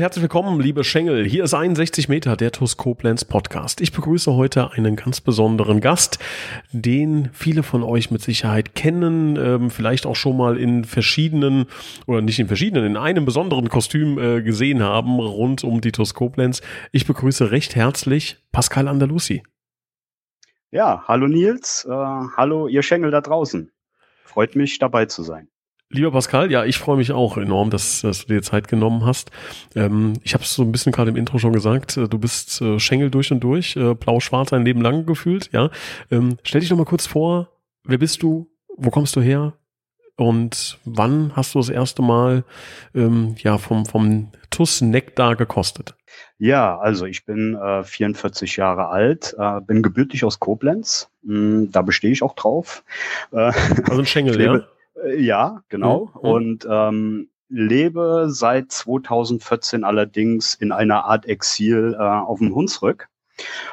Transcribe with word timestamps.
Herzlich 0.00 0.22
willkommen, 0.22 0.58
liebe 0.58 0.82
Schengel. 0.82 1.26
Hier 1.26 1.44
ist 1.44 1.52
61 1.52 2.08
Meter, 2.08 2.34
der 2.34 2.52
TUS 2.52 2.78
Koblenz 2.78 3.26
Podcast. 3.26 3.82
Ich 3.82 3.92
begrüße 3.92 4.34
heute 4.34 4.72
einen 4.72 4.96
ganz 4.96 5.20
besonderen 5.20 5.80
Gast, 5.80 6.18
den 6.72 7.28
viele 7.34 7.62
von 7.62 7.82
euch 7.82 8.10
mit 8.10 8.22
Sicherheit 8.22 8.74
kennen, 8.74 9.36
ähm, 9.36 9.70
vielleicht 9.70 10.06
auch 10.06 10.16
schon 10.16 10.38
mal 10.38 10.56
in 10.56 10.84
verschiedenen, 10.84 11.66
oder 12.06 12.22
nicht 12.22 12.38
in 12.38 12.46
verschiedenen, 12.46 12.86
in 12.86 12.96
einem 12.96 13.26
besonderen 13.26 13.68
Kostüm 13.68 14.18
äh, 14.18 14.42
gesehen 14.42 14.82
haben, 14.82 15.20
rund 15.20 15.64
um 15.64 15.82
die 15.82 15.92
TUS 15.92 16.14
Koblenz. 16.14 16.62
Ich 16.92 17.06
begrüße 17.06 17.50
recht 17.50 17.76
herzlich 17.76 18.38
Pascal 18.52 18.88
Andalusi. 18.88 19.42
Ja, 20.70 21.04
hallo 21.08 21.26
Nils, 21.26 21.86
äh, 21.86 21.92
hallo 21.92 22.68
ihr 22.68 22.82
Schengel 22.82 23.10
da 23.10 23.20
draußen. 23.20 23.70
Freut 24.24 24.56
mich, 24.56 24.78
dabei 24.78 25.04
zu 25.04 25.22
sein. 25.22 25.48
Lieber 25.92 26.12
Pascal, 26.12 26.52
ja, 26.52 26.64
ich 26.64 26.78
freue 26.78 26.96
mich 26.96 27.10
auch 27.10 27.36
enorm, 27.36 27.70
dass, 27.70 28.02
dass 28.02 28.24
du 28.24 28.32
dir 28.32 28.42
Zeit 28.42 28.68
genommen 28.68 29.04
hast. 29.04 29.32
Ähm, 29.74 30.12
ich 30.22 30.34
habe 30.34 30.44
es 30.44 30.54
so 30.54 30.62
ein 30.62 30.70
bisschen 30.70 30.92
gerade 30.92 31.10
im 31.10 31.16
Intro 31.16 31.38
schon 31.38 31.52
gesagt, 31.52 31.96
äh, 31.96 32.06
du 32.06 32.16
bist 32.16 32.62
äh, 32.62 32.78
Schengel 32.78 33.10
durch 33.10 33.32
und 33.32 33.40
durch, 33.40 33.74
äh, 33.74 33.94
blau-schwarz 33.94 34.52
ein 34.52 34.64
Leben 34.64 34.82
lang 34.82 35.04
gefühlt, 35.04 35.50
ja. 35.52 35.70
Ähm, 36.12 36.36
stell 36.44 36.60
dich 36.60 36.70
doch 36.70 36.76
mal 36.76 36.84
kurz 36.84 37.06
vor, 37.06 37.48
wer 37.82 37.98
bist 37.98 38.22
du, 38.22 38.48
wo 38.76 38.90
kommst 38.90 39.16
du 39.16 39.20
her 39.20 39.54
und 40.14 40.78
wann 40.84 41.32
hast 41.34 41.56
du 41.56 41.58
das 41.58 41.70
erste 41.70 42.02
Mal 42.02 42.44
ähm, 42.94 43.34
ja 43.38 43.58
vom, 43.58 43.84
vom 43.84 44.30
TUS 44.50 44.82
Nektar 44.82 45.34
gekostet? 45.34 45.96
Ja, 46.38 46.78
also 46.78 47.04
ich 47.04 47.24
bin 47.26 47.56
äh, 47.56 47.82
44 47.82 48.56
Jahre 48.56 48.90
alt, 48.90 49.34
äh, 49.36 49.60
bin 49.60 49.82
gebürtig 49.82 50.24
aus 50.24 50.38
Koblenz, 50.38 51.10
mm, 51.22 51.64
da 51.72 51.82
bestehe 51.82 52.12
ich 52.12 52.22
auch 52.22 52.36
drauf. 52.36 52.84
Äh, 53.32 53.50
also 53.88 53.98
ein 53.98 54.06
Schengel, 54.06 54.40
ja? 54.40 54.64
Äh, 55.04 55.20
ja, 55.20 55.62
genau. 55.68 56.10
Mhm. 56.14 56.20
Und 56.20 56.68
ähm, 56.70 57.30
lebe 57.48 58.26
seit 58.28 58.72
2014 58.72 59.84
allerdings 59.84 60.54
in 60.54 60.72
einer 60.72 61.04
Art 61.04 61.26
Exil 61.26 61.96
äh, 61.98 62.02
auf 62.02 62.38
dem 62.38 62.54
Hunsrück 62.54 63.08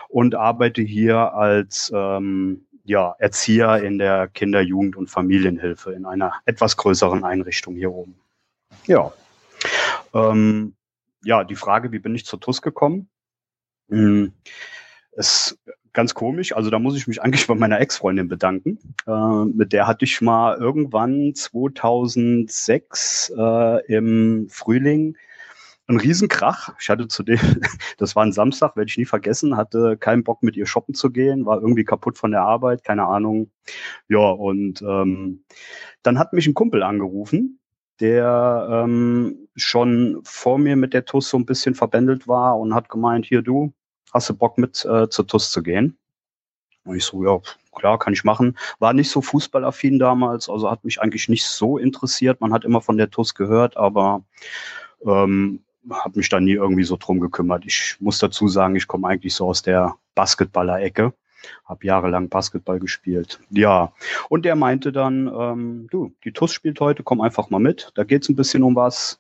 und 0.10 0.36
arbeite 0.36 0.82
hier 0.82 1.34
als 1.34 1.92
ähm, 1.94 2.66
ja, 2.84 3.16
Erzieher 3.20 3.84
in 3.84 3.98
der 3.98 4.30
Kinder-, 4.30 4.62
Jugend- 4.62 4.96
und 4.96 5.10
Familienhilfe 5.10 5.92
in 5.92 6.06
einer 6.06 6.34
etwas 6.46 6.78
größeren 6.78 7.24
Einrichtung 7.24 7.76
hier 7.76 7.92
oben. 7.92 8.16
Ja. 8.86 9.12
Ähm, 10.14 10.76
ja, 11.24 11.44
die 11.44 11.56
Frage, 11.56 11.92
wie 11.92 12.00
bin 12.00 12.16
ich 12.16 12.26
zur 12.26 12.40
TUS 12.40 12.62
gekommen? 12.62 13.10
Hm, 13.90 14.34
es 15.12 15.58
ganz 15.98 16.14
komisch. 16.14 16.56
Also 16.56 16.70
da 16.70 16.80
muss 16.80 16.96
ich 16.96 17.08
mich 17.08 17.22
eigentlich 17.24 17.48
bei 17.48 17.56
meiner 17.56 17.82
Ex-Freundin 17.82 18.30
bedanken. 18.30 18.78
Äh, 19.08 19.46
mit 19.46 19.74
der 19.74 19.88
hatte 19.88 20.06
ich 20.06 20.22
mal 20.22 20.58
irgendwann 20.58 21.34
2006 21.34 23.34
äh, 23.36 23.94
im 23.94 24.48
Frühling 24.50 25.18
einen 25.88 26.00
Riesenkrach. 26.00 26.76
Ich 26.80 26.90
hatte 26.90 27.08
zudem, 27.08 27.40
das 27.98 28.16
war 28.16 28.24
ein 28.24 28.32
Samstag, 28.32 28.76
werde 28.76 28.90
ich 28.90 28.98
nie 28.98 29.06
vergessen, 29.06 29.58
hatte 29.58 29.98
keinen 29.98 30.24
Bock 30.24 30.44
mit 30.44 30.56
ihr 30.56 30.68
shoppen 30.68 30.94
zu 30.94 31.10
gehen, 31.10 31.46
war 31.46 31.60
irgendwie 31.60 31.86
kaputt 31.86 32.20
von 32.20 32.32
der 32.32 32.44
Arbeit, 32.44 32.84
keine 32.84 33.08
Ahnung. 33.08 33.50
Ja, 34.08 34.30
und 34.30 34.82
ähm, 34.84 35.46
dann 36.04 36.20
hat 36.20 36.32
mich 36.32 36.46
ein 36.46 36.54
Kumpel 36.54 36.84
angerufen, 36.84 37.60
der 38.00 38.68
ähm, 38.70 39.48
schon 39.56 40.20
vor 40.24 40.60
mir 40.60 40.76
mit 40.76 40.94
der 40.94 41.06
TUS 41.06 41.30
so 41.30 41.38
ein 41.38 41.48
bisschen 41.48 41.74
verbändelt 41.74 42.28
war 42.28 42.60
und 42.60 42.76
hat 42.76 42.90
gemeint, 42.90 43.26
hier 43.26 43.42
du, 43.42 43.74
hast 44.18 44.30
du 44.30 44.36
Bock 44.36 44.58
mit 44.58 44.86
äh, 44.86 45.10
zur 45.10 45.28
TUS 45.28 45.52
zu 45.52 45.64
gehen? 45.64 45.98
Und 46.84 46.96
ich 46.96 47.04
so, 47.04 47.24
ja, 47.24 47.40
klar, 47.76 48.00
kann 48.00 48.14
ich 48.14 48.24
machen. 48.24 48.58
War 48.80 48.94
nicht 48.94 49.10
so 49.10 49.22
fußballaffin 49.22 50.00
damals, 50.00 50.50
also 50.50 50.70
hat 50.70 50.84
mich 50.84 51.02
eigentlich 51.02 51.30
nicht 51.30 51.46
so 51.46 51.78
interessiert. 51.78 52.42
Man 52.42 52.54
hat 52.54 52.66
immer 52.66 52.82
von 52.82 52.98
der 52.98 53.10
TUS 53.10 53.36
gehört, 53.36 53.78
aber 53.78 54.24
ähm, 55.06 55.64
habe 55.90 56.18
mich 56.18 56.30
da 56.30 56.40
nie 56.40 56.54
irgendwie 56.54 56.84
so 56.84 56.98
drum 56.98 57.20
gekümmert. 57.20 57.66
Ich 57.66 57.98
muss 58.00 58.20
dazu 58.20 58.48
sagen, 58.48 58.76
ich 58.76 58.88
komme 58.88 59.08
eigentlich 59.08 59.36
so 59.36 59.48
aus 59.48 59.62
der 59.62 59.96
Basketballer-Ecke, 60.16 61.14
habe 61.66 61.86
jahrelang 61.86 62.30
Basketball 62.30 62.80
gespielt. 62.80 63.40
Ja, 63.50 63.94
und 64.30 64.46
der 64.46 64.56
meinte 64.56 64.92
dann, 64.92 65.28
ähm, 65.28 65.88
du, 65.92 66.14
die 66.24 66.32
TUS 66.32 66.54
spielt 66.54 66.80
heute, 66.80 67.04
komm 67.04 67.22
einfach 67.22 67.50
mal 67.50 67.60
mit. 67.60 67.92
Da 67.96 68.04
geht's 68.04 68.30
ein 68.30 68.36
bisschen 68.36 68.64
um 68.64 68.76
was. 68.76 69.20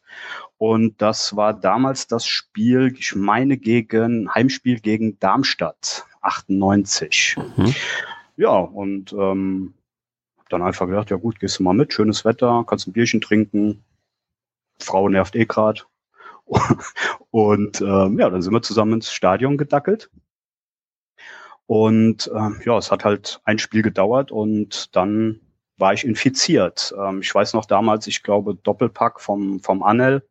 Und 0.57 1.01
das 1.01 1.35
war 1.35 1.53
damals 1.53 2.07
das 2.07 2.25
Spiel, 2.25 2.93
ich 2.97 3.15
meine, 3.15 3.57
gegen 3.57 4.33
Heimspiel 4.33 4.79
gegen 4.79 5.19
Darmstadt, 5.19 6.05
98. 6.21 7.35
Mhm. 7.37 7.75
Ja, 8.37 8.51
und 8.51 9.13
ähm, 9.13 9.73
dann 10.49 10.61
einfach 10.61 10.87
gedacht, 10.87 11.09
ja 11.09 11.17
gut, 11.17 11.39
gehst 11.39 11.59
du 11.59 11.63
mal 11.63 11.73
mit, 11.73 11.93
schönes 11.93 12.25
Wetter, 12.25 12.63
kannst 12.67 12.87
ein 12.87 12.93
Bierchen 12.93 13.21
trinken, 13.21 13.83
Frau 14.79 15.09
nervt 15.09 15.35
eh 15.35 15.45
grad. 15.45 15.87
und 17.31 17.81
ähm, 17.81 18.19
ja, 18.19 18.29
dann 18.29 18.41
sind 18.41 18.53
wir 18.53 18.61
zusammen 18.61 18.93
ins 18.93 19.11
Stadion 19.11 19.57
gedackelt. 19.57 20.09
Und 21.67 22.31
ähm, 22.33 22.61
ja, 22.65 22.77
es 22.77 22.91
hat 22.91 23.05
halt 23.05 23.41
ein 23.43 23.59
Spiel 23.59 23.81
gedauert 23.81 24.31
und 24.31 24.95
dann 24.95 25.41
war 25.77 25.93
ich 25.93 26.05
infiziert. 26.05 26.93
Ähm, 26.97 27.21
ich 27.21 27.33
weiß 27.33 27.53
noch 27.53 27.65
damals, 27.65 28.07
ich 28.07 28.23
glaube, 28.23 28.55
Doppelpack 28.55 29.19
vom, 29.21 29.59
vom 29.59 29.83
Anel. 29.83 30.27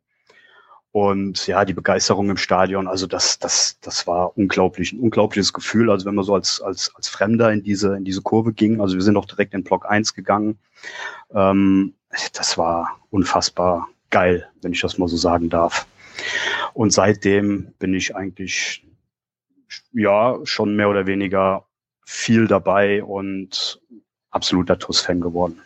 Und 0.91 1.45
ja, 1.45 1.63
die 1.63 1.75
Begeisterung 1.75 2.29
im 2.31 2.37
Stadion, 2.37 2.87
also 2.87 3.05
das, 3.05 3.37
das, 3.37 3.79
das 3.81 4.07
war 4.07 4.35
unglaublich, 4.35 4.93
ein 4.93 4.99
unglaubliches 4.99 5.53
Gefühl. 5.53 5.91
Also 5.91 6.07
wenn 6.07 6.15
man 6.15 6.25
so 6.25 6.33
als, 6.33 6.59
als, 6.59 6.91
als 6.95 7.07
Fremder 7.07 7.51
in 7.51 7.61
diese, 7.61 7.95
in 7.95 8.03
diese 8.03 8.23
Kurve 8.23 8.51
ging, 8.51 8.81
also 8.81 8.95
wir 8.95 9.03
sind 9.03 9.15
auch 9.15 9.25
direkt 9.25 9.53
in 9.53 9.63
Block 9.63 9.87
1 9.87 10.15
gegangen. 10.15 10.57
Ähm, 11.33 11.93
das 12.33 12.57
war 12.57 12.99
unfassbar 13.11 13.87
geil, 14.09 14.49
wenn 14.63 14.73
ich 14.73 14.81
das 14.81 14.97
mal 14.97 15.07
so 15.07 15.17
sagen 15.17 15.49
darf. 15.49 15.85
Und 16.73 16.91
seitdem 16.91 17.73
bin 17.77 17.93
ich 17.93 18.15
eigentlich, 18.15 18.86
ja, 19.93 20.37
schon 20.43 20.75
mehr 20.75 20.89
oder 20.89 21.05
weniger 21.05 21.65
viel 22.05 22.47
dabei 22.47 23.03
und 23.03 23.81
absoluter 24.31 24.79
TUS-Fan 24.79 25.21
geworden. 25.21 25.59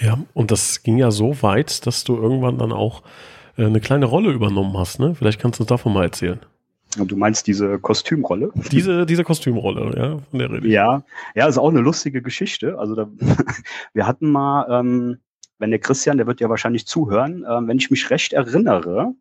Ja, 0.00 0.18
und 0.34 0.50
das 0.50 0.82
ging 0.82 0.98
ja 0.98 1.10
so 1.10 1.42
weit, 1.42 1.86
dass 1.86 2.04
du 2.04 2.16
irgendwann 2.16 2.58
dann 2.58 2.72
auch 2.72 3.02
äh, 3.56 3.64
eine 3.64 3.80
kleine 3.80 4.06
Rolle 4.06 4.32
übernommen 4.32 4.76
hast, 4.76 4.98
ne? 4.98 5.14
Vielleicht 5.14 5.40
kannst 5.40 5.60
du 5.60 5.64
davon 5.64 5.92
mal 5.92 6.04
erzählen. 6.04 6.40
Du 6.96 7.16
meinst 7.16 7.46
diese 7.46 7.78
Kostümrolle? 7.78 8.52
Diese, 8.70 9.04
diese 9.04 9.24
Kostümrolle, 9.24 9.96
ja, 9.96 10.18
von 10.30 10.38
der 10.38 10.50
Rede. 10.50 10.68
Ja, 10.68 11.02
ja, 11.34 11.48
ist 11.48 11.58
auch 11.58 11.70
eine 11.70 11.80
lustige 11.80 12.22
Geschichte. 12.22 12.78
Also 12.78 12.94
da, 12.94 13.08
wir 13.94 14.06
hatten 14.06 14.30
mal, 14.30 14.66
ähm, 14.70 15.18
wenn 15.58 15.70
der 15.70 15.78
Christian, 15.78 16.16
der 16.16 16.26
wird 16.26 16.40
ja 16.40 16.48
wahrscheinlich 16.48 16.86
zuhören, 16.86 17.44
äh, 17.44 17.66
wenn 17.66 17.78
ich 17.78 17.90
mich 17.90 18.10
recht 18.10 18.32
erinnere, 18.32 19.14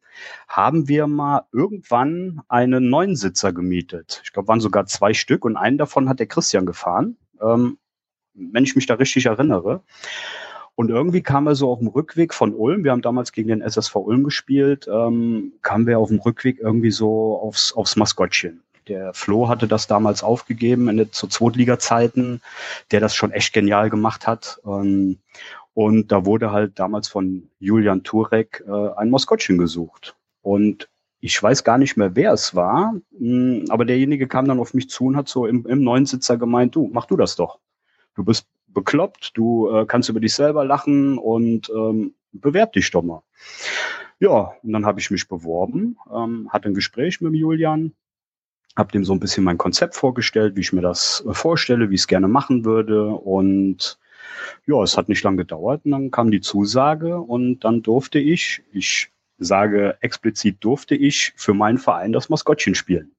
haben 0.48 0.88
wir 0.88 1.08
mal 1.08 1.44
irgendwann 1.52 2.42
einen 2.48 2.90
Neunsitzer 2.90 3.54
gemietet. 3.54 4.22
Ich 4.24 4.34
glaube, 4.34 4.48
waren 4.48 4.60
sogar 4.60 4.86
zwei 4.86 5.14
Stück 5.14 5.46
und 5.46 5.58
einen 5.58 5.78
davon 5.78 6.10
hat 6.10 6.20
der 6.20 6.28
Christian 6.28 6.66
gefahren. 6.66 7.18
Ähm, 7.42 7.78
wenn 8.34 8.64
ich 8.64 8.76
mich 8.76 8.86
da 8.86 8.96
richtig 8.96 9.26
erinnere. 9.26 9.82
Und 10.76 10.90
irgendwie 10.90 11.22
kam 11.22 11.46
er 11.48 11.56
so 11.56 11.70
auf 11.70 11.80
dem 11.80 11.88
Rückweg 11.88 12.34
von 12.34 12.56
Ulm, 12.56 12.84
wir 12.84 12.92
haben 12.92 13.04
damals 13.04 13.32
gegen 13.32 13.50
den 13.50 13.62
SSV 13.62 13.96
Ulm 13.96 14.24
gespielt, 14.24 14.88
ähm, 14.92 15.54
kamen 15.62 15.86
wir 15.86 16.00
auf 16.00 16.10
dem 16.10 16.20
Rückweg 16.20 16.60
irgendwie 16.60 16.90
so 16.90 17.38
aufs, 17.38 17.74
aufs 17.74 17.96
Maskottchen. 17.96 18.64
Der 18.88 19.14
Flo 19.14 19.48
hatte 19.48 19.68
das 19.68 19.88
damals 19.88 20.24
aufgegeben 20.24 20.90
in 20.90 20.98
der, 20.98 21.12
zu 21.12 21.28
Zweitliga-Zeiten, 21.28 22.42
der 22.92 23.00
das 23.00 23.16
schon 23.16 23.32
echt 23.32 23.54
genial 23.54 23.90
gemacht 23.90 24.26
hat. 24.26 24.60
Ähm, 24.66 25.20
und 25.74 26.12
da 26.12 26.26
wurde 26.26 26.52
halt 26.52 26.80
damals 26.80 27.08
von 27.08 27.50
Julian 27.60 28.04
Turek 28.04 28.64
äh, 28.68 28.90
ein 28.96 29.10
Maskottchen 29.10 29.58
gesucht. 29.58 30.16
Und 30.42 30.90
ich 31.20 31.42
weiß 31.42 31.64
gar 31.64 31.78
nicht 31.78 31.98
mehr, 31.98 32.16
wer 32.16 32.34
es 32.34 32.54
war, 32.54 32.94
mh, 33.12 33.20
hm, 33.20 33.66
aber 33.70 33.86
derjenige 33.86 34.28
kam 34.28 34.48
dann 34.48 34.60
auf 34.60 34.74
mich 34.74 34.90
zu 34.90 35.06
und 35.06 35.16
hat 35.16 35.28
so 35.28 35.48
im, 35.48 35.66
im 35.66 35.84
neuen 35.84 36.06
Sitzer 36.06 36.38
gemeint, 36.38 36.76
du, 36.76 36.90
mach 36.92 37.06
du 37.06 37.18
das 37.18 37.36
doch. 37.36 37.60
Du 38.16 38.24
bist 38.24 38.48
bekloppt, 38.68 39.32
du 39.36 39.70
äh, 39.70 39.86
kannst 39.86 40.10
über 40.10 40.20
dich 40.20 40.34
selber 40.34 40.66
lachen 40.66 41.18
und 41.18 41.72
ähm, 41.76 42.14
bewerb 42.34 42.74
dich 42.74 42.92
doch 42.92 43.04
mal. 43.04 43.24
Ja, 44.20 44.54
und 44.62 44.74
dann 44.74 44.86
habe 44.86 45.00
ich 45.00 45.12
mich 45.12 45.28
beworben, 45.28 45.98
ähm, 46.14 46.50
hatte 46.52 46.70
ein 46.70 46.74
Gespräch 46.74 47.22
mit 47.22 47.34
dem 47.34 47.36
Julian, 47.36 47.94
habe 48.76 48.92
dem 48.92 49.06
so 49.06 49.14
ein 49.14 49.20
bisschen 49.20 49.44
mein 49.44 49.58
Konzept 49.58 49.96
vorgestellt, 49.96 50.56
wie 50.56 50.62
ich 50.62 50.74
mir 50.74 50.82
das 50.82 51.24
äh, 51.28 51.34
vorstelle, 51.34 51.90
wie 51.90 51.96
ich 51.96 52.02
es 52.02 52.08
gerne 52.08 52.28
machen 52.28 52.66
würde 52.66 53.08
und 53.10 53.98
ja, 54.66 54.82
es 54.84 54.98
hat 54.98 55.10
nicht 55.10 55.24
lange 55.24 55.38
gedauert 55.38 55.82
und 55.86 55.92
dann 55.92 56.12
kam 56.12 56.32
die 56.32 56.42
Zusage 56.42 57.20
und 57.20 57.62
dann 57.62 57.82
durfte 57.82 58.20
ich, 58.20 58.62
ich 58.72 59.10
sage 59.38 59.98
explizit 60.02 60.58
durfte 60.62 60.96
ich 60.96 61.34
für 61.36 61.54
meinen 61.54 61.78
Verein 61.78 62.12
das 62.12 62.30
Maskottchen 62.30 62.76
spielen. 62.76 63.12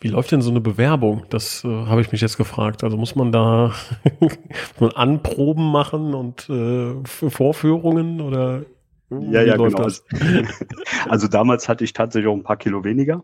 Wie 0.00 0.08
läuft 0.08 0.32
denn 0.32 0.42
so 0.42 0.50
eine 0.50 0.60
Bewerbung? 0.60 1.26
Das 1.30 1.62
äh, 1.62 1.68
habe 1.68 2.00
ich 2.00 2.10
mich 2.10 2.20
jetzt 2.20 2.36
gefragt. 2.36 2.82
Also 2.82 2.96
muss 2.96 3.14
man 3.14 3.30
da 3.30 3.72
so 4.78 4.88
Anproben 4.88 5.70
machen 5.70 6.14
und 6.14 6.48
äh, 6.50 6.94
Vorführungen 7.04 8.20
oder? 8.20 8.64
Ja, 9.10 9.42
ja, 9.42 9.56
genau. 9.56 9.84
Das? 9.84 10.04
Also 11.08 11.28
damals 11.28 11.68
hatte 11.68 11.84
ich 11.84 11.92
tatsächlich 11.92 12.28
auch 12.28 12.36
ein 12.36 12.42
paar 12.42 12.56
Kilo 12.56 12.82
weniger. 12.82 13.22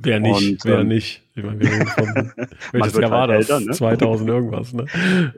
Wer 0.00 0.20
nicht, 0.20 0.64
und, 0.64 0.64
wer 0.64 0.78
ähm, 0.80 0.88
nicht. 0.88 1.22
Ich 1.34 1.42
meine, 1.42 1.60
wir 1.60 1.86
von, 1.86 2.32
welches 2.72 2.98
Jahr 2.98 3.10
war 3.10 3.28
halt 3.28 3.48
das? 3.48 3.50
Älter, 3.50 3.60
ne? 3.60 3.72
2000 3.72 4.30
irgendwas, 4.30 4.72
ne? 4.72 4.86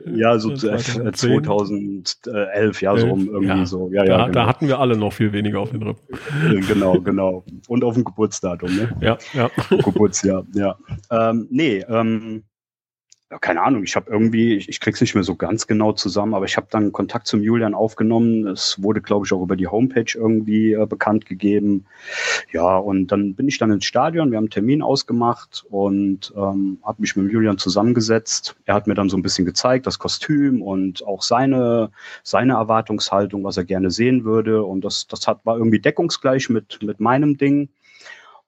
Ja, 0.05 0.37
so 0.37 0.53
2010. 0.53 1.43
2011, 1.43 2.81
ja, 2.81 2.97
so 2.97 3.07
um 3.07 3.27
irgendwie 3.27 3.47
ja, 3.47 3.65
so. 3.65 3.89
Ja, 3.91 4.03
ja, 4.03 4.17
da, 4.17 4.23
genau. 4.25 4.33
da 4.33 4.47
hatten 4.47 4.67
wir 4.67 4.79
alle 4.79 4.97
noch 4.97 5.13
viel 5.13 5.33
weniger 5.33 5.59
auf 5.59 5.71
den 5.71 5.81
Rippen. 5.81 6.67
Genau, 6.67 6.99
genau. 7.01 7.43
Und 7.67 7.83
auf 7.83 7.95
dem 7.95 8.03
Geburtsdatum, 8.03 8.75
ne? 8.75 8.95
Ja, 9.01 9.17
ja. 9.33 9.49
Geburtsjahr, 9.69 10.45
ja. 10.53 10.77
Ähm, 11.09 11.47
nee, 11.49 11.83
ähm, 11.87 12.43
ja, 13.31 13.39
keine 13.39 13.61
Ahnung, 13.61 13.83
ich 13.83 13.95
habe 13.95 14.11
irgendwie, 14.11 14.55
ich, 14.55 14.67
ich 14.67 14.81
krieg's 14.81 14.99
nicht 14.99 15.15
mehr 15.15 15.23
so 15.23 15.35
ganz 15.35 15.65
genau 15.65 15.93
zusammen, 15.93 16.33
aber 16.33 16.43
ich 16.43 16.57
habe 16.57 16.67
dann 16.69 16.91
Kontakt 16.91 17.27
zum 17.27 17.41
Julian 17.41 17.73
aufgenommen. 17.73 18.45
Es 18.45 18.83
wurde, 18.83 18.99
glaube 19.01 19.25
ich, 19.25 19.31
auch 19.31 19.41
über 19.41 19.55
die 19.55 19.67
Homepage 19.67 20.11
irgendwie 20.13 20.73
äh, 20.73 20.85
bekannt 20.85 21.25
gegeben. 21.25 21.85
Ja, 22.51 22.77
und 22.77 23.07
dann 23.07 23.33
bin 23.33 23.47
ich 23.47 23.57
dann 23.57 23.71
ins 23.71 23.85
Stadion, 23.85 24.31
wir 24.31 24.37
haben 24.37 24.43
einen 24.43 24.49
Termin 24.49 24.81
ausgemacht 24.81 25.65
und 25.69 26.33
ähm, 26.35 26.79
habe 26.83 27.01
mich 27.01 27.15
mit 27.15 27.31
Julian 27.31 27.57
zusammengesetzt. 27.57 28.57
Er 28.65 28.75
hat 28.75 28.87
mir 28.87 28.95
dann 28.95 29.07
so 29.07 29.15
ein 29.15 29.23
bisschen 29.23 29.45
gezeigt, 29.45 29.87
das 29.87 29.97
Kostüm 29.97 30.61
und 30.61 31.07
auch 31.07 31.21
seine, 31.21 31.91
seine 32.23 32.53
Erwartungshaltung, 32.53 33.45
was 33.45 33.55
er 33.55 33.63
gerne 33.63 33.91
sehen 33.91 34.25
würde. 34.25 34.65
Und 34.65 34.83
das, 34.83 35.07
das 35.07 35.25
hat, 35.25 35.45
war 35.45 35.57
irgendwie 35.57 35.79
deckungsgleich 35.79 36.49
mit, 36.49 36.79
mit 36.83 36.99
meinem 36.99 37.37
Ding. 37.37 37.69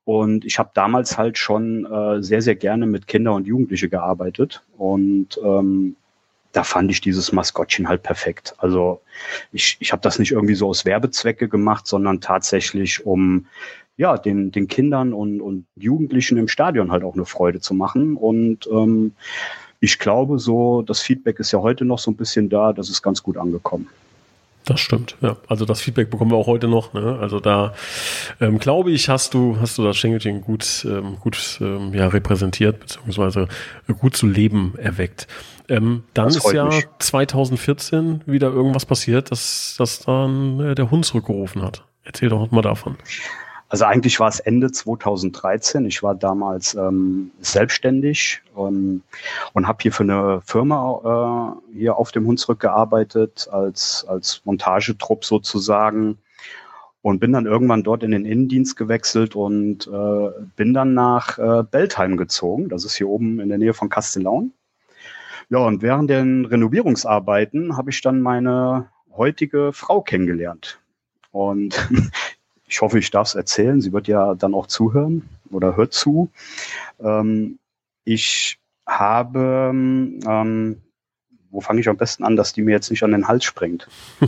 Und 0.05 0.43
ich 0.43 0.59
habe 0.59 0.71
damals 0.73 1.17
halt 1.17 1.37
schon 1.37 1.85
äh, 1.85 2.21
sehr, 2.21 2.41
sehr 2.41 2.55
gerne 2.55 2.85
mit 2.85 3.07
Kinder 3.07 3.33
und 3.33 3.47
Jugendliche 3.47 3.89
gearbeitet. 3.89 4.61
Und 4.77 5.39
ähm, 5.43 5.95
da 6.51 6.63
fand 6.63 6.91
ich 6.91 7.01
dieses 7.01 7.31
Maskottchen 7.31 7.87
halt 7.87 8.03
perfekt. 8.03 8.53
Also 8.57 9.01
ich, 9.51 9.77
ich 9.79 9.91
habe 9.91 10.01
das 10.01 10.19
nicht 10.19 10.31
irgendwie 10.31 10.55
so 10.55 10.69
aus 10.69 10.85
Werbezwecke 10.85 11.47
gemacht, 11.47 11.87
sondern 11.87 12.21
tatsächlich, 12.21 13.05
um 13.05 13.47
ja, 13.97 14.17
den, 14.17 14.51
den 14.51 14.67
Kindern 14.67 15.13
und, 15.13 15.41
und 15.41 15.65
Jugendlichen 15.75 16.37
im 16.37 16.47
Stadion 16.47 16.91
halt 16.91 17.03
auch 17.03 17.13
eine 17.13 17.25
Freude 17.25 17.59
zu 17.59 17.73
machen. 17.73 18.17
Und 18.17 18.67
ähm, 18.71 19.13
ich 19.79 19.99
glaube 19.99 20.39
so, 20.39 20.81
das 20.81 21.01
Feedback 21.01 21.39
ist 21.39 21.51
ja 21.51 21.59
heute 21.59 21.85
noch 21.85 21.99
so 21.99 22.11
ein 22.11 22.15
bisschen 22.15 22.49
da, 22.49 22.73
das 22.73 22.89
ist 22.89 23.01
ganz 23.01 23.23
gut 23.23 23.37
angekommen. 23.37 23.87
Das 24.65 24.79
stimmt, 24.79 25.17
ja. 25.21 25.35
Also 25.47 25.65
das 25.65 25.81
Feedback 25.81 26.09
bekommen 26.09 26.31
wir 26.31 26.37
auch 26.37 26.47
heute 26.47 26.67
noch. 26.67 26.93
Ne? 26.93 27.17
Also 27.19 27.39
da 27.39 27.73
ähm, 28.39 28.59
glaube 28.59 28.91
ich, 28.91 29.09
hast 29.09 29.33
du, 29.33 29.57
hast 29.59 29.77
du 29.77 29.83
das 29.83 29.97
Schengelchen 29.97 30.41
gut, 30.41 30.85
ähm, 30.89 31.17
gut 31.19 31.59
ähm, 31.61 31.93
ja, 31.93 32.07
repräsentiert, 32.07 32.79
beziehungsweise 32.79 33.47
gut 33.99 34.15
zu 34.15 34.25
Leben 34.25 34.73
erweckt. 34.77 35.27
Ähm, 35.67 36.03
dann 36.13 36.29
ist 36.29 36.51
ja 36.53 36.65
mich. 36.65 36.85
2014 36.99 38.21
wieder 38.25 38.47
irgendwas 38.47 38.85
passiert, 38.85 39.31
dass, 39.31 39.75
dass 39.77 39.99
dann 39.99 40.59
äh, 40.59 40.75
der 40.75 40.91
Hund 40.91 41.05
zurückgerufen 41.05 41.61
hat. 41.61 41.83
Erzähl 42.03 42.29
doch 42.29 42.51
mal 42.51 42.61
davon. 42.61 42.97
Also 43.73 43.85
eigentlich 43.85 44.19
war 44.19 44.27
es 44.27 44.39
Ende 44.39 44.71
2013. 44.71 45.87
Ich 45.87 46.03
war 46.03 46.13
damals 46.13 46.75
ähm, 46.75 47.31
selbstständig 47.39 48.43
ähm, 48.55 49.01
und 49.53 49.67
habe 49.67 49.79
hier 49.81 49.91
für 49.91 50.03
eine 50.03 50.41
Firma 50.45 51.57
äh, 51.73 51.79
hier 51.79 51.97
auf 51.97 52.11
dem 52.11 52.27
Hunsrück 52.27 52.59
gearbeitet, 52.59 53.49
als, 53.51 54.05
als 54.07 54.43
Montagetrupp 54.45 55.25
sozusagen. 55.25 56.19
Und 57.01 57.17
bin 57.19 57.33
dann 57.33 57.47
irgendwann 57.47 57.81
dort 57.81 58.03
in 58.03 58.11
den 58.11 58.25
Innendienst 58.25 58.75
gewechselt 58.75 59.35
und 59.35 59.87
äh, 59.87 60.29
bin 60.55 60.75
dann 60.75 60.93
nach 60.93 61.39
äh, 61.39 61.63
Beltheim 61.63 62.15
gezogen. 62.15 62.69
Das 62.69 62.85
ist 62.85 62.93
hier 62.93 63.09
oben 63.09 63.39
in 63.39 63.49
der 63.49 63.57
Nähe 63.57 63.73
von 63.73 63.89
Castellaun. 63.89 64.53
Ja, 65.49 65.57
und 65.57 65.81
während 65.81 66.11
den 66.11 66.45
Renovierungsarbeiten 66.45 67.75
habe 67.75 67.89
ich 67.89 68.01
dann 68.01 68.21
meine 68.21 68.89
heutige 69.17 69.73
Frau 69.73 70.01
kennengelernt. 70.01 70.79
Und 71.31 71.89
ich 72.73 72.81
hoffe, 72.81 72.97
ich 72.97 73.11
darf 73.11 73.27
es 73.27 73.35
erzählen. 73.35 73.81
Sie 73.81 73.93
wird 73.93 74.07
ja 74.07 74.33
dann 74.33 74.55
auch 74.55 74.65
zuhören 74.65 75.29
oder 75.51 75.77
hört 75.77 75.93
zu. 75.93 76.31
Ähm, 76.99 77.59
ich 78.03 78.57
habe, 78.87 79.69
ähm, 79.71 80.81
wo 81.51 81.61
fange 81.61 81.81
ich 81.81 81.87
am 81.87 81.97
besten 81.97 82.23
an, 82.23 82.35
dass 82.35 82.51
die 82.51 82.63
mir 82.63 82.71
jetzt 82.71 82.89
nicht 82.89 83.03
an 83.03 83.11
den 83.11 83.27
Hals 83.27 83.43
springt? 83.43 83.87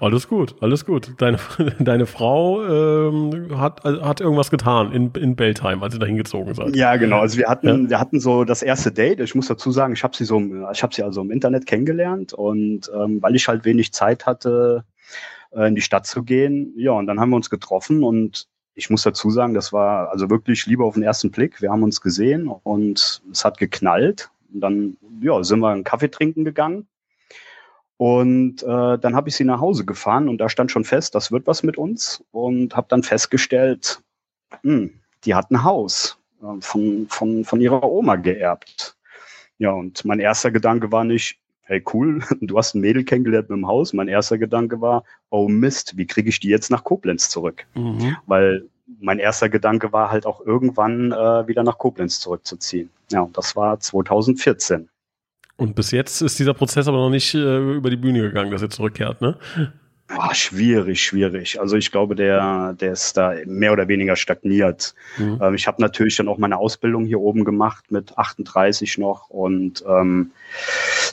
alles 0.00 0.26
gut, 0.26 0.54
alles 0.62 0.86
gut. 0.86 1.12
Deine, 1.18 1.38
deine 1.80 2.06
Frau 2.06 2.64
ähm, 2.64 3.60
hat, 3.60 3.84
hat 3.84 4.22
irgendwas 4.22 4.50
getan 4.50 4.92
in, 4.92 5.12
in 5.20 5.36
Beltheim, 5.36 5.82
als 5.82 5.92
ihr 5.92 6.00
da 6.00 6.06
hingezogen 6.06 6.54
seid. 6.54 6.74
Ja, 6.74 6.96
genau. 6.96 7.20
Also 7.20 7.36
wir 7.36 7.50
hatten, 7.50 7.84
ja. 7.84 7.90
wir 7.90 8.00
hatten 8.00 8.20
so 8.20 8.44
das 8.44 8.62
erste 8.62 8.90
Date. 8.90 9.20
Ich 9.20 9.34
muss 9.34 9.48
dazu 9.48 9.70
sagen, 9.70 9.92
ich 9.92 10.02
habe 10.02 10.16
sie 10.16 10.24
so, 10.24 10.40
ich 10.72 10.82
habe 10.82 10.94
sie 10.94 11.02
also 11.02 11.20
im 11.20 11.30
Internet 11.30 11.66
kennengelernt 11.66 12.32
und 12.32 12.90
ähm, 12.94 13.20
weil 13.20 13.36
ich 13.36 13.48
halt 13.48 13.66
wenig 13.66 13.92
Zeit 13.92 14.24
hatte, 14.24 14.84
äh, 15.50 15.68
in 15.68 15.74
die 15.74 15.80
Stadt 15.80 16.06
zu 16.06 16.22
gehen. 16.22 16.72
Ja, 16.76 16.92
und 16.92 17.06
dann 17.06 17.20
haben 17.20 17.30
wir 17.30 17.36
uns 17.36 17.50
getroffen 17.50 18.02
und 18.02 18.48
ich 18.74 18.90
muss 18.90 19.02
dazu 19.02 19.30
sagen, 19.30 19.54
das 19.54 19.72
war 19.72 20.10
also 20.10 20.30
wirklich 20.30 20.66
Liebe 20.66 20.84
auf 20.84 20.94
den 20.94 21.02
ersten 21.02 21.32
Blick. 21.32 21.60
Wir 21.60 21.70
haben 21.70 21.82
uns 21.82 22.00
gesehen 22.00 22.48
und 22.48 23.22
es 23.30 23.44
hat 23.44 23.58
geknallt. 23.58 24.30
Und 24.54 24.60
dann 24.60 24.96
ja, 25.20 25.42
sind 25.42 25.58
wir 25.58 25.70
einen 25.70 25.82
Kaffee 25.82 26.10
trinken 26.10 26.44
gegangen. 26.44 26.86
Und 27.96 28.62
äh, 28.62 28.98
dann 28.98 29.16
habe 29.16 29.28
ich 29.28 29.34
sie 29.34 29.44
nach 29.44 29.60
Hause 29.60 29.84
gefahren 29.84 30.28
und 30.28 30.38
da 30.38 30.48
stand 30.48 30.70
schon 30.70 30.84
fest, 30.84 31.16
das 31.16 31.32
wird 31.32 31.48
was 31.48 31.64
mit 31.64 31.76
uns. 31.76 32.24
Und 32.30 32.76
habe 32.76 32.86
dann 32.88 33.02
festgestellt, 33.02 34.00
mh, 34.62 34.72
hm, 34.72 35.00
die 35.24 35.34
hat 35.34 35.50
ein 35.50 35.64
Haus 35.64 36.16
äh, 36.40 36.60
von, 36.60 37.08
von, 37.08 37.44
von 37.44 37.60
ihrer 37.60 37.82
Oma 37.82 38.14
geerbt. 38.14 38.96
Ja, 39.58 39.72
und 39.72 40.04
mein 40.04 40.20
erster 40.20 40.52
Gedanke 40.52 40.92
war 40.92 41.02
nicht, 41.02 41.40
hey 41.68 41.82
cool, 41.92 42.20
du 42.40 42.58
hast 42.58 42.74
ein 42.74 42.80
Mädel 42.80 43.04
kennengelernt 43.04 43.48
mit 43.48 43.58
dem 43.58 43.68
Haus. 43.68 43.92
Mein 43.92 44.08
erster 44.08 44.38
Gedanke 44.38 44.80
war, 44.80 45.04
oh 45.30 45.48
Mist, 45.48 45.96
wie 45.96 46.06
kriege 46.06 46.28
ich 46.28 46.40
die 46.40 46.48
jetzt 46.48 46.70
nach 46.70 46.82
Koblenz 46.82 47.28
zurück? 47.28 47.66
Mhm. 47.74 48.16
Weil 48.26 48.64
mein 49.00 49.18
erster 49.18 49.48
Gedanke 49.48 49.92
war 49.92 50.10
halt 50.10 50.26
auch 50.26 50.44
irgendwann 50.44 51.12
äh, 51.12 51.46
wieder 51.46 51.62
nach 51.62 51.78
Koblenz 51.78 52.20
zurückzuziehen. 52.20 52.90
Ja, 53.12 53.20
und 53.20 53.36
das 53.36 53.54
war 53.54 53.78
2014. 53.78 54.88
Und 55.56 55.74
bis 55.74 55.90
jetzt 55.90 56.22
ist 56.22 56.38
dieser 56.38 56.54
Prozess 56.54 56.88
aber 56.88 56.98
noch 56.98 57.10
nicht 57.10 57.34
äh, 57.34 57.74
über 57.74 57.90
die 57.90 57.96
Bühne 57.96 58.22
gegangen, 58.22 58.50
dass 58.50 58.62
er 58.62 58.70
zurückkehrt, 58.70 59.20
ne? 59.20 59.36
Boah, 60.08 60.34
schwierig, 60.34 61.02
schwierig. 61.02 61.60
Also 61.60 61.76
ich 61.76 61.92
glaube, 61.92 62.14
der, 62.14 62.72
der 62.72 62.92
ist 62.92 63.18
da 63.18 63.34
mehr 63.44 63.72
oder 63.72 63.88
weniger 63.88 64.16
stagniert. 64.16 64.94
Mhm. 65.18 65.38
Ähm, 65.42 65.54
ich 65.54 65.66
habe 65.66 65.82
natürlich 65.82 66.16
dann 66.16 66.28
auch 66.28 66.38
meine 66.38 66.56
Ausbildung 66.56 67.04
hier 67.04 67.20
oben 67.20 67.44
gemacht 67.44 67.92
mit 67.92 68.16
38 68.16 68.96
noch 68.96 69.28
und 69.28 69.84
ähm, 69.86 70.30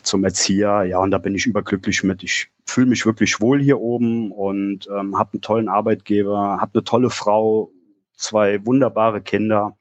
zum 0.01 0.23
Erzieher. 0.23 0.83
Ja, 0.83 0.99
und 0.99 1.11
da 1.11 1.17
bin 1.17 1.35
ich 1.35 1.45
überglücklich 1.45 2.03
mit. 2.03 2.23
Ich 2.23 2.47
fühle 2.65 2.87
mich 2.87 3.05
wirklich 3.05 3.41
wohl 3.41 3.61
hier 3.61 3.81
oben 3.81 4.31
und 4.31 4.87
ähm, 4.87 5.17
habe 5.17 5.33
einen 5.33 5.41
tollen 5.41 5.67
Arbeitgeber, 5.67 6.57
habe 6.61 6.71
eine 6.75 6.83
tolle 6.85 7.09
Frau, 7.09 7.71
zwei 8.15 8.65
wunderbare 8.65 9.19
Kinder. 9.19 9.75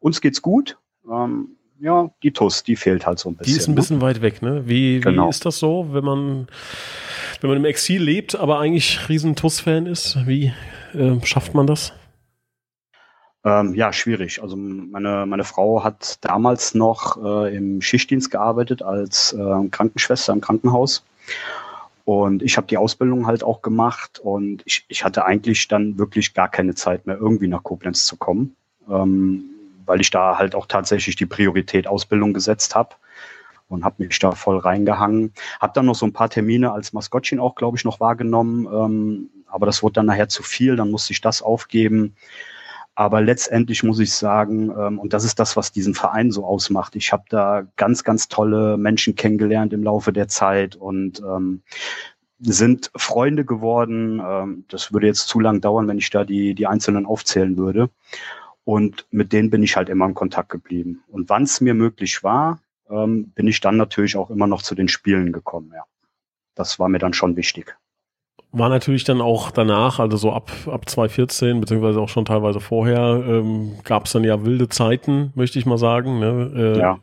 Uns 0.00 0.20
geht's 0.20 0.42
gut. 0.42 0.76
Ähm, 1.10 1.56
ja, 1.80 2.10
die 2.22 2.32
TUS, 2.32 2.62
die 2.62 2.76
fehlt 2.76 3.06
halt 3.06 3.18
so 3.18 3.30
ein 3.30 3.36
bisschen. 3.36 3.54
Die 3.54 3.58
ist 3.58 3.68
ein 3.68 3.74
bisschen 3.74 3.98
ne? 3.98 4.02
weit 4.02 4.20
weg, 4.20 4.42
ne? 4.42 4.68
Wie, 4.68 5.00
genau. 5.00 5.26
wie 5.26 5.30
ist 5.30 5.46
das 5.46 5.58
so, 5.58 5.88
wenn 5.92 6.04
man, 6.04 6.48
wenn 7.40 7.50
man 7.50 7.58
im 7.58 7.64
Exil 7.64 8.02
lebt, 8.02 8.36
aber 8.36 8.58
eigentlich 8.58 9.08
riesen 9.08 9.36
TUS-Fan 9.36 9.86
ist? 9.86 10.26
Wie 10.26 10.52
äh, 10.94 11.24
schafft 11.24 11.54
man 11.54 11.66
das? 11.66 11.92
Ähm, 13.44 13.74
ja, 13.74 13.92
schwierig. 13.92 14.42
Also 14.42 14.56
meine, 14.56 15.24
meine 15.26 15.44
Frau 15.44 15.82
hat 15.82 16.18
damals 16.20 16.74
noch 16.74 17.22
äh, 17.22 17.56
im 17.56 17.80
Schichtdienst 17.80 18.30
gearbeitet 18.30 18.82
als 18.82 19.32
äh, 19.32 19.68
Krankenschwester 19.70 20.32
im 20.32 20.42
Krankenhaus. 20.42 21.04
Und 22.04 22.42
ich 22.42 22.56
habe 22.56 22.66
die 22.66 22.76
Ausbildung 22.76 23.26
halt 23.26 23.42
auch 23.42 23.62
gemacht 23.62 24.18
und 24.18 24.62
ich, 24.64 24.84
ich 24.88 25.04
hatte 25.04 25.24
eigentlich 25.24 25.68
dann 25.68 25.96
wirklich 25.96 26.34
gar 26.34 26.48
keine 26.48 26.74
Zeit 26.74 27.06
mehr, 27.06 27.16
irgendwie 27.16 27.46
nach 27.46 27.62
Koblenz 27.62 28.04
zu 28.04 28.16
kommen. 28.16 28.56
Ähm, 28.90 29.44
weil 29.86 30.00
ich 30.00 30.10
da 30.10 30.38
halt 30.38 30.54
auch 30.54 30.66
tatsächlich 30.66 31.16
die 31.16 31.26
Priorität 31.26 31.86
Ausbildung 31.86 32.32
gesetzt 32.32 32.74
habe 32.74 32.94
und 33.70 33.84
habe 33.84 34.04
mich 34.04 34.18
da 34.18 34.32
voll 34.32 34.58
reingehangen. 34.58 35.32
Habe 35.60 35.72
dann 35.74 35.86
noch 35.86 35.94
so 35.94 36.04
ein 36.04 36.12
paar 36.12 36.28
Termine 36.28 36.72
als 36.72 36.92
Maskottchen 36.92 37.40
auch, 37.40 37.54
glaube 37.54 37.78
ich, 37.78 37.84
noch 37.84 38.00
wahrgenommen, 38.00 38.66
ähm, 38.66 39.30
aber 39.46 39.66
das 39.66 39.82
wurde 39.82 39.94
dann 39.94 40.06
nachher 40.06 40.28
zu 40.28 40.42
viel, 40.42 40.76
dann 40.76 40.90
musste 40.90 41.12
ich 41.12 41.20
das 41.20 41.42
aufgeben. 41.42 42.14
Aber 42.94 43.20
letztendlich 43.22 43.82
muss 43.82 43.98
ich 43.98 44.12
sagen, 44.12 44.70
ähm, 44.78 44.98
und 44.98 45.12
das 45.12 45.24
ist 45.24 45.38
das, 45.38 45.56
was 45.56 45.72
diesen 45.72 45.94
Verein 45.94 46.30
so 46.30 46.44
ausmacht. 46.44 46.96
Ich 46.96 47.12
habe 47.12 47.24
da 47.28 47.62
ganz, 47.76 48.04
ganz 48.04 48.28
tolle 48.28 48.76
Menschen 48.76 49.14
kennengelernt 49.14 49.72
im 49.72 49.82
Laufe 49.82 50.12
der 50.12 50.28
Zeit 50.28 50.76
und 50.76 51.20
ähm, 51.20 51.62
sind 52.40 52.90
Freunde 52.96 53.44
geworden. 53.44 54.20
Ähm, 54.24 54.64
das 54.68 54.92
würde 54.92 55.06
jetzt 55.06 55.28
zu 55.28 55.40
lang 55.40 55.60
dauern, 55.60 55.88
wenn 55.88 55.98
ich 55.98 56.10
da 56.10 56.24
die, 56.24 56.54
die 56.54 56.66
Einzelnen 56.66 57.06
aufzählen 57.06 57.56
würde. 57.56 57.90
Und 58.64 59.06
mit 59.10 59.32
denen 59.32 59.50
bin 59.50 59.62
ich 59.62 59.76
halt 59.76 59.88
immer 59.88 60.06
in 60.06 60.14
Kontakt 60.14 60.50
geblieben. 60.50 61.02
Und 61.08 61.28
wann 61.28 61.44
es 61.44 61.60
mir 61.60 61.74
möglich 61.74 62.22
war, 62.22 62.58
ähm, 62.90 63.30
bin 63.34 63.46
ich 63.46 63.60
dann 63.60 63.76
natürlich 63.76 64.16
auch 64.16 64.30
immer 64.30 64.46
noch 64.46 64.62
zu 64.62 64.74
den 64.74 64.88
Spielen 64.88 65.32
gekommen, 65.32 65.72
ja. 65.74 65.84
Das 66.54 66.78
war 66.78 66.88
mir 66.88 66.98
dann 66.98 67.14
schon 67.14 67.36
wichtig. 67.36 67.76
war 68.52 68.68
natürlich 68.68 69.04
dann 69.04 69.20
auch 69.20 69.52
danach, 69.52 70.00
also 70.00 70.16
so 70.16 70.32
ab, 70.32 70.50
ab 70.66 70.88
2014, 70.88 71.60
beziehungsweise 71.60 72.00
auch 72.00 72.08
schon 72.08 72.24
teilweise 72.24 72.60
vorher, 72.60 73.22
ähm, 73.26 73.78
gab 73.84 74.06
es 74.06 74.12
dann 74.12 74.24
ja 74.24 74.44
wilde 74.44 74.68
Zeiten, 74.68 75.32
möchte 75.36 75.58
ich 75.58 75.66
mal 75.66 75.78
sagen. 75.78 76.18
Ne? 76.18 76.52
Äh, 76.56 76.78
ja. 76.78 76.98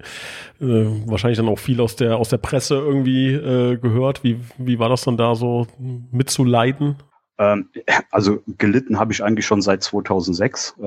Äh, 0.59 1.09
wahrscheinlich 1.09 1.37
dann 1.37 1.47
auch 1.47 1.59
viel 1.59 1.79
aus 1.79 1.95
der, 1.95 2.17
aus 2.17 2.29
der 2.29 2.37
Presse 2.37 2.75
irgendwie 2.75 3.31
äh, 3.31 3.77
gehört. 3.77 4.23
Wie, 4.23 4.39
wie 4.57 4.77
war 4.77 4.89
das 4.89 5.03
dann 5.03 5.15
da 5.15 5.35
so 5.35 5.67
mitzuleiden? 6.11 6.97
Ähm, 7.37 7.69
also 8.11 8.41
gelitten 8.57 8.99
habe 8.99 9.13
ich 9.13 9.23
eigentlich 9.23 9.45
schon 9.45 9.61
seit 9.61 9.83
2006. 9.83 10.75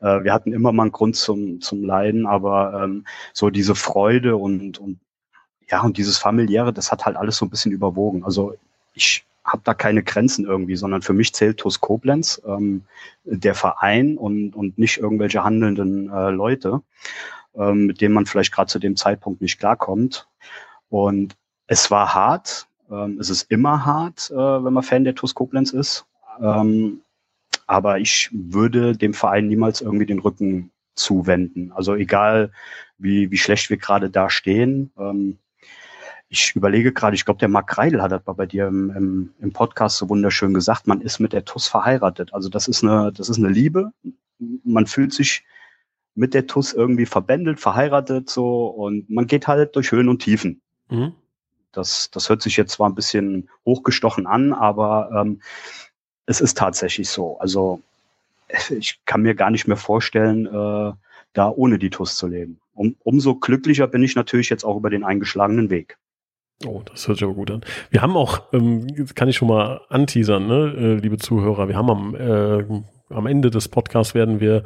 Äh, 0.00 0.22
wir 0.22 0.32
hatten 0.32 0.52
immer 0.52 0.70
mal 0.70 0.84
einen 0.84 0.92
Grund 0.92 1.16
zum, 1.16 1.60
zum 1.60 1.82
Leiden, 1.82 2.24
aber 2.24 2.84
ähm, 2.84 3.04
so 3.32 3.50
diese 3.50 3.74
Freude 3.74 4.36
und, 4.36 4.78
und 4.78 5.00
ja, 5.68 5.82
und 5.82 5.96
dieses 5.96 6.18
familiäre, 6.18 6.72
das 6.72 6.92
hat 6.92 7.04
halt 7.04 7.16
alles 7.16 7.36
so 7.36 7.44
ein 7.44 7.50
bisschen 7.50 7.72
überwogen. 7.72 8.22
Also 8.22 8.54
ich 8.94 9.24
habe 9.44 9.62
da 9.64 9.74
keine 9.74 10.04
Grenzen 10.04 10.44
irgendwie, 10.44 10.76
sondern 10.76 11.02
für 11.02 11.14
mich 11.14 11.34
zählt 11.34 11.58
TUS 11.58 11.80
Koblenz, 11.80 12.40
ähm, 12.46 12.84
der 13.24 13.56
Verein 13.56 14.16
und, 14.16 14.54
und 14.54 14.78
nicht 14.78 14.98
irgendwelche 14.98 15.42
handelnden 15.42 16.10
äh, 16.12 16.30
Leute, 16.30 16.82
ähm, 17.56 17.86
mit 17.86 18.00
denen 18.00 18.14
man 18.14 18.26
vielleicht 18.26 18.52
gerade 18.52 18.70
zu 18.70 18.78
dem 18.78 18.94
Zeitpunkt 18.94 19.40
nicht 19.40 19.58
klarkommt. 19.58 20.28
Und 20.90 21.36
es 21.66 21.90
war 21.90 22.14
hart. 22.14 22.67
Ähm, 22.90 23.18
es 23.20 23.30
ist 23.30 23.50
immer 23.50 23.84
hart, 23.84 24.30
äh, 24.30 24.36
wenn 24.36 24.72
man 24.72 24.82
Fan 24.82 25.04
der 25.04 25.14
TUS 25.14 25.34
Koblenz 25.34 25.72
ist. 25.72 26.06
Ähm, 26.40 27.00
aber 27.66 27.98
ich 27.98 28.30
würde 28.32 28.96
dem 28.96 29.14
Verein 29.14 29.48
niemals 29.48 29.80
irgendwie 29.80 30.06
den 30.06 30.20
Rücken 30.20 30.70
zuwenden. 30.94 31.72
Also 31.72 31.94
egal, 31.94 32.50
wie, 32.98 33.30
wie 33.30 33.36
schlecht 33.36 33.70
wir 33.70 33.76
gerade 33.76 34.10
da 34.10 34.30
stehen. 34.30 34.90
Ähm, 34.98 35.38
ich 36.28 36.54
überlege 36.54 36.92
gerade, 36.92 37.14
ich 37.14 37.24
glaube, 37.24 37.40
der 37.40 37.48
Marc 37.48 37.68
Kreidel 37.68 38.02
hat 38.02 38.12
das 38.12 38.22
bei 38.22 38.46
dir 38.46 38.66
im, 38.66 38.90
im, 38.90 39.30
im 39.40 39.52
Podcast 39.52 39.96
so 39.96 40.08
wunderschön 40.08 40.52
gesagt, 40.52 40.86
man 40.86 41.00
ist 41.00 41.20
mit 41.20 41.32
der 41.32 41.44
TUS 41.44 41.68
verheiratet. 41.68 42.34
Also 42.34 42.48
das 42.48 42.68
ist 42.68 42.82
eine, 42.82 43.12
das 43.12 43.28
ist 43.28 43.38
eine 43.38 43.48
Liebe. 43.48 43.92
Man 44.38 44.86
fühlt 44.86 45.14
sich 45.14 45.44
mit 46.14 46.34
der 46.34 46.46
TUS 46.46 46.72
irgendwie 46.72 47.06
verbändelt, 47.06 47.60
verheiratet 47.60 48.28
so 48.28 48.66
und 48.66 49.08
man 49.08 49.26
geht 49.26 49.46
halt 49.46 49.76
durch 49.76 49.92
Höhen 49.92 50.08
und 50.08 50.20
Tiefen. 50.20 50.60
Mhm. 50.90 51.12
Das, 51.72 52.10
das 52.10 52.28
hört 52.28 52.42
sich 52.42 52.56
jetzt 52.56 52.72
zwar 52.72 52.88
ein 52.88 52.94
bisschen 52.94 53.48
hochgestochen 53.64 54.26
an, 54.26 54.52
aber 54.52 55.10
ähm, 55.14 55.40
es 56.26 56.40
ist 56.40 56.58
tatsächlich 56.58 57.08
so. 57.08 57.38
Also 57.38 57.80
ich 58.70 59.00
kann 59.04 59.22
mir 59.22 59.34
gar 59.34 59.50
nicht 59.50 59.66
mehr 59.66 59.76
vorstellen, 59.76 60.46
äh, 60.46 60.92
da 61.32 61.50
ohne 61.50 61.78
die 61.78 61.90
TUS 61.90 62.16
zu 62.16 62.26
leben. 62.26 62.60
Um, 62.74 62.96
umso 63.02 63.34
glücklicher 63.34 63.86
bin 63.86 64.02
ich 64.02 64.14
natürlich 64.14 64.50
jetzt 64.50 64.64
auch 64.64 64.76
über 64.76 64.90
den 64.90 65.04
eingeschlagenen 65.04 65.70
Weg. 65.70 65.98
Oh, 66.66 66.82
das 66.84 67.06
hört 67.06 67.18
sich 67.18 67.24
aber 67.24 67.34
gut 67.34 67.50
an. 67.50 67.64
Wir 67.90 68.02
haben 68.02 68.16
auch, 68.16 68.42
ähm, 68.52 68.86
kann 69.14 69.28
ich 69.28 69.36
schon 69.36 69.48
mal 69.48 69.80
anteasern, 69.88 70.46
ne, 70.46 70.74
äh, 70.76 70.94
liebe 70.94 71.18
Zuhörer, 71.18 71.68
wir 71.68 71.76
haben 71.76 71.90
am, 71.90 72.14
äh, 72.16 72.64
am 73.10 73.26
Ende 73.26 73.50
des 73.50 73.68
Podcasts 73.68 74.14
werden 74.14 74.40
wir 74.40 74.62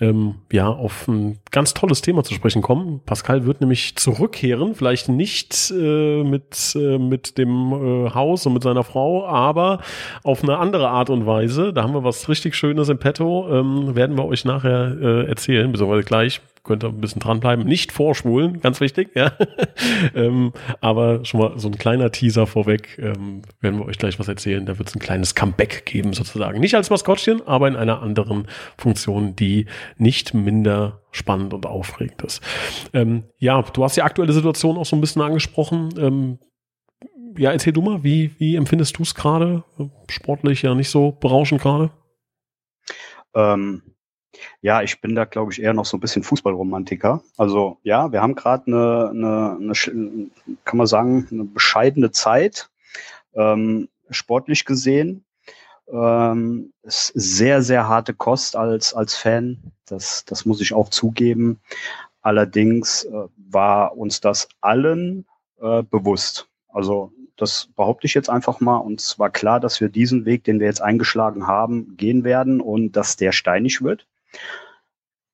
ähm, 0.00 0.36
ja 0.50 0.68
auf 0.68 1.06
ein 1.08 1.38
ganz 1.50 1.74
tolles 1.74 2.02
Thema 2.02 2.24
zu 2.24 2.34
sprechen 2.34 2.62
kommen. 2.62 3.00
Pascal 3.04 3.46
wird 3.46 3.60
nämlich 3.60 3.96
zurückkehren, 3.96 4.74
vielleicht 4.74 5.08
nicht 5.08 5.70
äh, 5.70 6.24
mit, 6.24 6.74
äh, 6.76 6.98
mit 6.98 7.38
dem 7.38 7.72
äh, 7.72 8.10
Haus 8.10 8.46
und 8.46 8.54
mit 8.54 8.62
seiner 8.62 8.84
Frau, 8.84 9.26
aber 9.26 9.80
auf 10.22 10.42
eine 10.42 10.58
andere 10.58 10.88
Art 10.88 11.10
und 11.10 11.26
Weise. 11.26 11.72
Da 11.72 11.82
haben 11.82 11.94
wir 11.94 12.04
was 12.04 12.28
richtig 12.28 12.54
Schönes 12.54 12.88
im 12.88 12.98
Petto, 12.98 13.48
ähm, 13.50 13.94
werden 13.94 14.16
wir 14.16 14.24
euch 14.24 14.44
nachher 14.44 14.96
äh, 15.00 15.26
erzählen, 15.26 15.70
beziehungsweise 15.70 16.04
gleich 16.04 16.40
könnt 16.64 16.82
ihr 16.82 16.88
ein 16.88 17.00
bisschen 17.00 17.20
dranbleiben. 17.20 17.64
Nicht 17.64 17.92
vorschwulen, 17.92 18.60
ganz 18.60 18.80
wichtig, 18.80 19.10
ja. 19.14 19.32
ähm, 20.14 20.52
aber 20.80 21.24
schon 21.24 21.40
mal 21.40 21.58
so 21.58 21.68
ein 21.68 21.76
kleiner 21.76 22.10
Teaser 22.10 22.46
vorweg, 22.46 22.98
ähm, 22.98 23.42
werden 23.60 23.78
wir 23.78 23.86
euch 23.86 23.98
gleich 23.98 24.18
was 24.18 24.28
erzählen. 24.28 24.64
Da 24.64 24.78
wird 24.78 24.88
es 24.88 24.96
ein 24.96 25.00
kleines 25.00 25.34
Comeback 25.34 25.84
geben, 25.84 26.14
sozusagen. 26.14 26.60
Nicht 26.60 26.74
als 26.74 26.90
Maskottchen, 26.90 27.46
aber 27.46 27.68
in 27.68 27.76
einer 27.76 28.02
anderen 28.02 28.48
Funktion, 28.78 29.36
die 29.36 29.66
nicht 29.98 30.32
minder 30.34 31.02
spannend 31.10 31.54
und 31.54 31.66
aufregend 31.66 32.22
ist. 32.22 32.42
Ähm, 32.92 33.24
ja, 33.38 33.60
du 33.62 33.84
hast 33.84 33.96
die 33.96 34.02
aktuelle 34.02 34.32
Situation 34.32 34.78
auch 34.78 34.86
so 34.86 34.96
ein 34.96 35.00
bisschen 35.00 35.22
angesprochen. 35.22 35.90
Ähm, 35.98 36.38
ja, 37.36 37.52
erzähl 37.52 37.72
du 37.72 37.82
mal, 37.82 38.02
wie, 38.02 38.32
wie 38.38 38.56
empfindest 38.56 38.98
du 38.98 39.02
es 39.02 39.14
gerade? 39.14 39.64
Sportlich 40.08 40.62
ja 40.62 40.74
nicht 40.74 40.88
so 40.88 41.12
berauschend 41.12 41.60
gerade? 41.60 41.90
Ähm, 43.34 43.82
ja, 44.60 44.82
ich 44.82 45.00
bin 45.00 45.14
da, 45.14 45.24
glaube 45.24 45.52
ich, 45.52 45.62
eher 45.62 45.74
noch 45.74 45.84
so 45.84 45.96
ein 45.96 46.00
bisschen 46.00 46.22
Fußballromantiker. 46.22 47.22
Also 47.36 47.78
ja, 47.82 48.12
wir 48.12 48.22
haben 48.22 48.34
gerade 48.34 48.66
eine, 48.66 49.10
eine, 49.10 49.58
eine, 49.60 50.30
kann 50.64 50.78
man 50.78 50.86
sagen, 50.86 51.26
eine 51.30 51.44
bescheidene 51.44 52.10
Zeit, 52.10 52.70
ähm, 53.34 53.88
sportlich 54.10 54.64
gesehen. 54.64 55.24
Ähm, 55.86 56.72
ist 56.82 57.12
sehr, 57.14 57.62
sehr 57.62 57.88
harte 57.88 58.14
Kost 58.14 58.56
als, 58.56 58.94
als 58.94 59.14
Fan. 59.14 59.72
Das, 59.86 60.24
das 60.24 60.46
muss 60.46 60.60
ich 60.60 60.72
auch 60.72 60.88
zugeben. 60.88 61.60
Allerdings 62.22 63.04
äh, 63.04 63.28
war 63.36 63.96
uns 63.96 64.20
das 64.20 64.48
allen 64.62 65.26
äh, 65.60 65.82
bewusst. 65.82 66.48
Also 66.68 67.12
das 67.36 67.68
behaupte 67.76 68.06
ich 68.06 68.14
jetzt 68.14 68.30
einfach 68.30 68.60
mal. 68.60 68.78
Und 68.78 69.00
es 69.00 69.18
war 69.18 69.30
klar, 69.30 69.60
dass 69.60 69.80
wir 69.80 69.88
diesen 69.88 70.24
Weg, 70.24 70.44
den 70.44 70.60
wir 70.60 70.66
jetzt 70.66 70.82
eingeschlagen 70.82 71.46
haben, 71.46 71.96
gehen 71.96 72.24
werden 72.24 72.60
und 72.60 72.92
dass 72.92 73.16
der 73.16 73.32
steinig 73.32 73.82
wird. 73.82 74.06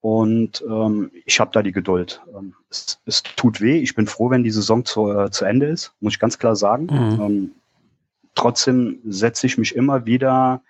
Und 0.01 0.65
ähm, 0.67 1.11
ich 1.27 1.41
habe 1.41 1.51
da 1.53 1.63
die 1.63 1.73
Geduld. 1.73 2.23
Ähm, 2.35 2.55
es, 2.71 3.01
es, 3.05 3.23
tut 3.23 3.61
weh. 3.61 3.79
Ich 3.79 3.95
bin 3.95 4.07
froh, 4.07 4.31
wenn 4.31 4.43
die 4.43 4.51
Saison 4.51 4.85
zu, 4.85 5.13
äh, 5.13 5.31
zu 5.31 5.45
Ende 5.45 5.67
ist, 5.67 5.93
muss 6.01 6.15
ich 6.15 6.19
ganz 6.19 6.39
klar 6.39 6.57
sagen. 6.57 6.85
Mhm. 6.85 7.21
Ähm, 7.21 7.51
trotzdem 8.35 9.01
setze 9.05 9.47
ich 9.47 9.59
mich 9.59 9.77
immer 9.77 10.07
wieder 10.07 10.63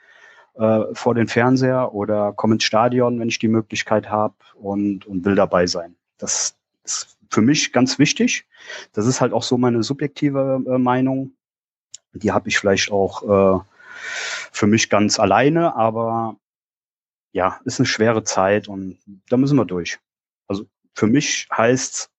äh, 0.55 0.81
vor 0.95 1.15
den 1.15 1.29
Fernseher 1.29 1.95
oder 1.95 2.33
komme 2.33 2.55
ins 2.55 2.65
Stadion, 2.65 3.21
wenn 3.21 3.29
ich 3.29 3.39
die 3.39 3.49
Möglichkeit 3.49 4.11
habe 4.11 4.35
und, 4.55 5.07
und 5.07 5.25
will 5.25 5.37
dabei 5.37 5.69
sein. 5.69 5.95
Das 6.19 6.57
ist 6.83 7.17
für 7.31 7.41
mich 7.41 7.73
ganz 7.73 8.01
wichtig. 8.01 8.47
Das 8.93 9.07
ist 9.07 9.21
halt 9.21 9.33
auch 9.33 9.45
so 9.45 9.57
meine 9.57 9.85
subjektive 9.85 10.61
äh, 10.67 10.79
Meinung. 10.79 11.33
Die 12.13 12.33
habe 12.33 12.49
ich 12.49 12.59
vielleicht 12.59 12.91
auch 12.91 13.23
äh, 13.23 13.61
für 14.51 14.67
mich 14.67 14.91
ganz 14.91 15.21
alleine, 15.21 15.77
aber 15.77 16.37
ja, 17.33 17.61
ist 17.65 17.81
eine 17.81 17.87
schwere 17.87 18.25
Zeit 18.25 18.69
und 18.69 18.99
da 19.29 19.37
müssen 19.37 19.57
wir 19.57 19.65
durch. 19.65 19.99
Also 20.49 20.67
für 20.95 21.07
mich 21.07 21.49
heißt 21.57 22.11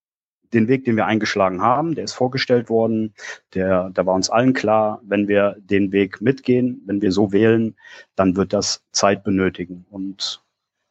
den 0.52 0.68
Weg, 0.68 0.84
den 0.84 0.96
wir 0.96 1.06
eingeschlagen 1.06 1.62
haben, 1.62 1.94
der 1.94 2.04
ist 2.04 2.12
vorgestellt 2.12 2.68
worden, 2.68 3.14
der, 3.54 3.90
da 3.90 4.04
war 4.04 4.14
uns 4.14 4.30
allen 4.30 4.52
klar, 4.52 5.00
wenn 5.02 5.28
wir 5.28 5.56
den 5.58 5.92
Weg 5.92 6.20
mitgehen, 6.20 6.82
wenn 6.86 7.00
wir 7.00 7.12
so 7.12 7.32
wählen, 7.32 7.74
dann 8.16 8.36
wird 8.36 8.52
das 8.52 8.84
Zeit 8.92 9.24
benötigen. 9.24 9.86
Und 9.90 10.42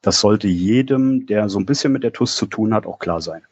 das 0.01 0.19
sollte 0.19 0.47
jedem, 0.47 1.27
der 1.27 1.47
so 1.49 1.59
ein 1.59 1.65
bisschen 1.65 1.93
mit 1.93 2.03
der 2.03 2.13
TUS 2.13 2.35
zu 2.35 2.47
tun 2.47 2.73
hat, 2.73 2.87
auch 2.87 2.99
klar 2.99 3.21
sein. 3.21 3.43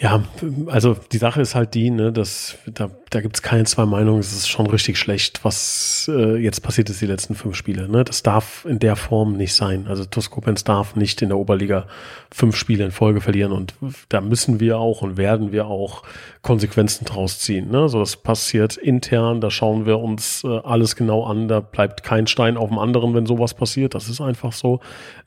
Ja, 0.00 0.22
also 0.66 0.96
die 1.10 1.18
Sache 1.18 1.40
ist 1.40 1.56
halt 1.56 1.74
die, 1.74 1.90
ne, 1.90 2.12
dass 2.12 2.56
da, 2.66 2.88
da 3.10 3.20
gibt 3.20 3.34
es 3.34 3.42
keine 3.42 3.64
zwei 3.64 3.84
Meinungen. 3.84 4.20
Es 4.20 4.32
ist 4.32 4.48
schon 4.48 4.68
richtig 4.68 4.96
schlecht, 4.96 5.44
was 5.44 6.08
äh, 6.08 6.36
jetzt 6.36 6.60
passiert 6.60 6.88
ist 6.88 7.00
die 7.00 7.06
letzten 7.06 7.34
fünf 7.34 7.56
Spiele. 7.56 7.88
Ne? 7.88 8.04
Das 8.04 8.22
darf 8.22 8.64
in 8.64 8.78
der 8.78 8.94
Form 8.94 9.36
nicht 9.36 9.54
sein. 9.54 9.88
Also 9.88 10.04
Tuskopens 10.04 10.62
darf 10.62 10.94
nicht 10.94 11.20
in 11.20 11.30
der 11.30 11.38
Oberliga 11.38 11.88
fünf 12.30 12.54
Spiele 12.54 12.84
in 12.84 12.92
Folge 12.92 13.20
verlieren 13.20 13.50
und 13.50 13.74
da 14.08 14.20
müssen 14.20 14.60
wir 14.60 14.78
auch 14.78 15.02
und 15.02 15.16
werden 15.16 15.50
wir 15.50 15.66
auch 15.66 16.04
Konsequenzen 16.42 17.04
draus 17.04 17.40
ziehen. 17.40 17.68
Ne? 17.68 17.88
So, 17.88 17.98
das 17.98 18.16
passiert 18.16 18.76
intern, 18.76 19.40
da 19.40 19.50
schauen 19.50 19.84
wir 19.84 19.98
uns 19.98 20.44
äh, 20.44 20.60
alles 20.62 20.94
genau 20.94 21.24
an. 21.24 21.48
Da 21.48 21.58
bleibt 21.58 22.04
kein 22.04 22.28
Stein 22.28 22.56
auf 22.56 22.68
dem 22.68 22.78
anderen, 22.78 23.14
wenn 23.14 23.26
sowas 23.26 23.52
passiert. 23.52 23.96
Das 23.96 24.08
ist 24.08 24.20
einfach 24.20 24.52
so. 24.52 24.78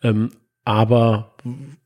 Ähm, 0.01 0.31
aber 0.63 1.31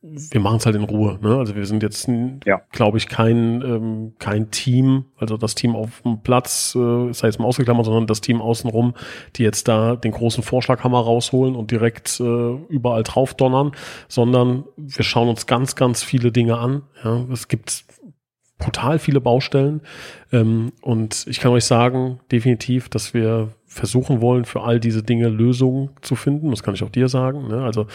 wir 0.02 0.40
machen 0.40 0.58
es 0.58 0.66
halt 0.66 0.76
in 0.76 0.84
Ruhe. 0.84 1.18
Ne? 1.22 1.36
Also 1.38 1.56
wir 1.56 1.64
sind 1.64 1.82
jetzt, 1.82 2.08
ja. 2.44 2.60
glaube 2.72 2.98
ich, 2.98 3.08
kein, 3.08 3.62
ähm, 3.62 4.12
kein 4.18 4.50
Team, 4.50 5.06
also 5.16 5.38
das 5.38 5.54
Team 5.54 5.74
auf 5.74 6.02
dem 6.02 6.20
Platz, 6.22 6.74
äh, 6.74 7.12
sei 7.12 7.28
jetzt 7.28 7.38
mal 7.38 7.46
ausgeklammert, 7.46 7.86
sondern 7.86 8.06
das 8.06 8.20
Team 8.20 8.42
außenrum, 8.42 8.94
die 9.36 9.44
jetzt 9.44 9.66
da 9.68 9.96
den 9.96 10.12
großen 10.12 10.42
Vorschlaghammer 10.42 11.00
rausholen 11.00 11.56
und 11.56 11.70
direkt 11.70 12.20
äh, 12.20 12.54
überall 12.68 13.02
drauf 13.02 13.32
donnern, 13.32 13.72
sondern 14.08 14.64
wir 14.76 15.04
schauen 15.04 15.28
uns 15.28 15.46
ganz, 15.46 15.74
ganz 15.74 16.02
viele 16.02 16.30
Dinge 16.30 16.58
an. 16.58 16.82
Ja? 17.02 17.24
Es 17.32 17.48
gibt 17.48 17.85
brutal 18.58 18.98
viele 18.98 19.20
Baustellen 19.20 19.80
ähm, 20.32 20.72
und 20.80 21.26
ich 21.28 21.40
kann 21.40 21.52
euch 21.52 21.64
sagen, 21.64 22.20
definitiv, 22.32 22.88
dass 22.88 23.14
wir 23.14 23.50
versuchen 23.66 24.20
wollen, 24.20 24.44
für 24.44 24.62
all 24.62 24.80
diese 24.80 25.02
Dinge 25.02 25.28
Lösungen 25.28 25.90
zu 26.00 26.16
finden. 26.16 26.50
Das 26.50 26.62
kann 26.62 26.74
ich 26.74 26.82
auch 26.82 26.90
dir 26.90 27.08
sagen. 27.08 27.48
Ne? 27.48 27.62
Also 27.62 27.86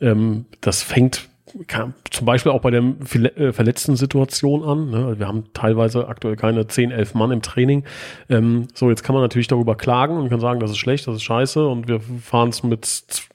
ähm, 0.00 0.46
das 0.62 0.82
fängt 0.82 1.28
kann, 1.68 1.94
zum 2.10 2.26
Beispiel 2.26 2.52
auch 2.52 2.60
bei 2.60 2.70
der 2.70 2.82
äh, 2.82 3.52
verletzten 3.52 3.96
Situation 3.96 4.64
an. 4.64 4.90
Ne? 4.90 5.18
Wir 5.18 5.28
haben 5.28 5.44
teilweise 5.54 6.08
aktuell 6.08 6.36
keine 6.36 6.66
10, 6.66 6.90
11 6.90 7.14
Mann 7.14 7.30
im 7.30 7.42
Training. 7.42 7.84
Ähm, 8.28 8.68
so, 8.74 8.90
jetzt 8.90 9.04
kann 9.04 9.14
man 9.14 9.22
natürlich 9.22 9.46
darüber 9.46 9.76
klagen 9.76 10.16
und 10.16 10.28
kann 10.28 10.40
sagen, 10.40 10.60
das 10.60 10.70
ist 10.70 10.78
schlecht, 10.78 11.06
das 11.06 11.16
ist 11.16 11.22
scheiße 11.22 11.66
und 11.66 11.88
wir 11.88 12.00
fahren 12.00 12.50
es 12.50 12.62
mit 12.62 12.84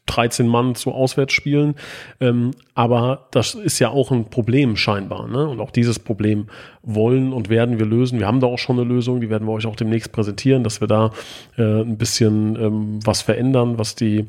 13 0.07 0.47
Mann 0.47 0.75
zu 0.75 0.91
Auswärtsspielen. 0.91 1.75
Ähm, 2.19 2.51
aber 2.73 3.27
das 3.31 3.53
ist 3.53 3.79
ja 3.79 3.89
auch 3.89 4.11
ein 4.11 4.29
Problem 4.29 4.75
scheinbar. 4.75 5.27
Ne? 5.27 5.47
Und 5.47 5.59
auch 5.59 5.71
dieses 5.71 5.99
Problem 5.99 6.47
wollen 6.83 7.31
und 7.31 7.49
werden 7.49 7.79
wir 7.79 7.85
lösen. 7.85 8.19
Wir 8.19 8.27
haben 8.27 8.39
da 8.39 8.47
auch 8.47 8.57
schon 8.57 8.79
eine 8.79 8.87
Lösung, 8.87 9.21
die 9.21 9.29
werden 9.29 9.47
wir 9.47 9.53
euch 9.53 9.67
auch 9.67 9.75
demnächst 9.75 10.11
präsentieren, 10.11 10.63
dass 10.63 10.81
wir 10.81 10.87
da 10.87 11.11
äh, 11.57 11.81
ein 11.81 11.97
bisschen 11.97 12.55
ähm, 12.55 12.99
was 13.03 13.21
verändern, 13.21 13.77
was 13.77 13.95
die, 13.95 14.25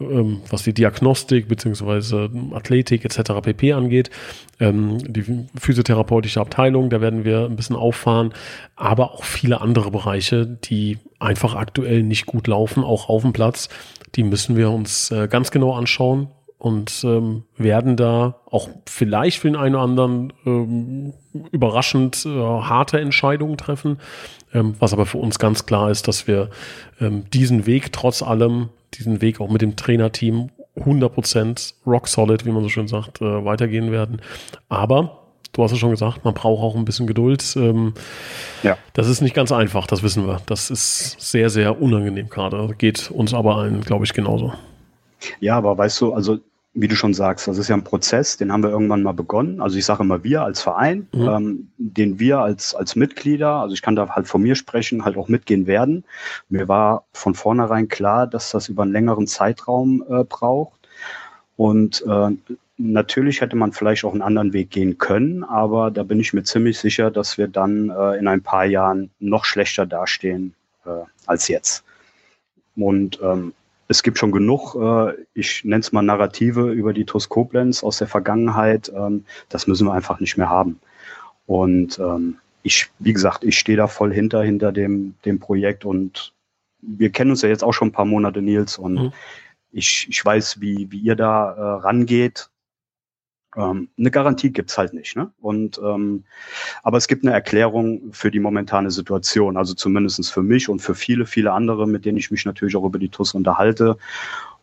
ähm, 0.00 0.40
was 0.50 0.62
die 0.62 0.72
Diagnostik 0.72 1.48
beziehungsweise 1.48 2.30
Athletik 2.52 3.04
etc. 3.04 3.40
pp 3.42 3.72
angeht. 3.72 4.10
Ähm, 4.60 4.98
die 4.98 5.24
physiotherapeutische 5.58 6.40
Abteilung, 6.40 6.90
da 6.90 7.00
werden 7.00 7.24
wir 7.24 7.46
ein 7.46 7.56
bisschen 7.56 7.76
auffahren, 7.76 8.32
aber 8.76 9.12
auch 9.12 9.24
viele 9.24 9.60
andere 9.60 9.90
Bereiche, 9.90 10.46
die 10.46 10.98
einfach 11.18 11.54
aktuell 11.54 12.02
nicht 12.02 12.26
gut 12.26 12.46
laufen, 12.46 12.84
auch 12.84 13.08
auf 13.08 13.22
dem 13.22 13.32
Platz. 13.32 13.68
Die 14.16 14.22
müssen 14.22 14.56
wir 14.56 14.70
uns 14.70 15.10
äh, 15.10 15.28
ganz 15.28 15.50
genau 15.50 15.74
anschauen 15.74 16.28
und 16.58 17.04
ähm, 17.04 17.44
werden 17.56 17.96
da 17.96 18.40
auch 18.46 18.68
vielleicht 18.86 19.38
für 19.38 19.48
den 19.48 19.56
einen 19.56 19.74
oder 19.74 19.84
anderen 19.84 20.32
ähm, 20.46 21.12
überraschend 21.52 22.24
äh, 22.24 22.30
harte 22.30 22.98
Entscheidungen 22.98 23.58
treffen. 23.58 23.98
Ähm, 24.54 24.74
was 24.78 24.92
aber 24.92 25.06
für 25.06 25.18
uns 25.18 25.38
ganz 25.38 25.66
klar 25.66 25.90
ist, 25.90 26.08
dass 26.08 26.26
wir 26.26 26.50
ähm, 27.00 27.28
diesen 27.30 27.66
Weg 27.66 27.92
trotz 27.92 28.22
allem, 28.22 28.70
diesen 28.94 29.20
Weg 29.20 29.40
auch 29.40 29.50
mit 29.50 29.60
dem 29.60 29.76
Trainerteam 29.76 30.50
100% 30.78 31.74
rock 31.86 32.08
solid, 32.08 32.46
wie 32.46 32.52
man 32.52 32.62
so 32.62 32.68
schön 32.68 32.88
sagt, 32.88 33.20
äh, 33.20 33.44
weitergehen 33.44 33.90
werden. 33.90 34.22
Aber 34.68 35.25
du 35.56 35.62
hast 35.62 35.72
ja 35.72 35.78
schon 35.78 35.90
gesagt, 35.90 36.24
man 36.24 36.34
braucht 36.34 36.62
auch 36.62 36.76
ein 36.76 36.84
bisschen 36.84 37.06
Geduld. 37.06 37.56
Ähm, 37.56 37.94
ja. 38.62 38.76
Das 38.92 39.08
ist 39.08 39.20
nicht 39.20 39.34
ganz 39.34 39.52
einfach, 39.52 39.86
das 39.86 40.02
wissen 40.02 40.26
wir. 40.26 40.40
Das 40.46 40.70
ist 40.70 41.16
sehr, 41.18 41.50
sehr 41.50 41.80
unangenehm 41.80 42.28
gerade. 42.28 42.74
Geht 42.76 43.10
uns 43.10 43.32
aber 43.32 43.56
allen, 43.56 43.80
glaube 43.80 44.04
ich, 44.04 44.12
genauso. 44.12 44.52
Ja, 45.40 45.56
aber 45.56 45.76
weißt 45.78 46.00
du, 46.00 46.12
also 46.12 46.38
wie 46.78 46.88
du 46.88 46.94
schon 46.94 47.14
sagst, 47.14 47.48
das 47.48 47.56
ist 47.56 47.68
ja 47.68 47.74
ein 47.74 47.84
Prozess, 47.84 48.36
den 48.36 48.52
haben 48.52 48.62
wir 48.62 48.68
irgendwann 48.68 49.02
mal 49.02 49.12
begonnen. 49.12 49.62
Also 49.62 49.78
ich 49.78 49.86
sage 49.86 50.02
immer 50.02 50.22
wir 50.22 50.42
als 50.42 50.60
Verein, 50.60 51.08
mhm. 51.14 51.28
ähm, 51.28 51.68
den 51.78 52.18
wir 52.18 52.40
als, 52.40 52.74
als 52.74 52.96
Mitglieder, 52.96 53.54
also 53.54 53.72
ich 53.72 53.80
kann 53.80 53.96
da 53.96 54.10
halt 54.10 54.28
von 54.28 54.42
mir 54.42 54.56
sprechen, 54.56 55.06
halt 55.06 55.16
auch 55.16 55.28
mitgehen 55.28 55.66
werden. 55.66 56.04
Mir 56.50 56.68
war 56.68 57.04
von 57.14 57.34
vornherein 57.34 57.88
klar, 57.88 58.26
dass 58.26 58.50
das 58.50 58.68
über 58.68 58.82
einen 58.82 58.92
längeren 58.92 59.26
Zeitraum 59.26 60.04
äh, 60.10 60.24
braucht. 60.24 60.78
Und 61.56 62.04
äh, 62.06 62.30
natürlich 62.78 63.40
hätte 63.40 63.56
man 63.56 63.72
vielleicht 63.72 64.04
auch 64.04 64.12
einen 64.12 64.22
anderen 64.22 64.52
Weg 64.52 64.70
gehen 64.70 64.98
können, 64.98 65.44
aber 65.44 65.90
da 65.90 66.02
bin 66.02 66.20
ich 66.20 66.32
mir 66.32 66.42
ziemlich 66.42 66.78
sicher, 66.78 67.10
dass 67.10 67.38
wir 67.38 67.48
dann 67.48 67.90
äh, 67.90 68.18
in 68.18 68.28
ein 68.28 68.42
paar 68.42 68.64
Jahren 68.64 69.10
noch 69.18 69.44
schlechter 69.44 69.86
dastehen 69.86 70.54
äh, 70.84 71.04
als 71.26 71.48
jetzt. 71.48 71.84
Und 72.76 73.18
ähm, 73.22 73.54
es 73.88 74.02
gibt 74.02 74.18
schon 74.18 74.32
genug, 74.32 74.74
äh, 74.74 75.14
ich 75.34 75.64
nenne 75.64 75.80
es 75.80 75.92
mal 75.92 76.02
Narrative 76.02 76.70
über 76.72 76.92
die 76.92 77.04
TUS 77.04 77.28
Koblenz 77.28 77.82
aus 77.82 77.98
der 77.98 78.08
Vergangenheit. 78.08 78.92
Ähm, 78.94 79.24
das 79.48 79.66
müssen 79.66 79.86
wir 79.86 79.94
einfach 79.94 80.20
nicht 80.20 80.36
mehr 80.36 80.50
haben. 80.50 80.80
Und 81.46 81.98
ähm, 81.98 82.38
ich, 82.62 82.90
wie 82.98 83.12
gesagt, 83.12 83.44
ich 83.44 83.58
stehe 83.58 83.78
da 83.78 83.86
voll 83.86 84.12
hinter, 84.12 84.42
hinter 84.42 84.72
dem, 84.72 85.14
dem 85.24 85.38
Projekt 85.38 85.84
und 85.84 86.32
wir 86.82 87.10
kennen 87.10 87.30
uns 87.30 87.42
ja 87.42 87.48
jetzt 87.48 87.64
auch 87.64 87.72
schon 87.72 87.88
ein 87.88 87.92
paar 87.92 88.04
Monate, 88.04 88.42
Nils, 88.42 88.76
und 88.76 88.94
mhm. 88.94 89.12
ich, 89.72 90.06
ich 90.10 90.24
weiß, 90.24 90.60
wie, 90.60 90.90
wie 90.90 90.98
ihr 90.98 91.16
da 91.16 91.52
äh, 91.52 91.60
rangeht 91.82 92.50
ähm, 93.56 93.88
eine 93.98 94.10
Garantie 94.10 94.50
gibt's 94.50 94.76
halt 94.76 94.92
nicht. 94.92 95.16
Ne? 95.16 95.30
Und 95.40 95.80
ähm, 95.82 96.24
aber 96.82 96.98
es 96.98 97.08
gibt 97.08 97.24
eine 97.24 97.32
Erklärung 97.32 98.12
für 98.12 98.30
die 98.30 98.40
momentane 98.40 98.90
Situation, 98.90 99.56
also 99.56 99.74
zumindestens 99.74 100.30
für 100.30 100.42
mich 100.42 100.68
und 100.68 100.80
für 100.80 100.94
viele, 100.94 101.26
viele 101.26 101.52
andere, 101.52 101.88
mit 101.88 102.04
denen 102.04 102.18
ich 102.18 102.30
mich 102.30 102.44
natürlich 102.44 102.76
auch 102.76 102.84
über 102.84 102.98
die 102.98 103.08
TUS 103.08 103.34
unterhalte. 103.34 103.96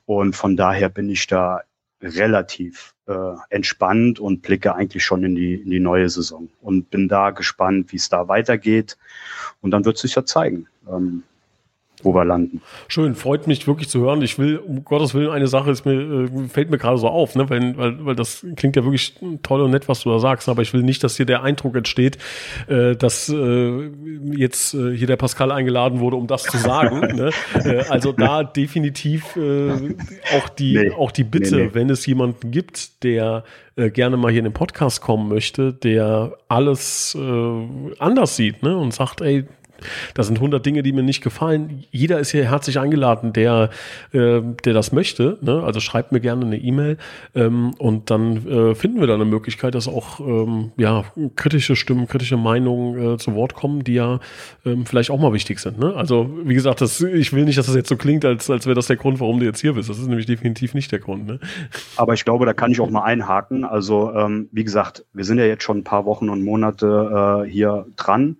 Und 0.06 0.36
von 0.36 0.56
daher 0.56 0.90
bin 0.90 1.10
ich 1.10 1.28
da 1.28 1.62
relativ 2.02 2.94
äh, 3.08 3.36
entspannt 3.50 4.20
und 4.20 4.42
blicke 4.42 4.76
eigentlich 4.76 5.04
schon 5.04 5.24
in 5.24 5.36
die, 5.36 5.56
in 5.56 5.70
die 5.70 5.80
neue 5.80 6.10
Saison 6.10 6.50
und 6.62 6.90
bin 6.90 7.08
da 7.08 7.32
gespannt, 7.32 7.92
wie 7.92 7.98
es 7.98 8.10
da 8.10 8.28
weitergeht. 8.28 8.98
Und 9.62 9.72
dann 9.72 9.86
wird 9.86 9.98
sich 9.98 10.16
ja 10.16 10.26
zeigen. 10.26 10.68
Ähm, 10.90 11.24
wo 12.04 12.14
wir 12.14 12.26
landen. 12.26 12.62
Schön, 12.88 13.16
freut 13.16 13.48
mich 13.48 13.68
wirklich 13.68 13.90
zu 13.90 14.02
hören. 14.02 14.22
Ich 14.22 14.38
will, 14.38 14.58
um 14.58 14.84
Gottes 14.84 15.14
Willen, 15.14 15.30
eine 15.30 15.48
Sache 15.48 15.72
ist 15.72 15.86
mir, 15.86 15.94
äh, 15.94 16.48
fällt 16.50 16.70
mir 16.70 16.78
gerade 16.78 16.98
so 16.98 17.08
auf, 17.08 17.36
ne? 17.36 17.50
weil, 17.50 17.78
weil, 17.78 18.06
weil 18.06 18.16
das 18.16 18.46
klingt 18.56 18.76
ja 18.76 18.84
wirklich 18.84 19.16
toll 19.44 19.62
und 19.62 19.72
nett, 19.72 19.88
was 19.88 20.02
du 20.02 20.10
da 20.10 20.20
sagst, 20.20 20.50
aber 20.50 20.62
ich 20.62 20.74
will 20.74 20.84
nicht, 20.84 21.04
dass 21.04 21.18
hier 21.18 21.26
der 21.26 21.44
Eindruck 21.44 21.76
entsteht, 21.76 22.18
äh, 22.68 22.96
dass 22.96 23.30
äh, 23.30 23.90
jetzt 24.32 24.74
äh, 24.74 24.96
hier 24.96 25.08
der 25.08 25.18
Pascal 25.18 25.52
eingeladen 25.52 26.00
wurde, 26.00 26.18
um 26.18 26.28
das 26.28 26.44
zu 26.44 26.58
sagen. 26.58 27.00
ne? 27.16 27.32
äh, 27.64 27.84
also 27.90 28.12
da 28.12 28.44
definitiv 28.44 29.36
äh, 29.36 29.96
auch 30.38 30.50
die, 30.50 30.78
nee. 30.78 30.92
auch 30.92 31.12
die 31.12 31.24
Bitte, 31.24 31.56
nee, 31.56 31.64
nee. 31.64 31.70
wenn 31.74 31.90
es 31.90 32.06
jemanden 32.06 32.52
gibt, 32.52 33.04
der 33.04 33.44
äh, 33.76 33.90
gerne 33.90 34.18
mal 34.18 34.32
hier 34.32 34.40
in 34.40 34.46
den 34.46 34.54
Podcast 34.54 35.02
kommen 35.02 35.30
möchte, 35.30 35.74
der 35.74 36.38
alles 36.48 37.18
äh, 37.20 37.94
anders 38.00 38.36
sieht 38.36 38.62
ne? 38.64 38.78
und 38.78 38.94
sagt, 38.94 39.22
ey, 39.22 39.46
das 40.14 40.28
sind 40.28 40.38
100 40.38 40.66
Dinge, 40.66 40.84
die 40.84 40.94
mir 40.94 41.04
nicht 41.04 41.24
gefallen. 41.24 41.84
Jeder 41.92 42.20
ist 42.20 42.32
hier 42.32 42.50
herzlich 42.50 42.80
eingeladen, 42.80 43.34
der, 43.34 43.70
äh, 44.12 44.42
der 44.66 44.74
das 44.74 44.92
möchte. 44.92 45.38
Ne? 45.42 45.64
Also 45.64 45.80
schreibt 45.80 46.12
mir 46.12 46.20
gerne 46.20 46.46
eine 46.46 46.58
E-Mail 46.58 46.98
ähm, 47.36 47.74
und 47.78 48.10
dann 48.10 48.48
äh, 48.48 48.76
finden 48.76 49.00
wir 49.00 49.08
da 49.08 49.16
eine 49.16 49.26
Möglichkeit, 49.26 49.76
dass 49.76 49.88
auch 49.88 50.20
ähm, 50.20 50.72
ja, 50.78 51.06
kritische 51.36 51.76
Stimmen, 51.76 52.08
kritische 52.08 52.38
Meinungen 52.38 53.14
äh, 53.14 53.18
zu 53.18 53.36
Wort 53.36 53.54
kommen, 53.54 53.84
die 53.84 53.94
ja 53.94 54.20
ähm, 54.66 54.86
vielleicht 54.86 55.12
auch 55.12 55.20
mal 55.20 55.34
wichtig 55.34 55.60
sind. 55.60 55.80
Ne? 55.80 55.94
Also 55.96 56.30
wie 56.44 56.54
gesagt, 56.54 56.82
das, 56.82 57.02
ich 57.02 57.34
will 57.34 57.46
nicht, 57.46 57.58
dass 57.58 57.68
das 57.68 57.76
jetzt 57.76 57.90
so 57.90 57.98
klingt, 57.98 58.26
als, 58.26 58.50
als 58.50 58.66
wäre 58.66 58.76
das 58.76 58.88
der 58.88 58.98
Grund, 58.98 59.20
warum 59.20 59.40
du 59.40 59.46
jetzt 59.46 59.62
hier 59.62 59.74
bist. 59.74 59.90
Das 59.90 60.00
ist 60.00 60.08
nämlich 60.08 60.26
definitiv 60.26 60.74
nicht 60.74 60.92
der 60.92 61.00
Grund. 61.00 61.26
Ne? 61.26 61.40
Aber 61.98 62.14
ich 62.14 62.26
glaube, 62.26 62.46
da 62.46 62.54
kann 62.54 62.72
ich 62.72 62.80
auch 62.80 62.90
mal 62.90 63.04
einhaken. 63.04 63.64
Also 63.64 64.14
ähm, 64.14 64.50
wie 64.52 64.64
gesagt, 64.64 65.06
wir 65.14 65.24
sind 65.26 65.38
ja 65.38 65.46
jetzt 65.46 65.64
schon 65.64 65.80
ein 65.80 65.84
paar 65.84 66.06
Wochen 66.06 66.30
und 66.30 66.44
Monate 66.44 67.44
äh, 67.46 67.50
hier 67.50 67.86
dran. 67.96 68.38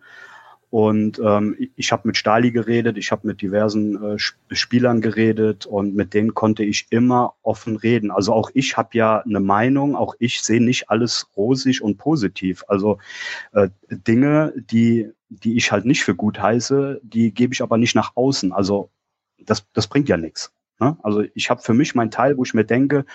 Und 0.74 1.22
ähm, 1.24 1.56
ich 1.76 1.92
habe 1.92 2.08
mit 2.08 2.18
Stali 2.18 2.50
geredet, 2.50 2.98
ich 2.98 3.12
habe 3.12 3.28
mit 3.28 3.44
diversen 3.44 4.16
äh, 4.16 4.18
Spielern 4.18 5.02
geredet 5.02 5.68
und 5.68 5.94
mit 5.94 6.16
denen 6.16 6.34
konnte 6.34 6.64
ich 6.64 6.88
immer 6.90 7.36
offen 7.44 7.76
reden. 7.76 8.10
Also 8.10 8.34
auch 8.34 8.50
ich 8.56 8.76
habe 8.76 8.90
ja 8.94 9.20
eine 9.20 9.40
Meinung, 9.40 9.96
auch 9.96 10.16
ich 10.18 10.42
sehe 10.42 10.64
nicht 10.64 10.90
alles 10.90 11.28
rosig 11.38 11.84
und 11.84 12.00
positiv. 12.00 12.64
Also 12.68 12.98
äh, 13.52 13.70
Dinge, 13.92 14.52
die, 14.56 15.12
die 15.30 15.58
ich 15.58 15.72
halt 15.72 15.86
nicht 15.86 16.04
für 16.04 16.16
gut 16.16 16.42
heiße, 16.42 17.02
die 17.04 17.32
gebe 17.32 17.54
ich 17.54 17.62
aber 17.62 17.78
nicht 17.78 17.94
nach 17.94 18.14
außen. 18.16 18.52
Also 18.52 18.90
das, 19.38 19.68
das 19.74 19.86
bringt 19.86 20.10
ja 20.10 20.18
nichts. 20.18 20.52
Ne? 20.84 20.98
Also 21.02 21.24
ich 21.34 21.50
habe 21.50 21.62
für 21.62 21.74
mich 21.74 21.96
meinen 21.96 22.12
Teil, 22.12 22.38
wo 22.38 22.44
ich 22.44 22.54
mir 22.54 22.66
denke, 22.66 23.06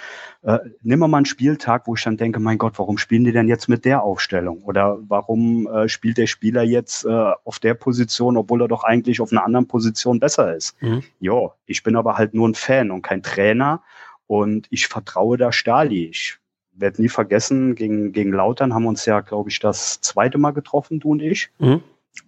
äh, 0.43 0.59
nimm 0.83 1.01
mal 1.01 1.15
einen 1.15 1.27
Spieltag, 1.27 1.87
wo 1.87 1.95
ich 1.95 2.03
dann 2.03 2.17
denke, 2.17 2.41
mein 2.41 2.57
Gott, 2.57 2.79
warum 2.79 2.97
spielen 2.97 3.25
die 3.25 3.33
denn 3.33 3.49
jetzt 3.49 3.69
mit 3.69 3.85
der 3.85 4.03
Aufstellung? 4.03 4.63
Oder 4.63 4.99
warum 5.07 5.67
äh, 5.67 5.89
spielt 5.89 6.17
der 6.17 6.27
Spieler 6.27 6.63
jetzt 6.63 7.05
äh, 7.05 7.33
auf 7.45 7.59
der 7.59 7.75
Position, 7.75 8.37
obwohl 8.39 8.63
er 8.63 8.69
doch 8.69 8.85
eigentlich 8.85 9.21
auf 9.21 9.33
einer 9.33 9.45
anderen 9.45 9.69
Position 9.69 10.19
besser 10.19 10.57
ist? 10.57 10.81
Mhm. 10.81 11.03
Jo, 11.21 11.53
ich 11.67 11.83
bin 11.83 11.97
aber 11.97 12.17
halt 12.17 12.33
nur 12.33 12.49
ein 12.49 12.55
Fan 12.55 12.91
und 12.91 13.03
kein 13.03 13.23
Trainer 13.23 13.83
und 14.27 14.67
ich 14.71 14.87
vertraue 14.87 15.37
da 15.37 15.53
Stali. 15.53 16.07
Ich 16.07 16.39
werde 16.73 17.03
nie 17.03 17.09
vergessen, 17.09 17.75
gegen, 17.75 18.13
gegen 18.13 18.33
Lautern 18.33 18.73
haben 18.73 18.85
wir 18.85 18.89
uns 18.89 19.05
ja, 19.05 19.21
glaube 19.21 19.51
ich, 19.51 19.59
das 19.59 20.01
zweite 20.01 20.39
Mal 20.39 20.53
getroffen, 20.53 21.01
du 21.01 21.11
und 21.11 21.21
ich. 21.21 21.51
Mhm. 21.59 21.83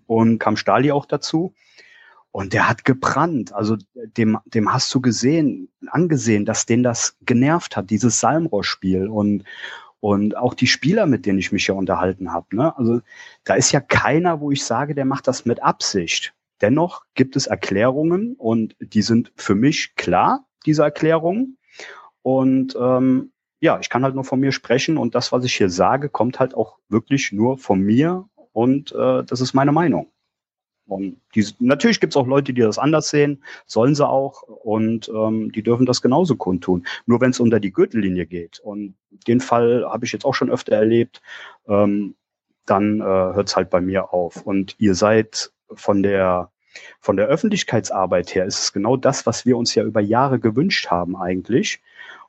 Und 0.06 0.38
kam 0.38 0.56
Stali 0.56 0.92
auch 0.92 1.06
dazu. 1.06 1.54
Und 2.32 2.52
der 2.52 2.68
hat 2.68 2.84
gebrannt. 2.84 3.52
Also 3.52 3.76
dem, 3.94 4.38
dem 4.44 4.72
hast 4.72 4.94
du 4.94 5.00
gesehen, 5.00 5.68
angesehen, 5.88 6.44
dass 6.44 6.66
den 6.66 6.82
das 6.82 7.16
genervt 7.22 7.76
hat, 7.76 7.90
dieses 7.90 8.20
Salmrohr-Spiel. 8.20 9.08
Und, 9.08 9.44
und 9.98 10.36
auch 10.36 10.54
die 10.54 10.68
Spieler, 10.68 11.06
mit 11.06 11.26
denen 11.26 11.38
ich 11.38 11.52
mich 11.52 11.66
ja 11.66 11.74
unterhalten 11.74 12.32
habe. 12.32 12.54
Ne? 12.54 12.76
Also 12.76 13.00
da 13.44 13.54
ist 13.54 13.72
ja 13.72 13.80
keiner, 13.80 14.40
wo 14.40 14.50
ich 14.50 14.64
sage, 14.64 14.94
der 14.94 15.04
macht 15.04 15.26
das 15.26 15.44
mit 15.44 15.62
Absicht. 15.62 16.32
Dennoch 16.60 17.04
gibt 17.14 17.36
es 17.36 17.46
Erklärungen 17.46 18.34
und 18.36 18.76
die 18.80 19.02
sind 19.02 19.32
für 19.36 19.54
mich 19.54 19.96
klar, 19.96 20.46
diese 20.66 20.82
Erklärungen. 20.82 21.56
Und 22.22 22.76
ähm, 22.78 23.32
ja, 23.60 23.78
ich 23.80 23.88
kann 23.88 24.04
halt 24.04 24.14
nur 24.14 24.24
von 24.24 24.40
mir 24.40 24.52
sprechen 24.52 24.98
und 24.98 25.14
das, 25.14 25.32
was 25.32 25.44
ich 25.44 25.54
hier 25.54 25.70
sage, 25.70 26.08
kommt 26.08 26.38
halt 26.38 26.54
auch 26.54 26.78
wirklich 26.88 27.32
nur 27.32 27.58
von 27.58 27.80
mir 27.80 28.28
und 28.52 28.92
äh, 28.92 29.24
das 29.24 29.40
ist 29.40 29.54
meine 29.54 29.72
Meinung. 29.72 30.10
Und 30.90 31.20
die, 31.34 31.46
natürlich 31.60 32.00
gibt 32.00 32.12
es 32.12 32.16
auch 32.16 32.26
Leute, 32.26 32.52
die 32.52 32.62
das 32.62 32.78
anders 32.78 33.10
sehen, 33.10 33.42
sollen 33.66 33.94
sie 33.94 34.06
auch, 34.06 34.42
und 34.42 35.08
ähm, 35.08 35.52
die 35.52 35.62
dürfen 35.62 35.86
das 35.86 36.02
genauso 36.02 36.36
kundtun. 36.36 36.86
Nur 37.06 37.20
wenn 37.20 37.30
es 37.30 37.40
unter 37.40 37.60
die 37.60 37.72
Gürtellinie 37.72 38.26
geht, 38.26 38.60
und 38.60 38.94
den 39.26 39.40
Fall 39.40 39.84
habe 39.88 40.04
ich 40.04 40.12
jetzt 40.12 40.24
auch 40.24 40.34
schon 40.34 40.50
öfter 40.50 40.76
erlebt, 40.76 41.22
ähm, 41.68 42.14
dann 42.66 43.00
äh, 43.00 43.04
hört 43.04 43.48
es 43.48 43.56
halt 43.56 43.70
bei 43.70 43.80
mir 43.80 44.12
auf. 44.12 44.42
Und 44.42 44.74
ihr 44.78 44.94
seid 44.94 45.52
von 45.72 46.02
der 46.02 46.50
von 47.00 47.16
der 47.16 47.26
Öffentlichkeitsarbeit 47.26 48.34
her 48.34 48.44
ist 48.44 48.60
es 48.60 48.72
genau 48.72 48.96
das, 48.96 49.26
was 49.26 49.44
wir 49.44 49.56
uns 49.56 49.74
ja 49.74 49.82
über 49.82 50.00
Jahre 50.00 50.38
gewünscht 50.38 50.88
haben 50.88 51.16
eigentlich. 51.16 51.82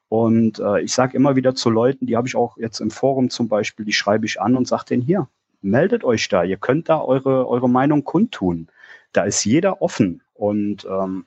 Und 0.10 0.60
äh, 0.60 0.82
ich 0.82 0.94
sage 0.94 1.16
immer 1.16 1.36
wieder 1.36 1.56
zu 1.56 1.70
Leuten, 1.70 2.06
die 2.06 2.18
habe 2.18 2.28
ich 2.28 2.36
auch 2.36 2.58
jetzt 2.58 2.80
im 2.80 2.92
Forum 2.92 3.30
zum 3.30 3.48
Beispiel, 3.48 3.86
die 3.86 3.94
schreibe 3.94 4.26
ich 4.26 4.42
an 4.42 4.56
und 4.56 4.68
sage 4.68 4.86
denen 4.90 5.04
hier, 5.04 5.30
meldet 5.62 6.04
euch 6.04 6.28
da. 6.28 6.44
Ihr 6.44 6.58
könnt 6.58 6.90
da 6.90 7.02
eure, 7.02 7.48
eure 7.48 7.70
Meinung 7.70 8.04
kundtun. 8.04 8.68
Da 9.14 9.24
ist 9.24 9.44
jeder 9.46 9.82
offen. 9.82 10.22
Und 10.34 10.86
ähm, 10.86 11.26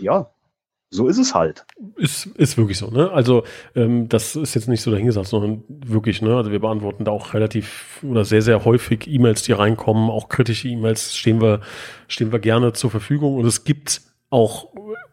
ja, 0.00 0.30
so 0.90 1.08
ist 1.08 1.16
es 1.16 1.34
halt. 1.34 1.64
Ist, 1.96 2.26
ist 2.26 2.58
wirklich 2.58 2.76
so, 2.76 2.88
ne? 2.88 3.10
Also 3.10 3.44
ähm, 3.74 4.10
das 4.10 4.36
ist 4.36 4.54
jetzt 4.54 4.68
nicht 4.68 4.82
so 4.82 4.90
dahingesagt, 4.90 5.26
sondern 5.26 5.64
wirklich, 5.68 6.20
ne? 6.20 6.36
Also 6.36 6.52
wir 6.52 6.60
beantworten 6.60 7.06
da 7.06 7.10
auch 7.10 7.32
relativ 7.32 7.98
oder 8.02 8.26
sehr, 8.26 8.42
sehr 8.42 8.66
häufig 8.66 9.06
E-Mails, 9.06 9.42
die 9.42 9.52
reinkommen, 9.52 10.10
auch 10.10 10.28
kritische 10.28 10.68
E-Mails 10.68 11.16
stehen 11.16 11.40
wir, 11.40 11.62
stehen 12.08 12.30
wir 12.30 12.40
gerne 12.40 12.74
zur 12.74 12.90
Verfügung 12.90 13.36
und 13.36 13.46
es 13.46 13.64
gibt 13.64 14.02
auch 14.32 14.68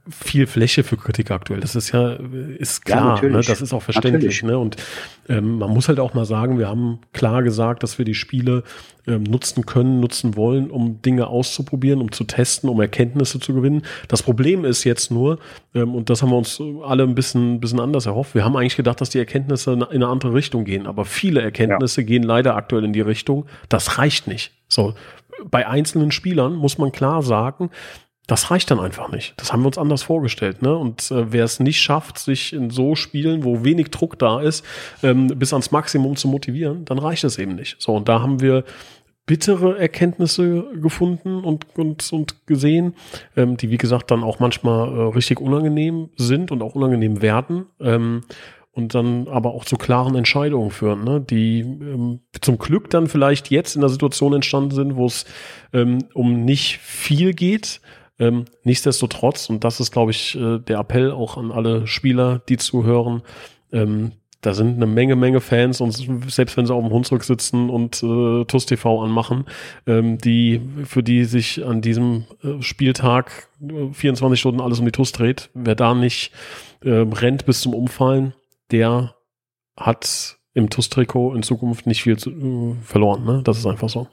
viel 0.10 0.48
Fläche 0.48 0.84
für 0.84 0.98
Kritik 0.98 1.30
aktuell. 1.30 1.60
Das 1.60 1.76
ist 1.76 1.92
ja, 1.92 2.14
ist 2.58 2.86
klar, 2.86 3.22
ja, 3.22 3.30
ne? 3.30 3.42
das 3.42 3.62
ist 3.62 3.74
auch 3.74 3.84
verständlich. 3.84 4.42
Ne? 4.44 4.58
Und 4.58 4.78
ähm, 5.28 5.60
man 5.60 5.70
muss 5.70 5.88
halt 5.88 6.00
auch 6.00 6.14
mal 6.14 6.26
sagen, 6.26 6.58
wir 6.58 6.68
haben 6.68 7.00
klar 7.14 7.44
gesagt, 7.44 7.84
dass 7.84 7.98
wir 7.98 8.06
die 8.06 8.16
Spiele 8.16 8.64
ähm, 9.08 9.24
nutzen 9.24 9.66
können, 9.66 10.00
nutzen 10.00 10.36
wollen, 10.36 10.72
um 10.72 11.02
Dinge 11.02 11.28
auszuprobieren, 11.28 12.00
um 12.00 12.12
zu 12.12 12.24
testen, 12.24 12.70
um 12.70 12.80
Erkenntnisse 12.80 13.40
zu 13.40 13.54
gewinnen. 13.54 13.84
Das 14.08 14.24
Problem 14.24 14.66
ist 14.66 14.86
jetzt 14.86 15.12
nur, 15.12 15.38
ähm, 15.76 15.94
und 15.94 16.10
das 16.10 16.24
haben 16.24 16.30
wir 16.30 16.38
uns 16.38 16.60
alle 16.84 17.04
ein 17.04 17.14
bisschen, 17.14 17.60
bisschen 17.60 17.82
anders 17.82 18.06
erhofft, 18.06 18.34
wir 18.34 18.46
haben 18.46 18.56
eigentlich 18.56 18.78
gedacht, 18.78 19.02
dass 19.02 19.10
die 19.10 19.20
Erkenntnisse 19.20 19.74
in 19.74 19.84
eine 19.84 20.08
andere 20.08 20.34
Richtung 20.34 20.64
gehen, 20.64 20.88
aber 20.88 21.06
viele 21.06 21.42
Erkenntnisse 21.42 22.02
ja. 22.02 22.08
gehen 22.08 22.24
leider 22.24 22.56
aktuell 22.56 22.86
in 22.86 22.94
die 22.94 23.02
Richtung, 23.02 23.46
das 23.68 23.98
reicht 23.98 24.28
nicht. 24.28 24.54
So, 24.70 24.96
bei 25.46 25.68
einzelnen 25.68 26.12
Spielern 26.12 26.56
muss 26.56 26.78
man 26.78 26.92
klar 26.92 27.22
sagen, 27.22 27.70
das 28.30 28.52
reicht 28.52 28.70
dann 28.70 28.80
einfach 28.80 29.10
nicht. 29.10 29.34
Das 29.38 29.52
haben 29.52 29.64
wir 29.64 29.68
uns 29.68 29.78
anders 29.80 30.04
vorgestellt. 30.04 30.62
Ne? 30.62 30.76
Und 30.76 31.10
äh, 31.10 31.32
wer 31.34 31.44
es 31.44 31.60
nicht 31.60 31.82
schafft, 31.82 32.20
sich 32.20 32.54
in 32.54 32.70
so 32.70 32.96
Spielen, 32.96 33.44
wo 33.44 33.64
wenig 33.64 33.90
Druck 33.90 34.20
da 34.20 34.40
ist, 34.40 34.64
ähm, 35.02 35.28
bis 35.28 35.52
ans 35.52 35.72
Maximum 35.72 36.16
zu 36.16 36.28
motivieren, 36.28 36.86
dann 36.86 37.00
reicht 37.00 37.24
es 37.24 37.40
eben 37.40 37.56
nicht. 37.56 37.78
So, 37.80 37.96
und 37.96 38.08
da 38.08 38.22
haben 38.22 38.40
wir 38.40 38.64
bittere 39.26 39.80
Erkenntnisse 39.80 40.64
gefunden 40.76 41.44
und, 41.44 41.66
und, 41.76 42.14
und 42.14 42.48
gesehen, 42.48 42.94
ähm, 43.36 43.58
die, 43.58 43.72
wie 43.72 43.78
gesagt, 43.78 44.12
dann 44.12 44.24
auch 44.24 44.40
manchmal 44.40 44.90
äh, 44.90 45.02
richtig 45.14 45.40
unangenehm 45.42 46.10
sind 46.16 46.52
und 46.52 46.62
auch 46.62 46.76
unangenehm 46.76 47.24
werden. 47.24 47.66
Ähm, 47.80 48.22
und 48.72 48.94
dann 48.94 49.28
aber 49.28 49.56
auch 49.56 49.66
zu 49.66 49.76
klaren 49.76 50.16
Entscheidungen 50.16 50.70
führen, 50.70 51.04
ne? 51.04 51.20
die 51.20 51.62
ähm, 51.62 52.20
zum 52.40 52.60
Glück 52.60 52.92
dann 52.92 53.08
vielleicht 53.08 53.50
jetzt 53.50 53.76
in 53.76 53.82
der 53.82 53.90
Situation 53.90 54.34
entstanden 54.34 54.72
sind, 54.72 54.96
wo 54.96 55.08
es 55.08 55.26
ähm, 55.74 56.06
um 56.14 56.46
nicht 56.46 56.78
viel 56.78 57.34
geht, 57.34 57.82
ähm, 58.20 58.46
nichtsdestotrotz, 58.64 59.50
und 59.50 59.64
das 59.64 59.80
ist, 59.80 59.92
glaube 59.92 60.12
ich, 60.12 60.36
äh, 60.36 60.60
der 60.60 60.80
Appell 60.80 61.12
auch 61.12 61.38
an 61.38 61.52
alle 61.52 61.88
Spieler, 61.88 62.42
die 62.48 62.58
zuhören, 62.58 63.22
ähm, 63.72 64.12
da 64.42 64.54
sind 64.54 64.78
eine 64.78 64.86
Menge, 64.86 65.18
Menge 65.18 65.42
Fans 65.42 65.82
und 65.82 65.92
selbst 66.30 66.56
wenn 66.56 66.66
sie 66.66 66.74
auf 66.74 66.84
dem 66.84 66.94
Hunsrück 66.94 67.24
sitzen 67.24 67.70
und 67.70 68.02
äh, 68.02 68.46
TUS 68.46 68.66
TV 68.66 69.04
anmachen, 69.04 69.46
ähm, 69.86 70.18
die, 70.18 70.62
für 70.86 71.04
die 71.04 71.26
sich 71.26 71.66
an 71.66 71.82
diesem 71.82 72.26
äh, 72.42 72.62
Spieltag 72.62 73.50
äh, 73.62 73.92
24 73.92 74.40
Stunden 74.40 74.62
alles 74.62 74.80
um 74.80 74.86
die 74.86 74.94
TUS 74.94 75.12
dreht, 75.12 75.50
wer 75.54 75.76
da 75.76 75.94
nicht 75.94 76.32
äh, 76.84 76.90
rennt 76.90 77.46
bis 77.46 77.60
zum 77.62 77.74
Umfallen, 77.74 78.34
der 78.72 79.16
hat 79.76 80.38
im 80.54 80.70
TUS-Trikot 80.70 81.36
in 81.36 81.44
Zukunft 81.44 81.86
nicht 81.86 82.04
viel 82.04 82.18
zu, 82.18 82.32
äh, 82.32 82.76
verloren. 82.82 83.26
Ne? 83.26 83.42
Das 83.44 83.58
ist 83.58 83.66
einfach 83.66 83.90
so 83.90 84.08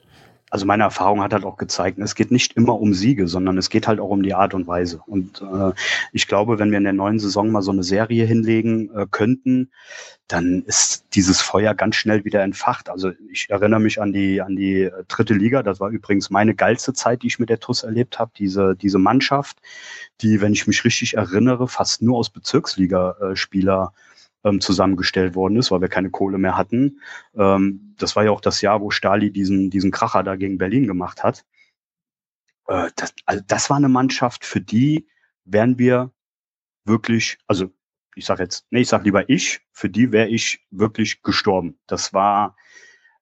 also 0.51 0.65
meine 0.65 0.85
Erfahrung 0.85 1.23
hat 1.23 1.33
halt 1.33 1.45
auch 1.45 1.57
gezeigt, 1.57 1.99
es 1.99 2.15
geht 2.15 2.31
nicht 2.31 2.57
immer 2.57 2.81
um 2.81 2.95
Siege, 2.95 3.27
sondern 3.27 3.59
es 3.59 3.69
geht 3.69 3.89
halt 3.89 3.99
auch 3.99 4.11
um 4.11 4.23
die 4.23 4.35
Art 4.35 4.55
und 4.55 4.67
Weise. 4.67 5.01
Und 5.07 5.43
äh, 5.43 5.73
ich 6.13 6.29
glaube, 6.29 6.59
wenn 6.59 6.71
wir 6.71 6.79
in 6.79 6.85
der 6.85 6.93
neuen 6.93 7.19
Saison 7.19 7.51
mal 7.51 7.63
so 7.63 7.73
eine 7.73 7.83
Serie 7.83 8.25
hinlegen 8.25 8.91
äh, 8.95 9.07
könnten, 9.11 9.71
dann 10.29 10.63
ist 10.63 11.05
dieses 11.15 11.41
Feuer 11.41 11.75
ganz 11.75 11.97
schnell 11.97 12.25
wieder 12.25 12.43
entfacht. 12.43 12.89
Also 12.89 13.11
ich 13.31 13.51
erinnere 13.51 13.81
mich 13.81 14.01
an 14.01 14.13
die 14.13 14.41
an 14.41 14.57
die 14.57 14.83
äh, 14.83 15.05
dritte 15.09 15.35
Liga. 15.35 15.63
Das 15.63 15.81
war 15.81 15.91
übrigens 15.91 16.31
meine 16.31 16.55
geilste 16.55 16.93
Zeit, 16.93 17.23
die 17.23 17.29
ich 17.29 17.39
mit 17.39 17.49
der 17.49 17.61
TUS 17.61 17.83
erlebt 17.83 18.19
habe. 18.21 18.31
Diese 18.39 18.77
diese 18.77 18.99
Mannschaft, 18.99 19.59
die, 20.21 20.41
wenn 20.41 20.53
ich 20.53 20.67
mich 20.67 20.85
richtig 20.85 21.15
erinnere, 21.15 21.67
fast 21.67 22.03
nur 22.03 22.19
aus 22.19 22.31
Bezirksligaspieler 22.31 23.93
äh, 23.95 24.49
ähm, 24.49 24.61
zusammengestellt 24.61 25.35
worden 25.35 25.57
ist, 25.57 25.71
weil 25.71 25.81
wir 25.81 25.89
keine 25.89 26.11
Kohle 26.11 26.39
mehr 26.39 26.57
hatten. 26.57 27.01
Ähm, 27.37 27.86
das 27.99 28.17
war 28.17 28.25
ja 28.25 28.31
auch 28.31 28.41
das 28.41 28.61
Jahr, 28.61 28.81
wo 28.81 28.91
Stali 28.91 29.31
diesen, 29.31 29.71
diesen 29.71 29.91
Kracher 29.91 30.23
da 30.23 30.37
gegen 30.37 30.59
Berlin 30.59 30.87
gemacht 30.87 31.23
hat. 31.23 31.45
Äh, 32.69 32.91
das, 32.97 33.15
also 33.25 33.43
das 33.47 33.71
war 33.71 33.77
eine 33.77 33.89
Mannschaft, 33.89 34.45
für 34.45 34.61
die 34.61 35.09
wären 35.45 35.79
wir 35.79 36.13
wirklich, 36.85 37.39
also 37.47 37.73
ich 38.15 38.25
sage 38.25 38.43
jetzt, 38.43 38.67
nee, 38.71 38.81
ich 38.81 38.89
sage 38.89 39.05
lieber 39.05 39.29
ich, 39.29 39.61
für 39.73 39.91
die 39.91 40.13
wäre 40.13 40.29
ich 40.29 40.67
wirklich 40.71 41.23
gestorben. 41.23 41.79
Das 41.87 42.15
war, 42.15 42.57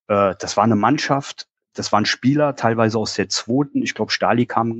äh, 0.09 0.35
das 0.39 0.57
war 0.57 0.65
eine 0.65 0.77
Mannschaft, 0.77 1.49
das 1.75 1.91
waren 1.91 2.07
Spieler, 2.07 2.55
teilweise 2.55 2.99
aus 2.99 3.15
der 3.15 3.29
zweiten. 3.29 3.83
Ich 3.83 3.95
glaube, 3.95 4.13
Stali 4.13 4.47
kam, 4.47 4.71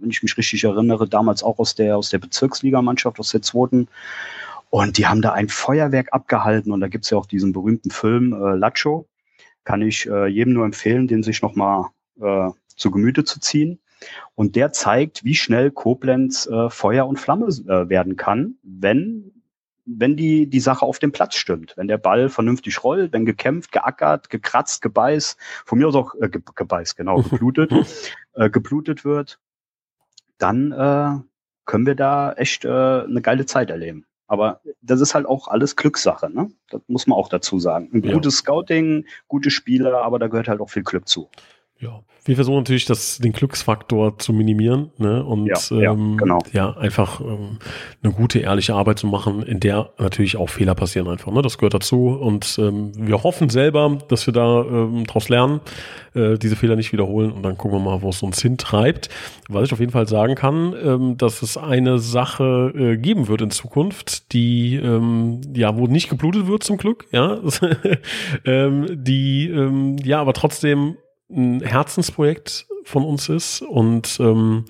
wenn 0.00 0.10
ich 0.10 0.22
mich 0.22 0.38
richtig 0.38 0.62
erinnere, 0.62 1.08
damals 1.08 1.42
auch 1.42 1.58
aus 1.58 1.74
der, 1.74 1.96
aus 1.96 2.10
der 2.10 2.18
Bezirksligamannschaft, 2.18 3.18
aus 3.18 3.30
der 3.30 3.42
zweiten. 3.42 3.88
Und 4.70 4.96
die 4.96 5.06
haben 5.06 5.20
da 5.20 5.32
ein 5.32 5.48
Feuerwerk 5.48 6.12
abgehalten. 6.12 6.72
Und 6.72 6.80
da 6.80 6.86
gibt's 6.86 7.10
ja 7.10 7.18
auch 7.18 7.26
diesen 7.26 7.52
berühmten 7.52 7.90
Film 7.90 8.32
äh, 8.32 8.54
Lacho. 8.54 9.08
Kann 9.64 9.82
ich 9.82 10.06
äh, 10.06 10.26
jedem 10.26 10.54
nur 10.54 10.64
empfehlen, 10.64 11.08
den 11.08 11.22
sich 11.22 11.42
nochmal 11.42 11.86
äh, 12.20 12.50
zu 12.76 12.90
Gemüte 12.90 13.24
zu 13.24 13.40
ziehen. 13.40 13.80
Und 14.34 14.56
der 14.56 14.72
zeigt, 14.72 15.24
wie 15.24 15.34
schnell 15.34 15.70
Koblenz 15.70 16.46
äh, 16.46 16.68
Feuer 16.68 17.06
und 17.06 17.18
Flamme 17.18 17.46
äh, 17.46 17.88
werden 17.88 18.16
kann, 18.16 18.56
wenn 18.62 19.30
wenn 19.86 20.16
die, 20.16 20.48
die 20.48 20.60
Sache 20.60 20.84
auf 20.84 20.98
dem 20.98 21.12
Platz 21.12 21.36
stimmt, 21.36 21.74
wenn 21.76 21.88
der 21.88 21.98
Ball 21.98 22.28
vernünftig 22.28 22.82
rollt, 22.82 23.12
wenn 23.12 23.26
gekämpft, 23.26 23.72
geackert, 23.72 24.30
gekratzt, 24.30 24.82
gebeißt, 24.82 25.38
von 25.66 25.78
mir 25.78 25.88
aus 25.88 25.94
auch 25.94 26.14
äh, 26.20 26.28
ge 26.28 26.40
gebeißt, 26.54 26.96
genau, 26.96 27.22
geblutet, 27.22 27.72
äh, 28.34 28.50
geblutet 28.50 29.04
wird, 29.04 29.38
dann 30.38 30.72
äh, 30.72 31.20
können 31.66 31.86
wir 31.86 31.94
da 31.94 32.32
echt 32.32 32.64
äh, 32.64 32.68
eine 32.68 33.20
geile 33.22 33.46
Zeit 33.46 33.70
erleben. 33.70 34.06
Aber 34.26 34.60
das 34.80 35.00
ist 35.00 35.14
halt 35.14 35.26
auch 35.26 35.48
alles 35.48 35.76
Glückssache, 35.76 36.30
ne? 36.30 36.50
Das 36.70 36.80
muss 36.86 37.06
man 37.06 37.18
auch 37.18 37.28
dazu 37.28 37.58
sagen. 37.58 37.90
Ein 37.92 38.02
gutes 38.02 38.36
ja. 38.36 38.38
Scouting, 38.38 39.06
gute 39.28 39.50
Spieler, 39.50 40.02
aber 40.02 40.18
da 40.18 40.28
gehört 40.28 40.48
halt 40.48 40.60
auch 40.60 40.70
viel 40.70 40.82
Glück 40.82 41.08
zu. 41.08 41.28
Ja, 41.84 42.00
wir 42.24 42.36
versuchen 42.36 42.56
natürlich, 42.56 42.86
das, 42.86 43.18
den 43.18 43.32
Glücksfaktor 43.32 44.18
zu 44.18 44.32
minimieren 44.32 44.90
ne? 44.96 45.22
und 45.22 45.46
ja, 45.46 45.56
ähm, 45.92 46.12
ja, 46.12 46.16
genau. 46.16 46.38
ja 46.52 46.76
einfach 46.78 47.20
ähm, 47.20 47.58
eine 48.02 48.12
gute, 48.14 48.38
ehrliche 48.38 48.74
Arbeit 48.74 48.98
zu 48.98 49.06
machen, 49.06 49.42
in 49.42 49.60
der 49.60 49.90
natürlich 49.98 50.38
auch 50.38 50.48
Fehler 50.48 50.74
passieren 50.74 51.06
einfach. 51.08 51.30
Ne? 51.30 51.42
Das 51.42 51.58
gehört 51.58 51.74
dazu 51.74 52.08
und 52.08 52.58
ähm, 52.58 52.92
wir 52.96 53.22
hoffen 53.22 53.50
selber, 53.50 53.98
dass 54.08 54.26
wir 54.26 54.32
da 54.32 54.62
ähm, 54.62 55.04
daraus 55.06 55.28
lernen, 55.28 55.60
äh, 56.14 56.38
diese 56.38 56.56
Fehler 56.56 56.76
nicht 56.76 56.94
wiederholen 56.94 57.30
und 57.30 57.42
dann 57.42 57.58
gucken 57.58 57.78
wir 57.78 57.84
mal, 57.90 58.00
wo 58.00 58.08
es 58.08 58.22
uns 58.22 58.40
hintreibt. 58.40 59.10
Was 59.50 59.64
ich 59.66 59.72
auf 59.74 59.80
jeden 59.80 59.92
Fall 59.92 60.08
sagen 60.08 60.34
kann, 60.34 60.74
ähm, 60.82 61.18
dass 61.18 61.42
es 61.42 61.58
eine 61.58 61.98
Sache 61.98 62.72
äh, 62.74 62.96
geben 62.96 63.28
wird 63.28 63.42
in 63.42 63.50
Zukunft, 63.50 64.32
die 64.32 64.76
ähm, 64.76 65.42
ja, 65.54 65.76
wo 65.76 65.88
nicht 65.88 66.08
geblutet 66.08 66.46
wird 66.46 66.64
zum 66.64 66.78
Glück, 66.78 67.04
ja, 67.12 67.38
ähm, 68.46 68.86
die 68.90 69.50
ähm, 69.50 69.96
ja, 70.02 70.22
aber 70.22 70.32
trotzdem 70.32 70.96
ein 71.34 71.60
Herzensprojekt 71.60 72.66
von 72.84 73.04
uns 73.04 73.28
ist 73.28 73.62
und 73.62 74.18
ähm, 74.20 74.64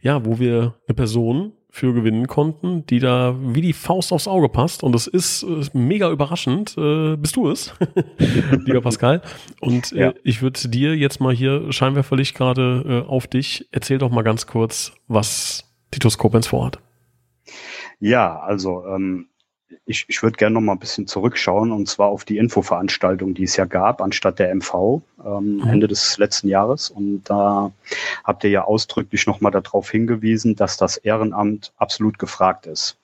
ja, 0.00 0.24
wo 0.24 0.38
wir 0.38 0.74
eine 0.86 0.94
Person 0.94 1.52
für 1.70 1.92
gewinnen 1.92 2.26
konnten, 2.26 2.86
die 2.86 2.98
da 2.98 3.36
wie 3.40 3.60
die 3.60 3.72
Faust 3.72 4.12
aufs 4.12 4.26
Auge 4.26 4.48
passt. 4.48 4.82
Und 4.82 4.94
es 4.94 5.06
ist, 5.06 5.42
ist, 5.42 5.74
mega 5.74 6.10
überraschend. 6.10 6.76
Äh, 6.76 7.16
bist 7.16 7.36
du 7.36 7.50
es, 7.50 7.74
lieber 8.64 8.80
Pascal? 8.80 9.22
Und 9.60 9.92
äh, 9.92 10.00
ja. 10.00 10.14
ich 10.24 10.42
würde 10.42 10.68
dir 10.68 10.96
jetzt 10.96 11.20
mal 11.20 11.34
hier 11.34 11.70
scheinwerferlich 11.70 12.34
gerade 12.34 13.04
äh, 13.06 13.08
auf 13.08 13.26
dich. 13.26 13.68
Erzähl 13.70 13.98
doch 13.98 14.10
mal 14.10 14.22
ganz 14.22 14.46
kurz, 14.46 14.92
was 15.06 15.70
Titus 15.90 16.18
Koblenz 16.18 16.46
vorhat. 16.46 16.78
Ja, 18.00 18.40
also 18.40 18.84
ähm, 18.86 19.28
ich, 19.86 20.04
ich 20.08 20.22
würde 20.22 20.36
gerne 20.36 20.54
noch 20.54 20.60
mal 20.60 20.72
ein 20.72 20.78
bisschen 20.78 21.06
zurückschauen 21.06 21.72
und 21.72 21.88
zwar 21.88 22.08
auf 22.08 22.24
die 22.24 22.38
Infoveranstaltung, 22.38 23.34
die 23.34 23.44
es 23.44 23.56
ja 23.56 23.64
gab, 23.64 24.00
anstatt 24.00 24.38
der 24.38 24.54
MV 24.54 25.02
ähm, 25.24 25.56
mhm. 25.56 25.68
Ende 25.68 25.88
des 25.88 26.18
letzten 26.18 26.48
Jahres. 26.48 26.90
Und 26.90 27.24
da 27.24 27.72
habt 28.24 28.44
ihr 28.44 28.50
ja 28.50 28.64
ausdrücklich 28.64 29.26
noch 29.26 29.40
mal 29.40 29.50
darauf 29.50 29.90
hingewiesen, 29.90 30.56
dass 30.56 30.76
das 30.76 30.96
Ehrenamt 30.96 31.72
absolut 31.76 32.18
gefragt 32.18 32.66
ist. 32.66 32.96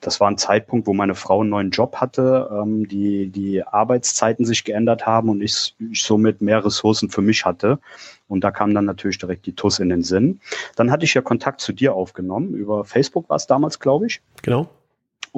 Das 0.00 0.20
war 0.20 0.30
ein 0.30 0.38
Zeitpunkt, 0.38 0.86
wo 0.86 0.94
meine 0.94 1.16
Frau 1.16 1.40
einen 1.40 1.50
neuen 1.50 1.70
Job 1.70 1.96
hatte, 1.96 2.48
ähm, 2.52 2.86
die, 2.86 3.28
die 3.28 3.64
Arbeitszeiten 3.64 4.44
sich 4.44 4.62
geändert 4.62 5.06
haben 5.06 5.28
und 5.28 5.40
ich, 5.40 5.74
ich 5.90 6.04
somit 6.04 6.40
mehr 6.40 6.64
Ressourcen 6.64 7.10
für 7.10 7.22
mich 7.22 7.44
hatte. 7.44 7.80
Und 8.28 8.44
da 8.44 8.52
kam 8.52 8.74
dann 8.74 8.84
natürlich 8.84 9.18
direkt 9.18 9.46
die 9.46 9.54
TUS 9.54 9.80
in 9.80 9.88
den 9.88 10.04
Sinn. 10.04 10.40
Dann 10.76 10.92
hatte 10.92 11.04
ich 11.04 11.14
ja 11.14 11.22
Kontakt 11.22 11.60
zu 11.60 11.72
dir 11.72 11.94
aufgenommen. 11.94 12.54
Über 12.54 12.84
Facebook 12.84 13.28
war 13.28 13.36
es 13.36 13.48
damals, 13.48 13.80
glaube 13.80 14.06
ich. 14.06 14.20
Genau 14.42 14.68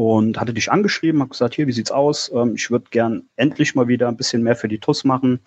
und 0.01 0.41
hatte 0.41 0.55
dich 0.55 0.73
angeschrieben, 0.73 1.21
habe 1.21 1.29
gesagt, 1.29 1.55
hier, 1.55 1.67
wie 1.67 1.73
sieht's 1.73 1.91
aus? 1.91 2.33
Ähm, 2.35 2.55
ich 2.55 2.71
würde 2.71 2.87
gern 2.91 3.29
endlich 3.37 3.75
mal 3.75 3.87
wieder 3.87 4.09
ein 4.09 4.17
bisschen 4.17 4.43
mehr 4.43 4.57
für 4.57 4.67
die 4.67 4.79
TUS 4.79 5.05
machen. 5.05 5.41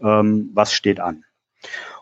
Ähm, 0.00 0.48
was 0.54 0.72
steht 0.72 1.00
an? 1.00 1.26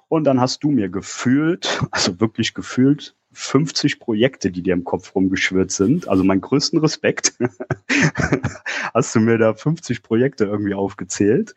Und 0.06 0.22
dann 0.22 0.40
hast 0.40 0.62
du 0.62 0.70
mir 0.70 0.90
gefühlt, 0.90 1.82
also 1.90 2.20
wirklich 2.20 2.54
gefühlt, 2.54 3.16
50 3.32 3.98
Projekte, 3.98 4.52
die 4.52 4.62
dir 4.62 4.74
im 4.74 4.84
Kopf 4.84 5.12
rumgeschwirrt 5.16 5.72
sind. 5.72 6.06
Also 6.06 6.22
mein 6.22 6.40
größten 6.40 6.78
Respekt. 6.78 7.36
hast 8.94 9.12
du 9.16 9.18
mir 9.18 9.36
da 9.36 9.54
50 9.54 10.04
Projekte 10.04 10.44
irgendwie 10.44 10.74
aufgezählt. 10.74 11.56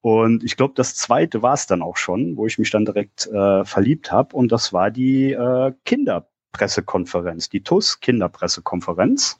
Und 0.00 0.42
ich 0.42 0.56
glaube, 0.56 0.74
das 0.74 0.96
zweite 0.96 1.40
war 1.40 1.54
es 1.54 1.68
dann 1.68 1.82
auch 1.82 1.98
schon, 1.98 2.36
wo 2.36 2.46
ich 2.48 2.58
mich 2.58 2.72
dann 2.72 2.84
direkt 2.84 3.28
äh, 3.28 3.64
verliebt 3.64 4.10
habe. 4.10 4.34
Und 4.34 4.50
das 4.50 4.72
war 4.72 4.90
die 4.90 5.30
äh, 5.30 5.72
Kinder 5.84 6.26
Pressekonferenz, 6.50 7.48
die 7.48 7.62
TUS 7.62 8.00
Kinderpressekonferenz, 8.00 9.38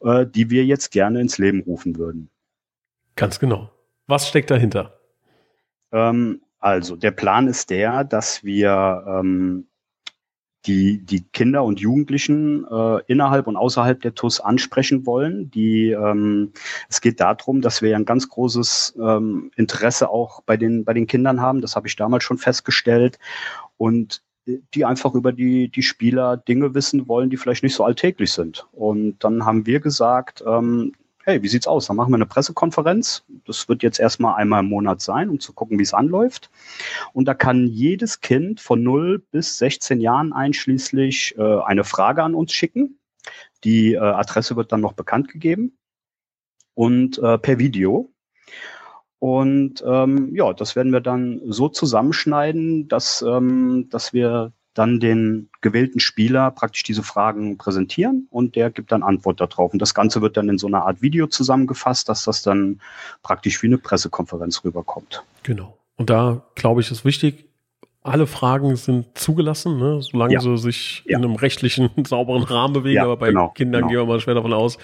äh, 0.00 0.26
die 0.26 0.50
wir 0.50 0.64
jetzt 0.64 0.90
gerne 0.90 1.20
ins 1.20 1.38
Leben 1.38 1.60
rufen 1.62 1.96
würden. 1.96 2.30
Ganz 3.14 3.38
genau. 3.38 3.70
Was 4.06 4.28
steckt 4.28 4.50
dahinter? 4.50 4.98
Ähm, 5.92 6.42
also 6.58 6.96
der 6.96 7.10
Plan 7.10 7.48
ist 7.48 7.70
der, 7.70 8.04
dass 8.04 8.44
wir 8.44 9.04
ähm, 9.06 9.66
die, 10.66 10.98
die 11.04 11.22
Kinder 11.28 11.64
und 11.64 11.80
Jugendlichen 11.80 12.66
äh, 12.68 13.00
innerhalb 13.06 13.46
und 13.46 13.56
außerhalb 13.56 14.00
der 14.00 14.14
TUS 14.14 14.40
ansprechen 14.40 15.06
wollen. 15.06 15.50
Die, 15.50 15.90
ähm, 15.90 16.52
es 16.88 17.00
geht 17.00 17.20
darum, 17.20 17.60
dass 17.60 17.82
wir 17.82 17.94
ein 17.96 18.04
ganz 18.04 18.28
großes 18.28 18.96
ähm, 19.00 19.50
Interesse 19.56 20.10
auch 20.10 20.42
bei 20.42 20.56
den, 20.56 20.84
bei 20.84 20.92
den 20.92 21.06
Kindern 21.06 21.40
haben. 21.40 21.60
Das 21.60 21.76
habe 21.76 21.86
ich 21.86 21.96
damals 21.96 22.24
schon 22.24 22.38
festgestellt. 22.38 23.18
Und 23.76 24.22
die 24.46 24.84
einfach 24.84 25.14
über 25.14 25.32
die, 25.32 25.68
die 25.68 25.82
Spieler 25.82 26.36
Dinge 26.36 26.74
wissen 26.74 27.08
wollen, 27.08 27.30
die 27.30 27.36
vielleicht 27.36 27.62
nicht 27.62 27.74
so 27.74 27.84
alltäglich 27.84 28.32
sind. 28.32 28.66
Und 28.72 29.18
dann 29.24 29.44
haben 29.44 29.66
wir 29.66 29.80
gesagt, 29.80 30.42
ähm, 30.46 30.92
hey, 31.24 31.42
wie 31.42 31.48
sieht's 31.48 31.66
aus? 31.66 31.86
Dann 31.86 31.96
machen 31.96 32.12
wir 32.12 32.16
eine 32.16 32.26
Pressekonferenz. 32.26 33.24
Das 33.46 33.68
wird 33.68 33.82
jetzt 33.82 33.98
erstmal 33.98 34.36
einmal 34.36 34.60
im 34.60 34.68
Monat 34.68 35.00
sein, 35.00 35.28
um 35.28 35.40
zu 35.40 35.52
gucken, 35.52 35.78
wie 35.78 35.82
es 35.82 35.92
anläuft. 35.92 36.50
Und 37.12 37.26
da 37.26 37.34
kann 37.34 37.66
jedes 37.66 38.20
Kind 38.20 38.60
von 38.60 38.82
0 38.82 39.24
bis 39.32 39.58
16 39.58 40.00
Jahren 40.00 40.32
einschließlich 40.32 41.34
äh, 41.36 41.60
eine 41.62 41.82
Frage 41.82 42.22
an 42.22 42.36
uns 42.36 42.52
schicken. 42.52 43.00
Die 43.64 43.94
äh, 43.94 43.98
Adresse 43.98 44.54
wird 44.54 44.70
dann 44.70 44.80
noch 44.80 44.92
bekannt 44.92 45.28
gegeben 45.28 45.76
und 46.74 47.18
äh, 47.18 47.38
per 47.38 47.58
Video. 47.58 48.12
Und 49.18 49.82
ähm, 49.86 50.34
ja, 50.34 50.52
das 50.52 50.76
werden 50.76 50.92
wir 50.92 51.00
dann 51.00 51.40
so 51.46 51.68
zusammenschneiden, 51.68 52.88
dass, 52.88 53.22
ähm, 53.22 53.88
dass 53.90 54.12
wir 54.12 54.52
dann 54.74 55.00
den 55.00 55.48
gewählten 55.62 56.00
Spieler 56.00 56.50
praktisch 56.50 56.82
diese 56.82 57.02
Fragen 57.02 57.56
präsentieren 57.56 58.28
und 58.30 58.56
der 58.56 58.70
gibt 58.70 58.92
dann 58.92 59.02
Antwort 59.02 59.40
darauf. 59.40 59.72
Und 59.72 59.80
das 59.80 59.94
Ganze 59.94 60.20
wird 60.20 60.36
dann 60.36 60.50
in 60.50 60.58
so 60.58 60.66
einer 60.66 60.84
Art 60.84 61.00
Video 61.00 61.26
zusammengefasst, 61.26 62.08
dass 62.08 62.24
das 62.24 62.42
dann 62.42 62.80
praktisch 63.22 63.62
wie 63.62 63.68
eine 63.68 63.78
Pressekonferenz 63.78 64.64
rüberkommt. 64.64 65.24
Genau. 65.44 65.78
Und 65.96 66.10
da 66.10 66.42
glaube 66.54 66.82
ich, 66.82 66.90
ist 66.90 67.06
wichtig, 67.06 67.48
alle 68.06 68.26
Fragen 68.26 68.76
sind 68.76 69.06
zugelassen, 69.18 69.78
ne? 69.78 70.00
solange 70.00 70.34
ja. 70.34 70.40
sie 70.40 70.56
sich 70.58 71.02
ja. 71.06 71.18
in 71.18 71.24
einem 71.24 71.36
rechtlichen, 71.36 71.90
sauberen 72.06 72.42
Rahmen 72.42 72.74
bewegen. 72.74 72.96
Ja, 72.96 73.04
Aber 73.04 73.16
bei 73.16 73.28
genau, 73.28 73.48
Kindern 73.50 73.82
genau. 73.82 73.88
gehen 73.88 73.98
wir 73.98 74.06
mal 74.06 74.20
schwer 74.20 74.34
davon 74.34 74.52
aus, 74.52 74.78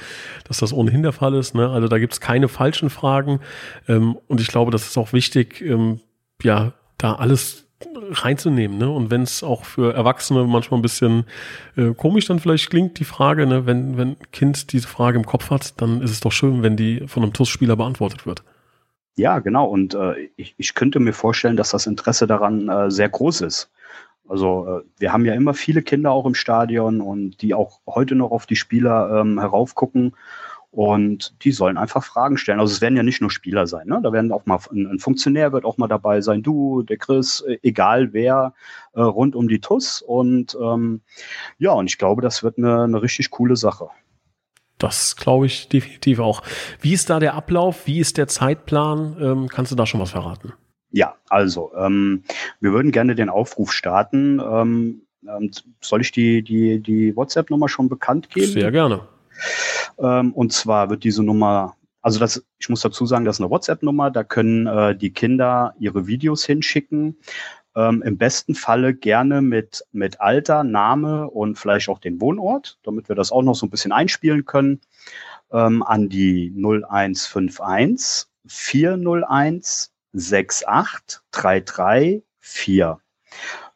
dass 0.47 0.59
das 0.59 0.73
ohnehin 0.73 1.03
der 1.03 1.13
Fall 1.13 1.35
ist. 1.35 1.55
Ne? 1.55 1.69
Also 1.69 1.89
da 1.89 1.99
gibt 1.99 2.13
es 2.13 2.21
keine 2.21 2.49
falschen 2.49 2.91
Fragen. 2.91 3.41
Ähm, 3.89 4.19
und 4.29 4.41
ich 4.41 4.49
glaube, 4.49 4.71
das 4.71 4.87
ist 4.87 4.99
auch 4.99 5.13
wichtig, 5.13 5.61
ähm, 5.61 6.01
ja, 6.43 6.73
da 6.99 7.15
alles 7.15 7.67
reinzunehmen. 8.11 8.79
Ne? 8.79 8.91
Und 8.91 9.11
wenn 9.11 9.23
es 9.23 9.43
auch 9.43 9.65
für 9.65 9.95
Erwachsene 9.95 10.45
manchmal 10.45 10.79
ein 10.79 10.83
bisschen 10.83 11.25
äh, 11.77 11.95
komisch 11.95 12.27
dann 12.27 12.39
vielleicht 12.39 12.71
klingt, 12.71 12.99
die 12.99 13.05
Frage, 13.05 13.47
ne? 13.47 13.67
wenn, 13.67 13.97
wenn 13.97 14.11
ein 14.11 14.31
Kind 14.33 14.73
diese 14.73 14.89
Frage 14.89 15.19
im 15.19 15.27
Kopf 15.27 15.51
hat, 15.51 15.81
dann 15.81 16.01
ist 16.01 16.11
es 16.11 16.21
doch 16.21 16.33
schön, 16.33 16.63
wenn 16.63 16.77
die 16.77 17.07
von 17.07 17.23
einem 17.23 17.33
TUS-Spieler 17.33 17.77
beantwortet 17.77 18.27
wird. 18.27 18.43
Ja, 19.17 19.41
genau. 19.41 19.67
Und 19.67 19.95
äh, 19.95 20.31
ich, 20.37 20.55
ich 20.57 20.75
könnte 20.75 20.99
mir 21.01 21.13
vorstellen, 21.13 21.57
dass 21.57 21.71
das 21.71 21.87
Interesse 21.87 22.27
daran 22.27 22.69
äh, 22.69 22.91
sehr 22.91 23.09
groß 23.09 23.43
ist. 23.43 23.71
Also 24.29 24.67
äh, 24.67 24.83
wir 24.99 25.13
haben 25.13 25.25
ja 25.27 25.35
immer 25.35 25.55
viele 25.55 25.83
Kinder 25.83 26.13
auch 26.13 26.25
im 26.25 26.35
Stadion 26.35 27.01
und 27.01 27.43
die 27.43 27.55
auch 27.55 27.81
heute 27.87 28.15
noch 28.15 28.31
auf 28.31 28.47
die 28.47 28.57
Spieler 28.57 29.21
ähm, 29.21 29.39
heraufgucken 29.39 30.15
und 30.73 31.35
die 31.45 31.53
sollen 31.53 31.77
einfach 31.77 32.03
Fragen 32.03 32.39
stellen. 32.39 32.59
Also 32.59 32.73
es 32.73 32.81
werden 32.81 32.97
ja 32.97 33.03
nicht 33.03 33.21
nur 33.21 33.31
Spieler 33.31 33.67
sein, 33.67 33.87
ne? 33.89 34.01
Da 34.03 34.11
werden 34.11 34.33
auch 34.33 34.47
mal 34.47 34.59
ein, 34.73 34.87
ein 34.87 34.99
Funktionär 34.99 35.53
wird 35.53 35.67
auch 35.67 35.77
mal 35.77 35.89
dabei 35.89 36.23
sein, 36.23 36.43
du, 36.43 36.83
der 36.83 36.97
Chris, 36.97 37.43
äh, 37.43 37.59
egal 37.63 38.15
wer, 38.15 38.55
äh, 38.95 39.03
rund 39.03 39.37
um 39.37 39.49
die 39.49 39.61
TUS. 39.61 40.01
Und 40.01 40.57
ähm, 40.61 41.03
ja, 41.59 41.73
und 41.73 41.91
ich 41.91 41.99
glaube, 41.99 42.23
das 42.23 42.43
wird 42.43 42.57
eine, 42.57 42.85
eine 42.85 43.03
richtig 43.03 43.31
coole 43.31 43.57
Sache. 43.57 43.91
Das 44.83 45.17
glaube 45.17 45.47
ich 45.47 45.69
definitiv 45.69 46.19
auch. 46.19 46.43
Wie 46.81 46.93
ist 46.93 47.09
da 47.09 47.21
der 47.21 47.35
Ablauf? 47.35 47.87
Wie 47.87 48.01
ist 48.01 48.19
der 48.19 48.27
Zeitplan? 48.27 49.17
Ähm, 49.21 49.49
kannst 49.49 49.71
du 49.71 49.77
da 49.77 49.87
schon 49.87 50.01
was 50.01 50.11
verraten? 50.11 50.53
Ja, 50.91 51.15
also 51.29 51.73
ähm, 51.77 52.25
wir 52.61 52.73
würden 52.73 52.91
gerne 52.91 53.15
den 53.15 53.29
Aufruf 53.29 53.73
starten. 53.73 54.41
Ähm, 54.41 55.03
ähm 55.29 55.51
soll 55.81 56.01
ich 56.01 56.11
die, 56.11 56.43
die, 56.43 56.81
die 56.81 57.15
WhatsApp-Nummer 57.15 57.69
schon 57.69 57.89
bekannt 57.89 58.31
geben? 58.31 58.53
Sehr 58.53 58.73
gerne. 58.73 59.07
Ähm, 59.99 60.33
und 60.33 60.53
zwar 60.53 60.91
wird 60.91 61.05
diese 61.05 61.23
Nummer 61.23 61.77
also 62.05 62.19
das, 62.19 62.45
ich 62.59 62.69
muss 62.69 62.81
dazu 62.81 63.07
sagen, 63.07 63.25
das 63.25 63.37
ist 63.37 63.41
eine 63.41 63.51
WhatsApp-Nummer, 63.51 64.11
da 64.11 64.25
können 64.25 64.67
äh, 64.67 64.97
die 64.97 65.11
Kinder 65.11 65.73
ihre 65.79 66.09
Videos 66.09 66.45
hinschicken. 66.45 67.17
Ähm, 67.75 68.03
Im 68.03 68.19
besten 68.19 68.55
Falle 68.55 68.95
gerne 68.95 69.41
mit, 69.41 69.85
mit 69.93 70.21
Alter, 70.21 70.65
Name 70.65 71.31
und 71.31 71.59
vielleicht 71.59 71.89
auch 71.89 71.99
den 71.99 72.21
Wohnort, 72.21 72.79
damit 72.83 73.09
wir 73.09 73.17
das 73.17 73.33
auch 73.33 73.43
noch 73.43 73.55
so 73.55 73.67
ein 73.67 73.71
bisschen 73.71 73.93
einspielen 73.93 74.45
können, 74.45 74.81
ähm, 75.51 75.83
an 75.83 76.09
die 76.09 76.53
0151 76.57 78.29
401 78.47 79.93
68334. 80.13 82.23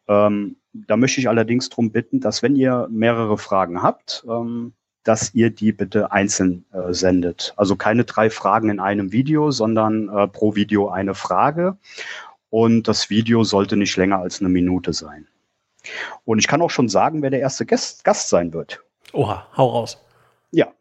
Ähm, 0.08 0.56
da 0.72 0.96
möchte 0.96 1.20
ich 1.20 1.28
allerdings 1.28 1.68
darum 1.70 1.90
bitten, 1.90 2.20
dass 2.20 2.42
wenn 2.42 2.56
ihr 2.56 2.88
mehrere 2.90 3.38
Fragen 3.38 3.82
habt, 3.82 4.24
ähm, 4.28 4.74
dass 5.04 5.34
ihr 5.34 5.50
die 5.50 5.72
bitte 5.72 6.10
einzeln 6.10 6.64
äh, 6.72 6.92
sendet. 6.92 7.54
Also 7.56 7.76
keine 7.76 8.04
drei 8.04 8.28
Fragen 8.28 8.70
in 8.70 8.80
einem 8.80 9.12
Video, 9.12 9.52
sondern 9.52 10.08
äh, 10.08 10.26
pro 10.26 10.56
Video 10.56 10.88
eine 10.88 11.14
Frage 11.14 11.78
und 12.56 12.88
das 12.88 13.10
Video 13.10 13.44
sollte 13.44 13.76
nicht 13.76 13.98
länger 13.98 14.18
als 14.18 14.40
eine 14.40 14.48
Minute 14.48 14.94
sein. 14.94 15.28
Und 16.24 16.38
ich 16.38 16.48
kann 16.48 16.62
auch 16.62 16.70
schon 16.70 16.88
sagen, 16.88 17.20
wer 17.20 17.28
der 17.28 17.40
erste 17.40 17.66
Gast, 17.66 18.02
Gast 18.02 18.30
sein 18.30 18.54
wird. 18.54 18.82
Oha, 19.12 19.46
hau 19.58 19.68
raus. 19.68 20.02
Ja, 20.52 20.72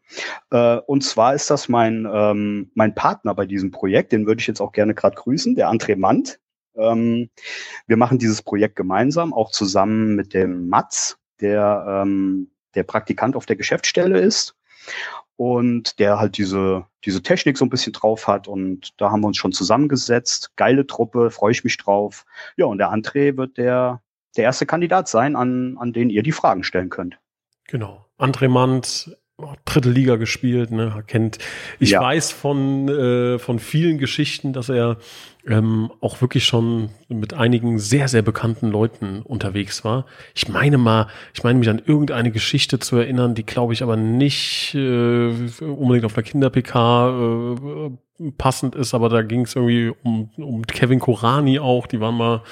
äh, 0.50 0.78
und 0.86 1.04
zwar 1.04 1.34
ist 1.34 1.50
das 1.50 1.68
mein, 1.68 2.08
ähm, 2.10 2.70
mein 2.74 2.94
Partner 2.94 3.34
bei 3.34 3.44
diesem 3.44 3.72
Projekt, 3.72 4.12
den 4.12 4.26
würde 4.26 4.40
ich 4.40 4.46
jetzt 4.46 4.62
auch 4.62 4.72
gerne 4.72 4.94
gerade 4.94 5.16
grüßen, 5.16 5.54
der 5.54 5.68
André 5.68 5.96
Mant. 5.96 6.40
Ähm, 6.76 7.28
wir 7.86 7.98
machen 7.98 8.16
dieses 8.16 8.40
Projekt 8.40 8.76
gemeinsam, 8.76 9.34
auch 9.34 9.50
zusammen 9.50 10.16
mit 10.16 10.32
dem 10.32 10.70
Mats, 10.70 11.18
der, 11.42 12.04
ähm, 12.06 12.48
der 12.74 12.84
Praktikant 12.84 13.36
auf 13.36 13.44
der 13.44 13.56
Geschäftsstelle 13.56 14.18
ist 14.18 14.56
und 15.36 15.98
der 15.98 16.18
halt 16.18 16.38
diese, 16.38 16.86
diese 17.04 17.22
Technik 17.22 17.58
so 17.58 17.64
ein 17.64 17.70
bisschen 17.70 17.92
drauf 17.92 18.26
hat. 18.26 18.48
Und 18.48 19.00
da 19.00 19.10
haben 19.10 19.20
wir 19.20 19.28
uns 19.28 19.36
schon 19.36 19.52
zusammengesetzt. 19.52 20.52
Geile 20.56 20.86
Truppe, 20.86 21.30
freue 21.30 21.52
ich 21.52 21.64
mich 21.64 21.76
drauf. 21.76 22.24
Ja, 22.56 22.66
und 22.66 22.78
der 22.78 22.90
André 22.90 23.36
wird 23.36 23.58
der, 23.58 24.00
der 24.36 24.44
erste 24.44 24.66
Kandidat 24.66 25.08
sein, 25.08 25.36
an, 25.36 25.76
an 25.78 25.92
den 25.92 26.10
ihr 26.10 26.22
die 26.22 26.32
Fragen 26.32 26.64
stellen 26.64 26.88
könnt. 26.88 27.18
Genau. 27.68 28.06
André 28.18 28.48
Mant, 28.48 29.16
dritte 29.66 29.90
Liga 29.90 30.16
gespielt, 30.16 30.70
ne, 30.70 31.04
kennt. 31.06 31.38
Ich 31.78 31.90
ja. 31.90 32.00
weiß 32.00 32.32
von, 32.32 32.88
äh, 32.88 33.38
von 33.38 33.58
vielen 33.58 33.98
Geschichten, 33.98 34.54
dass 34.54 34.70
er 34.70 34.96
ähm, 35.48 35.90
auch 36.00 36.20
wirklich 36.20 36.44
schon 36.44 36.90
mit 37.08 37.34
einigen 37.34 37.78
sehr, 37.78 38.08
sehr 38.08 38.22
bekannten 38.22 38.68
Leuten 38.68 39.22
unterwegs 39.22 39.84
war. 39.84 40.06
Ich 40.34 40.48
meine 40.48 40.78
mal, 40.78 41.06
ich 41.34 41.44
meine 41.44 41.58
mich 41.58 41.68
an 41.68 41.82
irgendeine 41.84 42.32
Geschichte 42.32 42.78
zu 42.78 42.96
erinnern, 42.96 43.34
die 43.34 43.46
glaube 43.46 43.72
ich 43.72 43.82
aber 43.82 43.96
nicht 43.96 44.74
äh, 44.74 45.28
unbedingt 45.60 46.04
auf 46.04 46.16
einer 46.16 46.24
Kinder-PK 46.24 47.08
äh, 47.08 47.90
passend 48.38 48.74
ist, 48.74 48.94
aber 48.94 49.08
da 49.08 49.22
ging 49.22 49.42
es 49.42 49.54
irgendwie 49.54 49.92
um, 50.02 50.30
um 50.36 50.62
Kevin 50.66 51.00
Korani 51.00 51.58
auch, 51.58 51.86
die 51.86 52.00
waren 52.00 52.16
mal 52.16 52.42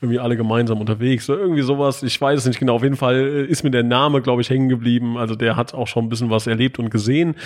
irgendwie 0.00 0.18
alle 0.18 0.36
gemeinsam 0.36 0.80
unterwegs, 0.80 1.30
oder 1.30 1.40
irgendwie 1.40 1.62
sowas, 1.62 2.02
ich 2.02 2.20
weiß 2.20 2.40
es 2.40 2.46
nicht 2.46 2.58
genau, 2.58 2.74
auf 2.74 2.82
jeden 2.82 2.96
Fall 2.96 3.14
äh, 3.14 3.44
ist 3.46 3.64
mir 3.64 3.70
der 3.70 3.84
Name, 3.84 4.20
glaube 4.20 4.42
ich, 4.42 4.50
hängen 4.50 4.68
geblieben, 4.68 5.16
also 5.16 5.34
der 5.34 5.56
hat 5.56 5.72
auch 5.72 5.86
schon 5.86 6.04
ein 6.04 6.08
bisschen 6.10 6.30
was 6.30 6.46
erlebt 6.46 6.78
und 6.78 6.90
gesehen. 6.90 7.36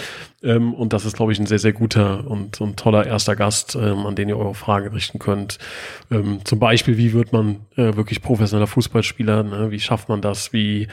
Ähm, 0.42 0.74
und 0.74 0.92
das 0.92 1.04
ist, 1.04 1.16
glaube 1.16 1.32
ich, 1.32 1.38
ein 1.38 1.46
sehr, 1.46 1.60
sehr 1.60 1.72
guter 1.72 2.28
und, 2.28 2.60
und 2.60 2.78
toller 2.78 3.06
erster 3.06 3.36
Gast, 3.36 3.76
ähm, 3.76 4.06
an 4.06 4.16
den 4.16 4.28
ihr 4.28 4.38
eure 4.38 4.54
Fragen 4.54 4.86
richten 4.98 5.18
könnt. 5.18 5.58
Ähm, 6.10 6.40
zum 6.44 6.58
Beispiel, 6.58 6.96
wie 6.98 7.12
wird 7.12 7.32
man 7.32 7.60
äh, 7.76 7.94
wirklich 7.96 8.20
professioneller 8.20 8.66
Fußballspieler, 8.66 9.42
ne? 9.44 9.70
wie 9.70 9.80
schafft 9.80 10.08
man 10.08 10.20
das, 10.20 10.52
wie 10.52 10.88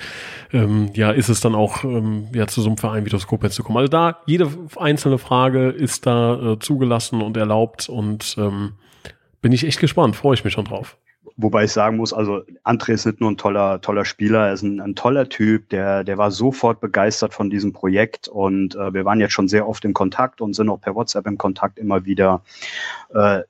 ähm, 0.53 0.91
ja, 0.93 1.11
ist 1.11 1.29
es 1.29 1.41
dann 1.41 1.55
auch 1.55 1.83
ähm, 1.83 2.27
ja, 2.33 2.47
zu 2.47 2.61
so 2.61 2.69
einem 2.69 2.77
Verein 2.77 3.05
wie 3.05 3.09
das 3.09 3.27
Koblenz 3.27 3.55
zu 3.55 3.63
kommen. 3.63 3.77
Also 3.77 3.89
da, 3.89 4.19
jede 4.25 4.49
einzelne 4.77 5.17
Frage 5.17 5.69
ist 5.69 6.05
da 6.05 6.53
äh, 6.53 6.59
zugelassen 6.59 7.21
und 7.21 7.35
erlaubt 7.35 7.89
und 7.89 8.35
ähm, 8.37 8.73
bin 9.41 9.51
ich 9.51 9.65
echt 9.65 9.79
gespannt, 9.79 10.15
freue 10.15 10.35
ich 10.35 10.43
mich 10.43 10.53
schon 10.53 10.65
drauf. 10.65 10.97
Wobei 11.37 11.65
ich 11.65 11.73
sagen 11.73 11.97
muss, 11.97 12.13
also 12.13 12.43
André 12.63 12.93
ist 12.93 13.05
nicht 13.05 13.19
nur 13.19 13.29
ein 13.29 13.35
toller, 13.35 13.81
toller 13.81 14.05
Spieler, 14.05 14.47
er 14.47 14.53
ist 14.53 14.61
ein, 14.61 14.79
ein 14.79 14.95
toller 14.95 15.27
Typ, 15.27 15.67
der, 15.67 16.05
der 16.05 16.17
war 16.17 16.31
sofort 16.31 16.79
begeistert 16.79 17.33
von 17.33 17.49
diesem 17.49 17.73
Projekt 17.73 18.29
und 18.29 18.75
äh, 18.75 18.93
wir 18.93 19.03
waren 19.03 19.19
jetzt 19.19 19.33
schon 19.33 19.49
sehr 19.49 19.67
oft 19.67 19.83
in 19.83 19.93
Kontakt 19.93 20.39
und 20.39 20.53
sind 20.53 20.69
auch 20.69 20.79
per 20.79 20.95
WhatsApp 20.95 21.27
im 21.27 21.37
Kontakt 21.37 21.77
immer 21.77 22.05
wieder. 22.05 22.41
Äh, 23.13 23.41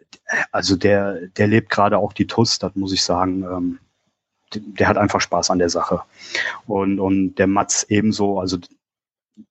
also 0.52 0.76
der, 0.76 1.28
der 1.28 1.45
lebt 1.45 1.69
gerade 1.69 2.00
auch 2.00 2.13
die 2.13 2.26
TUS, 2.26 2.58
das 2.58 2.76
muss 2.76 2.91
ich 2.91 3.04
sagen. 3.04 3.43
Ähm, 3.43 3.80
der 4.56 4.88
hat 4.88 4.98
einfach 4.98 5.21
Spaß 5.21 5.52
an 5.52 5.60
der 5.60 5.69
Sache. 5.69 6.02
Und, 6.65 7.00
und 7.00 7.36
der 7.36 7.48
Mats 7.48 7.84
ebenso, 7.84 8.39
also 8.39 8.58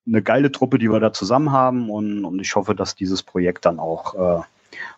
eine 0.07 0.23
geile 0.23 0.51
Truppe, 0.51 0.79
die 0.79 0.91
wir 0.91 0.99
da 0.99 1.13
zusammen 1.13 1.53
haben 1.53 1.89
und, 1.89 2.25
und 2.25 2.41
ich 2.41 2.57
hoffe, 2.57 2.75
dass 2.75 2.97
dieses 2.97 3.23
Projekt 3.23 3.65
dann 3.65 3.79
auch 3.79 4.15
äh, 4.15 4.43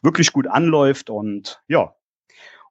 wirklich 0.00 0.32
gut 0.32 0.46
anläuft 0.46 1.10
und 1.10 1.60
ja, 1.68 1.92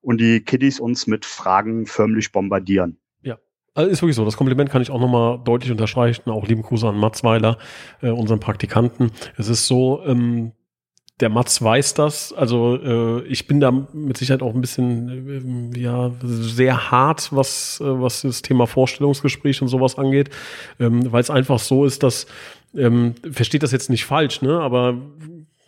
und 0.06 0.22
die 0.22 0.40
Kiddies 0.42 0.80
uns 0.80 1.08
mit 1.08 1.26
Fragen 1.26 1.88
förmlich 1.88 2.32
bombardieren. 2.32 2.98
Ja, 3.24 3.38
Also 3.74 3.90
ist 3.90 4.02
wirklich 4.02 4.16
so. 4.16 4.24
Das 4.24 4.38
Kompliment 4.38 4.70
kann 4.70 4.82
ich 4.82 4.92
auch 4.92 5.00
nochmal 5.00 5.40
deutlich 5.44 5.72
unterstreichen. 5.72 6.30
Auch 6.30 6.48
lieben 6.48 6.62
Gruß 6.62 6.84
an 6.84 6.98
Mats 6.98 7.24
Weiler, 7.24 7.58
äh, 8.02 8.10
unseren 8.10 8.40
Praktikanten. 8.40 9.12
Es 9.36 9.50
ist 9.50 9.68
so, 9.68 10.04
ähm, 10.06 10.52
der 11.20 11.30
Mats 11.30 11.62
weiß 11.62 11.94
das. 11.96 12.34
Also 12.34 12.76
äh, 12.76 13.24
ich 13.28 13.48
bin 13.48 13.60
da 13.60 13.72
mit 13.72 14.18
Sicherheit 14.18 14.44
auch 14.44 14.54
ein 14.54 14.62
bisschen 14.62 15.74
äh, 15.74 15.80
ja 15.80 16.12
sehr 16.22 16.92
hart, 16.92 17.30
was 17.32 17.80
äh, 17.82 17.86
was 17.86 18.22
das 18.22 18.42
Thema 18.42 18.68
Vorstellungsgespräch 18.68 19.62
und 19.62 19.70
sowas 19.70 19.98
angeht, 19.98 20.30
ähm, 20.80 21.12
weil 21.12 21.22
es 21.22 21.30
einfach 21.30 21.60
so 21.60 21.86
ist, 21.86 22.04
dass 22.04 22.28
ähm, 22.76 23.16
versteht 23.32 23.64
das 23.64 23.72
jetzt 23.72 23.90
nicht 23.90 24.06
falsch, 24.06 24.42
ne? 24.42 24.60
Aber 24.60 24.98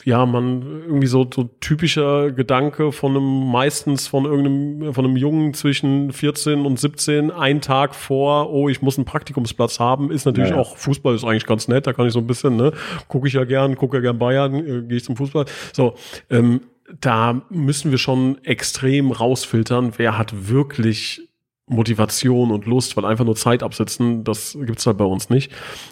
ja, 0.07 0.25
man 0.25 0.61
irgendwie 0.85 1.07
so, 1.07 1.27
so 1.29 1.49
typischer 1.59 2.31
Gedanke 2.31 2.93
von 2.93 3.11
einem, 3.11 3.51
meistens 3.51 4.07
von 4.07 4.23
irgendeinem, 4.23 4.93
von 4.93 5.03
einem 5.03 5.17
Jungen 5.17 5.53
zwischen 5.53 6.13
14 6.13 6.65
und 6.65 6.79
17, 6.79 7.29
ein 7.29 7.59
Tag 7.59 7.93
vor, 7.93 8.49
oh, 8.49 8.69
ich 8.69 8.81
muss 8.81 8.97
einen 8.97 9.03
Praktikumsplatz 9.03 9.81
haben, 9.81 10.09
ist 10.09 10.25
natürlich 10.25 10.51
ja, 10.51 10.55
ja. 10.55 10.61
auch, 10.61 10.77
Fußball 10.77 11.13
ist 11.13 11.25
eigentlich 11.25 11.45
ganz 11.45 11.67
nett, 11.67 11.87
da 11.87 11.91
kann 11.91 12.07
ich 12.07 12.13
so 12.13 12.19
ein 12.19 12.27
bisschen, 12.27 12.55
ne, 12.55 12.71
gucke 13.09 13.27
ich 13.27 13.33
ja 13.33 13.43
gern, 13.43 13.75
gucke 13.75 13.97
ja 13.97 14.01
gern 14.01 14.17
Bayern, 14.17 14.55
äh, 14.55 14.81
gehe 14.83 14.95
ich 14.95 15.03
zum 15.03 15.17
Fußball. 15.17 15.43
So, 15.73 15.95
ähm, 16.29 16.61
da 17.01 17.41
müssen 17.49 17.91
wir 17.91 17.97
schon 17.97 18.41
extrem 18.45 19.11
rausfiltern, 19.11 19.91
wer 19.97 20.17
hat 20.17 20.47
wirklich 20.47 21.26
Motivation 21.67 22.51
und 22.51 22.65
Lust, 22.65 22.95
weil 22.95 23.05
einfach 23.05 23.25
nur 23.25 23.35
Zeit 23.35 23.61
absitzen, 23.61 24.23
das 24.23 24.57
gibt's 24.59 24.87
halt 24.87 24.97
bei 24.97 25.05
uns 25.05 25.29
nicht. 25.29 25.51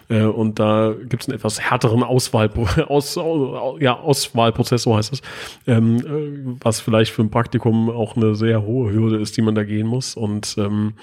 Äh, 0.10 0.24
und 0.24 0.58
da 0.58 0.94
gibt's 1.08 1.28
einen 1.28 1.36
etwas 1.36 1.60
härteren 1.60 2.02
Auswahl, 2.02 2.50
aus, 2.88 3.16
ja, 3.80 4.00
Auswahlprozess, 4.00 4.84
so 4.84 4.96
heißt 4.96 5.14
es, 5.14 5.22
ähm, 5.68 5.98
äh, 5.98 6.58
was 6.62 6.80
vielleicht 6.80 7.12
für 7.12 7.22
ein 7.22 7.30
Praktikum 7.30 7.90
auch 7.90 8.16
eine 8.16 8.36
sehr 8.36 8.64
hohe 8.64 8.92
Hürde 8.92 9.18
ist, 9.18 9.36
die 9.36 9.42
man 9.42 9.56
da 9.56 9.64
gehen 9.64 9.88
muss. 9.88 10.16
Und 10.16 10.56
ähm, 10.58 10.94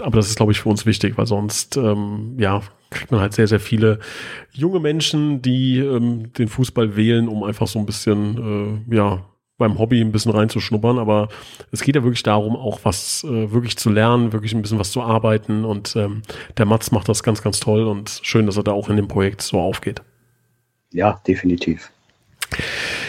aber 0.00 0.16
das 0.16 0.28
ist, 0.28 0.36
glaube 0.36 0.52
ich, 0.52 0.60
für 0.60 0.70
uns 0.70 0.86
wichtig, 0.86 1.16
weil 1.16 1.26
sonst 1.26 1.76
ähm, 1.76 2.36
ja 2.38 2.62
kriegt 2.90 3.10
man 3.10 3.20
halt 3.20 3.34
sehr, 3.34 3.48
sehr 3.48 3.60
viele 3.60 3.98
junge 4.52 4.80
Menschen, 4.80 5.42
die 5.42 5.78
ähm, 5.78 6.32
den 6.32 6.48
Fußball 6.48 6.96
wählen, 6.96 7.28
um 7.28 7.42
einfach 7.42 7.66
so 7.66 7.78
ein 7.78 7.86
bisschen 7.86 8.84
äh, 8.90 8.96
ja 8.96 9.24
beim 9.56 9.78
Hobby 9.78 10.00
ein 10.00 10.12
bisschen 10.12 10.32
reinzuschnuppern, 10.32 10.98
aber 10.98 11.28
es 11.70 11.82
geht 11.82 11.94
ja 11.94 12.02
wirklich 12.02 12.22
darum, 12.22 12.56
auch 12.56 12.80
was 12.82 13.24
äh, 13.24 13.52
wirklich 13.52 13.76
zu 13.76 13.90
lernen, 13.90 14.32
wirklich 14.32 14.54
ein 14.54 14.62
bisschen 14.62 14.78
was 14.78 14.90
zu 14.90 15.02
arbeiten 15.02 15.64
und 15.64 15.94
ähm, 15.96 16.22
der 16.58 16.66
Mats 16.66 16.90
macht 16.90 17.08
das 17.08 17.22
ganz, 17.22 17.42
ganz 17.42 17.60
toll 17.60 17.84
und 17.84 18.20
schön, 18.22 18.46
dass 18.46 18.56
er 18.56 18.64
da 18.64 18.72
auch 18.72 18.88
in 18.88 18.96
dem 18.96 19.08
Projekt 19.08 19.42
so 19.42 19.60
aufgeht. 19.60 20.02
Ja, 20.92 21.20
definitiv. 21.26 21.90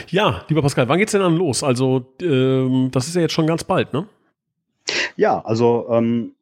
Ja, 0.09 0.43
lieber 0.47 0.61
Pascal, 0.61 0.87
wann 0.87 0.99
geht's 0.99 1.11
denn 1.11 1.21
dann 1.21 1.35
los? 1.35 1.63
Also, 1.63 2.13
ähm, 2.21 2.89
das 2.91 3.07
ist 3.07 3.15
ja 3.15 3.21
jetzt 3.21 3.33
schon 3.33 3.47
ganz 3.47 3.63
bald, 3.63 3.93
ne? 3.93 4.07
Ja, 5.15 5.43
also 5.43 5.87
ähm, 5.89 6.33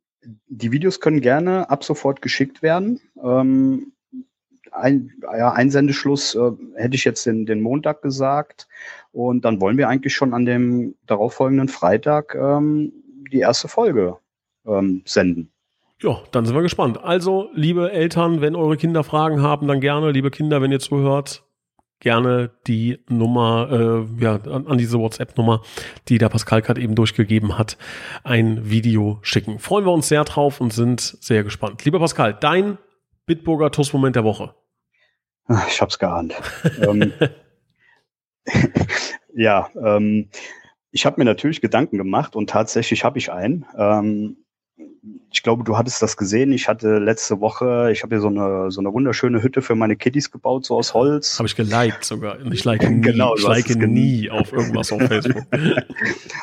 die 0.48 0.72
Videos 0.72 1.00
können 1.00 1.22
gerne 1.22 1.70
ab 1.70 1.84
sofort 1.84 2.22
geschickt 2.22 2.62
werden. 2.62 3.00
Ähm, 3.24 3.93
ein, 4.74 5.12
ja, 5.38 5.52
Einsendeschluss 5.52 6.36
äh, 6.36 6.52
hätte 6.76 6.96
ich 6.96 7.06
jetzt 7.06 7.26
den, 7.26 7.46
den 7.46 7.62
Montag 7.62 8.02
gesagt. 8.02 8.68
Und 9.12 9.46
dann 9.46 9.62
wollen 9.62 9.78
wir 9.78 9.90
eigentlich 9.90 10.16
schon 10.16 10.34
an 10.34 10.46
dem 10.46 10.96
darauffolgenden 11.06 11.68
Freitag 11.68 12.36
ähm, 12.36 12.92
die 13.32 13.40
erste 13.40 13.68
Folge 13.68 14.18
ähm, 14.66 15.02
senden. 15.06 15.52
Ja, 16.02 16.20
dann 16.32 16.46
sind 16.46 16.56
wir 16.56 16.62
gespannt. 16.62 17.02
Also, 17.02 17.50
liebe 17.54 17.92
Eltern, 17.92 18.42
wenn 18.42 18.56
eure 18.56 18.76
Kinder 18.76 19.04
Fragen 19.04 19.42
haben, 19.42 19.68
dann 19.68 19.80
gerne, 19.80 20.12
liebe 20.12 20.32
Kinder, 20.32 20.62
wenn 20.62 20.72
ihr 20.72 20.80
zuhört, 20.80 21.44
gerne 22.00 22.52
die 22.68 23.00
Nummer, 23.08 24.06
äh, 24.20 24.22
ja, 24.22 24.36
an, 24.36 24.68
an 24.68 24.78
diese 24.78 25.00
WhatsApp-Nummer, 25.00 25.62
die 26.10 26.18
der 26.18 26.30
Pascal 26.30 26.62
gerade 26.62 26.82
eben 26.82 26.96
durchgegeben 26.96 27.58
hat, 27.58 27.78
ein 28.24 28.70
Video 28.70 29.20
schicken. 29.22 29.60
Freuen 29.60 29.86
wir 29.86 29.94
uns 29.94 30.10
sehr 30.10 30.26
drauf 30.26 30.60
und 30.60 30.74
sind 30.74 31.00
sehr 31.00 31.44
gespannt. 31.46 31.86
Lieber 31.86 32.00
Pascal, 32.00 32.38
dein 32.38 32.78
Bitburger 33.26 33.72
Toastmoment 33.72 34.18
der 34.18 34.26
Woche. 34.26 34.54
Ich 35.68 35.82
hab's 35.82 36.00
geahnt. 36.00 36.34
ähm, 36.82 37.14
ja, 39.34 39.70
ähm, 39.76 40.30
ich 40.92 41.06
habe 41.06 41.20
mir 41.20 41.26
natürlich 41.26 41.62
Gedanken 41.62 41.98
gemacht 41.98 42.36
und 42.36 42.50
tatsächlich 42.50 43.04
habe 43.04 43.18
ich 43.18 43.32
einen. 43.32 43.66
Ähm, 43.78 44.43
ich 45.32 45.44
glaube, 45.44 45.64
du 45.64 45.78
hattest 45.78 46.02
das 46.02 46.18
gesehen. 46.18 46.52
Ich 46.52 46.68
hatte 46.68 46.98
letzte 47.00 47.40
Woche, 47.40 47.90
ich 47.92 48.04
habe 48.04 48.16
hier 48.16 48.22
so 48.22 48.28
eine, 48.28 48.72
so 48.72 48.82
eine 48.82 48.94
wunderschöne 48.94 49.42
Hütte 49.42 49.62
für 49.62 49.76
meine 49.76 49.96
Kiddies 49.96 50.32
gebaut, 50.32 50.66
so 50.66 50.78
aus 50.78 50.94
Holz. 50.94 51.40
Habe 51.40 51.48
ich 51.48 51.56
geliked 51.56 52.04
sogar. 52.04 52.38
Ich 52.52 52.64
like 52.64 52.82
nie, 52.90 53.02
genau, 53.02 53.36
ich 53.36 53.44
like 53.44 53.70
nie 53.76 54.30
auf 54.30 54.52
irgendwas 54.54 54.92
auf 54.92 55.02
Facebook. 55.02 55.44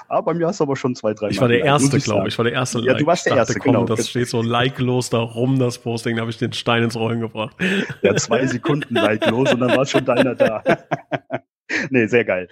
aber 0.09 0.23
bei 0.33 0.35
mir 0.35 0.49
hast 0.49 0.61
du 0.61 0.65
aber 0.65 0.77
schon 0.77 0.95
zwei, 0.95 1.15
drei 1.15 1.27
Mal. 1.27 1.33
Ich 1.33 1.41
war 1.41 1.49
der 1.49 1.65
Erste, 1.65 1.99
glaube 1.99 2.29
ich. 2.29 2.35
Ich 2.35 2.39
war 2.39 2.45
der 2.45 2.55
Erste. 2.55 2.81
Ja, 2.81 2.93
like. 2.93 2.99
du 2.99 3.07
warst 3.07 3.27
der 3.27 3.37
Erste, 3.37 3.55
komm, 3.59 3.73
genau. 3.73 3.85
Das 3.85 4.09
steht 4.09 4.29
so 4.29 4.43
likelos 4.43 5.11
da 5.11 5.19
rum, 5.19 5.59
das 5.59 5.79
Posting. 5.79 6.17
Da 6.17 6.23
habe 6.23 6.31
ich 6.31 6.39
den 6.39 6.53
Stein 6.53 6.83
ins 6.83 6.97
Rollen 6.97 7.21
gebracht. 7.21 7.57
Ja, 8.03 8.15
zwei 8.17 8.47
Sekunden 8.47 8.95
likelos 8.95 9.53
und 9.53 9.61
dann 9.61 9.77
war 9.77 9.87
schon 9.87 10.05
deiner 10.05 10.35
da. 10.35 10.63
nee, 11.91 12.07
sehr 12.07 12.25
geil. 12.25 12.49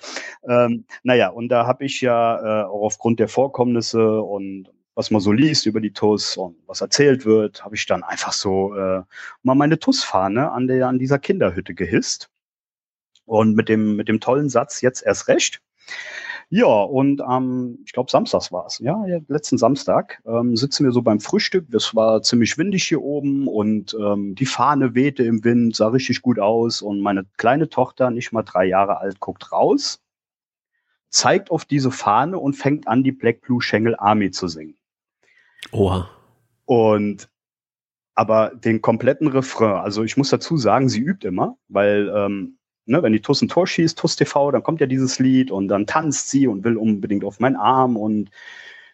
Ähm, 0.49 0.85
naja, 1.03 1.29
und 1.29 1.49
da 1.49 1.67
habe 1.67 1.85
ich 1.85 2.01
ja 2.01 2.63
äh, 2.63 2.65
auch 2.65 2.83
aufgrund 2.83 3.21
der 3.21 3.29
Vorkommnisse 3.29 4.21
und 4.21 4.69
was 4.99 5.13
man 5.13 5.21
so 5.21 5.31
liest 5.31 5.65
über 5.67 5.81
die 5.81 5.93
TUS 5.93 6.37
und 6.37 6.57
was 6.67 6.81
erzählt 6.81 7.25
wird, 7.25 7.65
habe 7.65 7.77
ich 7.77 7.87
dann 7.87 8.03
einfach 8.03 8.33
so 8.33 8.75
äh, 8.75 9.05
mal 9.45 9.55
meine 9.55 9.79
TUS-Fahne 9.79 10.51
an, 10.51 10.67
der, 10.67 10.89
an 10.89 10.99
dieser 10.99 11.21
Kinderhütte 11.21 11.73
gehisst. 11.73 12.31
Und 13.25 13.55
mit 13.55 13.69
dem, 13.69 13.95
mit 13.95 14.09
dem 14.09 14.19
tollen 14.19 14.49
Satz, 14.49 14.81
jetzt 14.81 15.07
erst 15.07 15.29
recht. 15.29 15.61
Ja, 16.51 16.67
und 16.67 17.21
am, 17.21 17.45
ähm, 17.45 17.79
ich 17.87 17.93
glaube, 17.93 18.11
samstags 18.11 18.51
war 18.51 18.67
es, 18.67 18.81
ja, 18.81 19.07
ja, 19.07 19.21
letzten 19.29 19.57
Samstag, 19.57 20.21
ähm, 20.27 20.57
sitzen 20.57 20.85
wir 20.85 20.91
so 20.91 21.03
beim 21.03 21.21
Frühstück. 21.21 21.73
Es 21.73 21.95
war 21.95 22.23
ziemlich 22.23 22.59
windig 22.59 22.83
hier 22.83 23.01
oben 23.01 23.47
und 23.47 23.97
ähm, 24.01 24.35
die 24.35 24.47
Fahne 24.47 24.97
wehte 24.97 25.23
im 25.23 25.45
Wind, 25.45 25.77
sah 25.77 25.89
richtig 25.89 26.23
gut 26.23 26.41
aus. 26.41 26.83
Und 26.83 27.01
meine 27.03 27.25
kleine 27.37 27.69
Tochter, 27.69 28.11
nicht 28.11 28.33
mal 28.33 28.43
drei 28.43 28.65
Jahre 28.65 28.99
alt, 28.99 29.21
guckt 29.21 29.53
raus, 29.53 30.01
zeigt 31.09 31.53
auf 31.53 31.65
diese 31.65 31.93
Fahne 31.93 32.41
und 32.41 32.55
fängt 32.55 32.89
an, 32.89 33.05
die 33.05 33.13
Black 33.13 33.43
Blue 33.43 33.63
Schengel 33.63 33.95
Army 33.97 34.33
zu 34.33 34.49
singen. 34.49 34.78
Oha. 35.73 36.09
Und 36.65 37.29
aber 38.15 38.51
den 38.53 38.83
kompletten 38.83 39.29
Refrain, 39.29 39.77
also 39.77 40.03
ich 40.03 40.17
muss 40.17 40.31
dazu 40.31 40.57
sagen, 40.57 40.89
sie 40.89 41.01
übt 41.01 41.27
immer, 41.27 41.57
weil 41.69 42.13
ähm, 42.15 42.59
ne, 42.85 43.03
wenn 43.03 43.13
die 43.13 43.21
Tuss 43.21 43.43
ein 43.43 43.49
Tor 43.49 43.67
schießt, 43.67 43.97
Tuss 43.97 44.17
TV, 44.17 44.51
dann 44.51 44.63
kommt 44.63 44.81
ja 44.81 44.87
dieses 44.87 45.19
Lied 45.21 45.51
und 45.51 45.69
dann 45.69 45.87
tanzt 45.87 46.31
sie 46.31 46.49
und 46.49 46.65
will 46.65 46.77
unbedingt 46.77 47.25
auf 47.25 47.39
meinen 47.39 47.57
Arm 47.57 47.97
und 47.97 48.31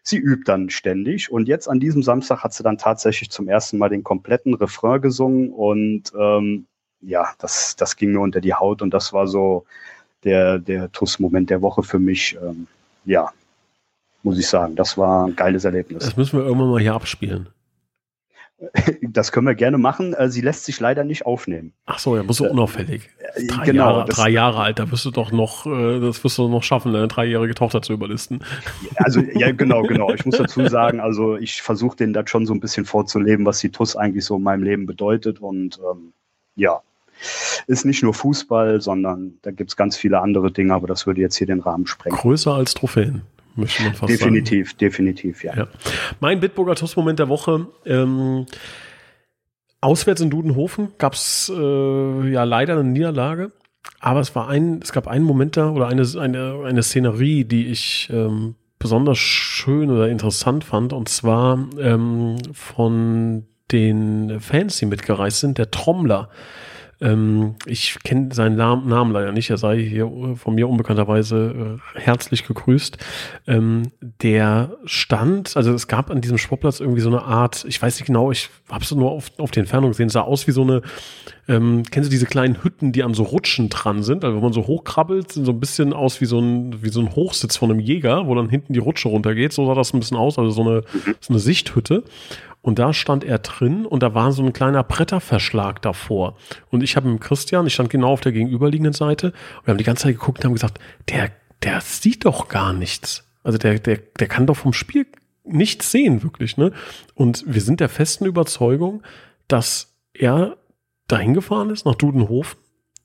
sie 0.03 0.19
übt 0.19 0.45
dann 0.45 0.69
ständig. 0.69 1.33
Und 1.33 1.49
jetzt 1.49 1.69
an 1.69 1.81
diesem 1.81 2.03
Samstag 2.03 2.45
hat 2.45 2.53
sie 2.53 2.63
dann 2.63 2.77
tatsächlich 2.77 3.31
zum 3.31 3.49
ersten 3.49 3.79
Mal 3.79 3.89
den 3.89 4.05
kompletten 4.05 4.55
Refrain 4.55 5.01
gesungen 5.01 5.51
und 5.51 6.13
ähm, 6.19 6.67
ja, 7.01 7.29
das, 7.39 7.77
das 7.77 7.97
ging 7.97 8.13
mir 8.13 8.21
unter 8.21 8.41
die 8.41 8.55
Haut 8.55 8.83
und 8.83 8.93
das 8.93 9.13
war 9.13 9.27
so 9.27 9.65
der, 10.25 10.59
der 10.59 10.93
Tuss-Moment 10.93 11.51
der 11.51 11.63
Woche 11.63 11.83
für 11.83 11.99
mich. 11.99 12.37
Ähm, 12.43 12.67
ja, 13.05 13.31
muss 14.25 14.39
ich 14.39 14.49
sagen, 14.49 14.75
das 14.75 14.97
war 14.99 15.27
ein 15.27 15.37
geiles 15.37 15.65
Erlebnis. 15.65 16.05
Das 16.05 16.17
müssen 16.17 16.39
wir 16.39 16.45
irgendwann 16.45 16.71
mal 16.71 16.81
hier 16.81 16.95
abspielen. 16.95 17.49
Das 19.03 19.33
können 19.33 19.47
wir 19.47 19.55
gerne 19.55 19.79
machen. 19.79 20.15
Äh, 20.15 20.31
sie 20.31 20.41
lässt 20.41 20.65
sich 20.65 20.81
leider 20.81 21.05
nicht 21.05 21.27
aufnehmen. 21.27 21.73
Ach 21.87 21.99
so, 21.99 22.17
ja, 22.17 22.23
bist 22.23 22.41
du 22.41 22.47
äh, 22.47 22.49
unauffällig. 22.49 23.11
Drei, 23.49 23.65
genau, 23.65 23.99
Jahre, 23.99 24.09
drei 24.09 24.29
Jahre 24.31 24.61
alt, 24.61 24.79
da 24.79 24.91
wirst 24.91 25.05
du 25.05 25.11
doch 25.11 25.33
noch, 25.33 25.67
äh, 25.67 26.01
das 26.01 26.23
wirst 26.25 26.39
du 26.39 26.49
noch 26.49 26.63
schaffen, 26.63 26.93
deine 26.93 27.09
dreijährige 27.09 27.55
Tochter 27.55 27.83
zu 27.83 27.93
überlisten. 27.93 28.41
Also, 28.97 29.21
ja, 29.21 29.53
genau, 29.57 29.83
genau. 29.83 30.13
Ich 30.13 30.25
muss 30.25 30.39
dazu 30.39 30.67
sagen, 30.69 31.01
also 31.01 31.37
ich 31.37 31.63
versuche 31.63 31.97
denen 31.97 32.13
das 32.13 32.31
schon 32.31 32.47
so 32.47 32.55
ein 32.55 32.61
bisschen 32.61 32.85
vorzuleben, 32.85 33.45
was 33.45 33.59
die 33.59 33.71
TUS 33.71 33.97
eigentlich 33.97 34.25
so 34.25 34.37
in 34.37 34.43
meinem 34.43 34.63
Leben 34.63 34.87
bedeutet. 34.87 35.41
Und 35.41 35.79
ähm, 35.79 36.13
ja, 36.57 36.81
ist 37.67 37.85
nicht 37.85 38.03
nur 38.03 38.15
Fußball, 38.15 38.81
sondern 38.81 39.35
da 39.43 39.51
gibt 39.51 39.71
es 39.71 39.77
ganz 39.77 39.97
viele 39.97 40.21
andere 40.21 40.51
Dinge, 40.51 40.75
aber 40.75 40.87
das 40.87 41.07
würde 41.07 41.21
jetzt 41.21 41.37
hier 41.37 41.47
den 41.47 41.61
Rahmen 41.61 41.87
sprengen. 41.87 42.17
Größer 42.17 42.55
als 42.55 42.75
Trophäen 42.75 43.23
möchte 43.57 43.83
man 43.83 43.95
fast 43.95 44.13
definitiv, 44.13 44.71
sagen. 44.71 44.79
Definitiv, 44.79 45.43
definitiv, 45.43 45.45
ja. 45.45 45.57
ja. 45.57 45.69
Mein 46.21 46.41
Bitburger 46.41 46.75
Toastmoment 46.75 47.19
der 47.19 47.29
Woche. 47.29 47.67
Ähm, 47.85 48.47
auswärts 49.81 50.21
in 50.21 50.31
Dudenhofen 50.31 50.93
gab 50.99 51.15
es 51.15 51.53
äh, 51.55 52.31
ja 52.31 52.45
leider 52.45 52.75
eine 52.75 52.85
Niederlage. 52.85 53.53
Aber 54.01 54.21
es 54.21 54.35
war 54.35 54.49
ein, 54.49 54.81
es 54.83 54.93
gab 54.93 55.07
einen 55.07 55.25
Moment 55.25 55.57
da 55.57 55.71
oder 55.71 55.89
eine, 55.89 56.07
eine, 56.19 56.63
eine 56.65 56.83
Szenerie, 56.83 57.45
die 57.45 57.67
ich 57.67 58.09
ähm, 58.13 58.55
besonders 58.79 59.19
schön 59.19 59.91
oder 59.91 60.09
interessant 60.09 60.65
fand. 60.65 60.93
Und 60.93 61.09
zwar 61.09 61.59
ähm, 61.79 62.37
von 62.53 63.47
den 63.73 64.41
Fans, 64.41 64.79
die 64.79 64.87
mitgereist 64.87 65.41
sind, 65.41 65.59
der 65.59 65.71
Trommler. 65.71 66.29
Ähm, 67.01 67.57
ich 67.67 67.99
kenne 68.05 68.33
seinen 68.33 68.57
Namen 68.57 69.13
leider 69.13 69.33
nicht. 69.33 69.51
Er 69.51 69.57
sei 69.57 69.79
hier 69.81 70.11
von 70.37 70.55
mir 70.55 70.69
unbekannterweise 70.69 71.79
äh, 71.97 72.01
herzlich 72.01 72.47
gegrüßt. 72.47 72.99
Ähm, 73.47 73.91
der 74.01 74.77
stand, 74.85 75.57
also 75.57 75.73
es 75.73 75.89
gab 75.89 76.11
an 76.11 76.21
diesem 76.21 76.39
Sportplatz 76.39 76.81
irgendwie 76.81 77.01
so 77.01 77.09
eine 77.09 77.23
Art, 77.23 77.65
ich 77.69 77.81
weiß 77.81 77.99
nicht 77.99 78.07
genau, 78.07 78.31
ich 78.31 78.51
habe 78.71 78.85
es 78.85 78.91
nur 78.93 79.11
auf, 79.11 79.31
auf 79.39 79.51
die 79.51 79.61
Entfernung 79.61 79.91
gesehen, 79.91 80.09
sah 80.09 80.23
aus 80.23 80.47
wie 80.47 80.53
so 80.53 80.63
eine, 80.63 80.83
ähm, 81.49 81.83
kennst 81.91 82.09
du 82.09 82.11
diese 82.11 82.27
kleinen 82.27 82.63
Hütten, 82.63 82.93
die 82.93 83.03
an 83.03 83.15
so 83.15 83.23
Rutschen 83.23 83.69
dran 83.69 84.03
sind? 84.03 84.25
Also 84.25 84.37
wenn 84.37 84.43
man 84.43 84.53
so 84.53 84.67
hochkrabbelt, 84.67 85.33
sind 85.33 85.45
so 85.45 85.53
ein 85.53 85.61
bisschen 85.61 85.93
aus 85.93 86.21
wie 86.21 86.27
so 86.27 86.41
ein, 86.41 86.83
wie 86.83 86.89
so 86.89 87.01
ein 87.01 87.15
Hochsitz 87.15 87.57
von 87.57 87.71
einem 87.71 87.81
Jäger, 87.81 88.27
wo 88.27 88.35
dann 88.35 88.49
hinten 88.49 88.73
die 88.73 88.79
Rutsche 88.79 89.09
runtergeht. 89.09 89.53
So 89.53 89.67
sah 89.67 89.75
das 89.75 89.93
ein 89.93 90.01
bisschen 90.01 90.17
aus, 90.17 90.39
also 90.39 90.51
so 90.51 90.63
eine, 90.63 90.83
so 91.21 91.33
eine 91.33 91.39
Sichthütte. 91.39 92.05
Und 92.65 92.79
da 92.79 92.95
stand 92.95 93.25
er 93.25 93.41
drin 93.41 93.85
und 93.85 94.03
da 94.03 94.15
war 94.15 94.33
so 94.33 94.43
ein 94.43 94.55
kleiner 94.55 94.83
Bretterverschlag 94.83 95.83
davor. 95.83 96.39
Und 96.71 96.83
ich 96.83 96.97
habe 96.97 97.11
mit 97.11 97.21
Christian, 97.21 97.67
ich 97.67 97.75
stand 97.75 97.91
genau 97.91 98.11
auf 98.11 98.23
der 98.23 98.33
gegenüberliegenden 98.33 98.95
Seite, 98.95 99.33
und 99.59 99.67
wir 99.67 99.73
haben 99.73 99.79
die 99.79 99.85
ganze 99.85 100.05
Zeit 100.05 100.15
geguckt 100.15 100.39
und 100.39 100.47
haben 100.47 100.55
gesagt, 100.55 100.81
der, 101.11 101.31
der 101.63 101.83
sieht 101.83 102.25
doch 102.25 102.49
gar 102.49 102.73
nichts. 102.73 103.29
Also 103.43 103.59
der, 103.59 103.79
der, 103.81 103.99
der 103.99 104.29
kann 104.29 104.47
doch 104.47 104.57
vom 104.57 104.73
Spiel 104.73 105.07
nichts 105.45 105.91
sehen, 105.91 106.23
wirklich, 106.23 106.57
ne? 106.57 106.73
Und 107.15 107.45
wir 107.47 107.61
sind 107.61 107.81
der 107.81 107.91
festen 107.91 108.25
Überzeugung, 108.25 109.03
dass 109.47 109.95
er 110.15 110.57
dahin 111.07 111.35
gefahren 111.35 111.69
ist, 111.69 111.85
nach 111.85 111.97
Dudenhofen, 111.97 112.59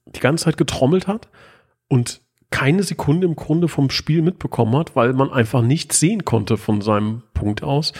die 0.06 0.22
ganze 0.22 0.46
Zeit 0.46 0.56
getrommelt 0.56 1.06
hat 1.06 1.28
und 1.90 2.22
keine 2.50 2.84
Sekunde 2.84 3.28
im 3.28 3.36
Grunde 3.36 3.68
vom 3.68 3.90
Spiel 3.90 4.22
mitbekommen 4.22 4.78
hat, 4.78 4.96
weil 4.96 5.12
man 5.12 5.30
einfach 5.30 5.62
nichts 5.62 6.00
sehen 6.00 6.24
konnte 6.24 6.56
von 6.56 6.80
seinem 6.80 7.24
Punkt 7.34 7.62
aus. 7.62 7.92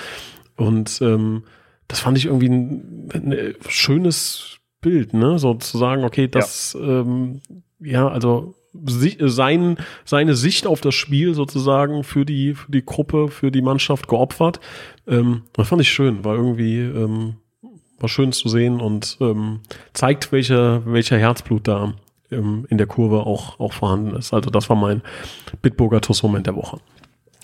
Und 0.60 1.00
ähm, 1.02 1.44
das 1.88 2.00
fand 2.00 2.18
ich 2.18 2.26
irgendwie 2.26 2.50
ein, 2.50 3.10
ein 3.14 3.56
schönes 3.68 4.58
Bild, 4.82 5.14
ne? 5.14 5.40
So 5.40 5.56
zu 5.56 5.78
sagen, 5.78 6.04
okay, 6.04 6.28
das, 6.28 6.78
ja, 6.80 7.02
ähm, 7.02 7.42
ja 7.80 8.08
also 8.08 8.56
sein, 8.74 9.78
seine 10.06 10.36
Sicht 10.36 10.68
auf 10.68 10.82
das 10.82 10.94
Spiel 10.94 11.34
sozusagen 11.34 12.04
für 12.04 12.26
die, 12.26 12.54
für 12.54 12.72
die 12.72 12.86
Gruppe, 12.86 13.30
für 13.30 13.52
die 13.52 13.64
Mannschaft 13.64 14.08
geopfert. 14.08 14.60
Ähm, 15.08 15.44
das 15.54 15.68
fand 15.68 15.82
ich 15.82 15.90
schön, 15.90 16.24
war 16.24 16.36
irgendwie 16.36 16.80
ähm, 16.80 17.36
war 18.00 18.10
schön 18.10 18.32
zu 18.32 18.50
sehen 18.50 18.80
und 18.80 19.18
ähm, 19.20 19.60
zeigt, 19.94 20.32
welcher, 20.32 20.86
welcher 20.86 21.18
Herzblut 21.18 21.68
da 21.68 21.94
ähm, 22.32 22.66
in 22.70 22.78
der 22.78 22.88
Kurve 22.88 23.26
auch, 23.26 23.60
auch 23.60 23.74
vorhanden 23.74 24.16
ist. 24.16 24.34
Also 24.34 24.50
das 24.50 24.70
war 24.70 24.76
mein 24.76 25.02
Bitburger 25.62 26.02
Tuss-Moment 26.02 26.48
der 26.48 26.56
Woche. 26.56 26.80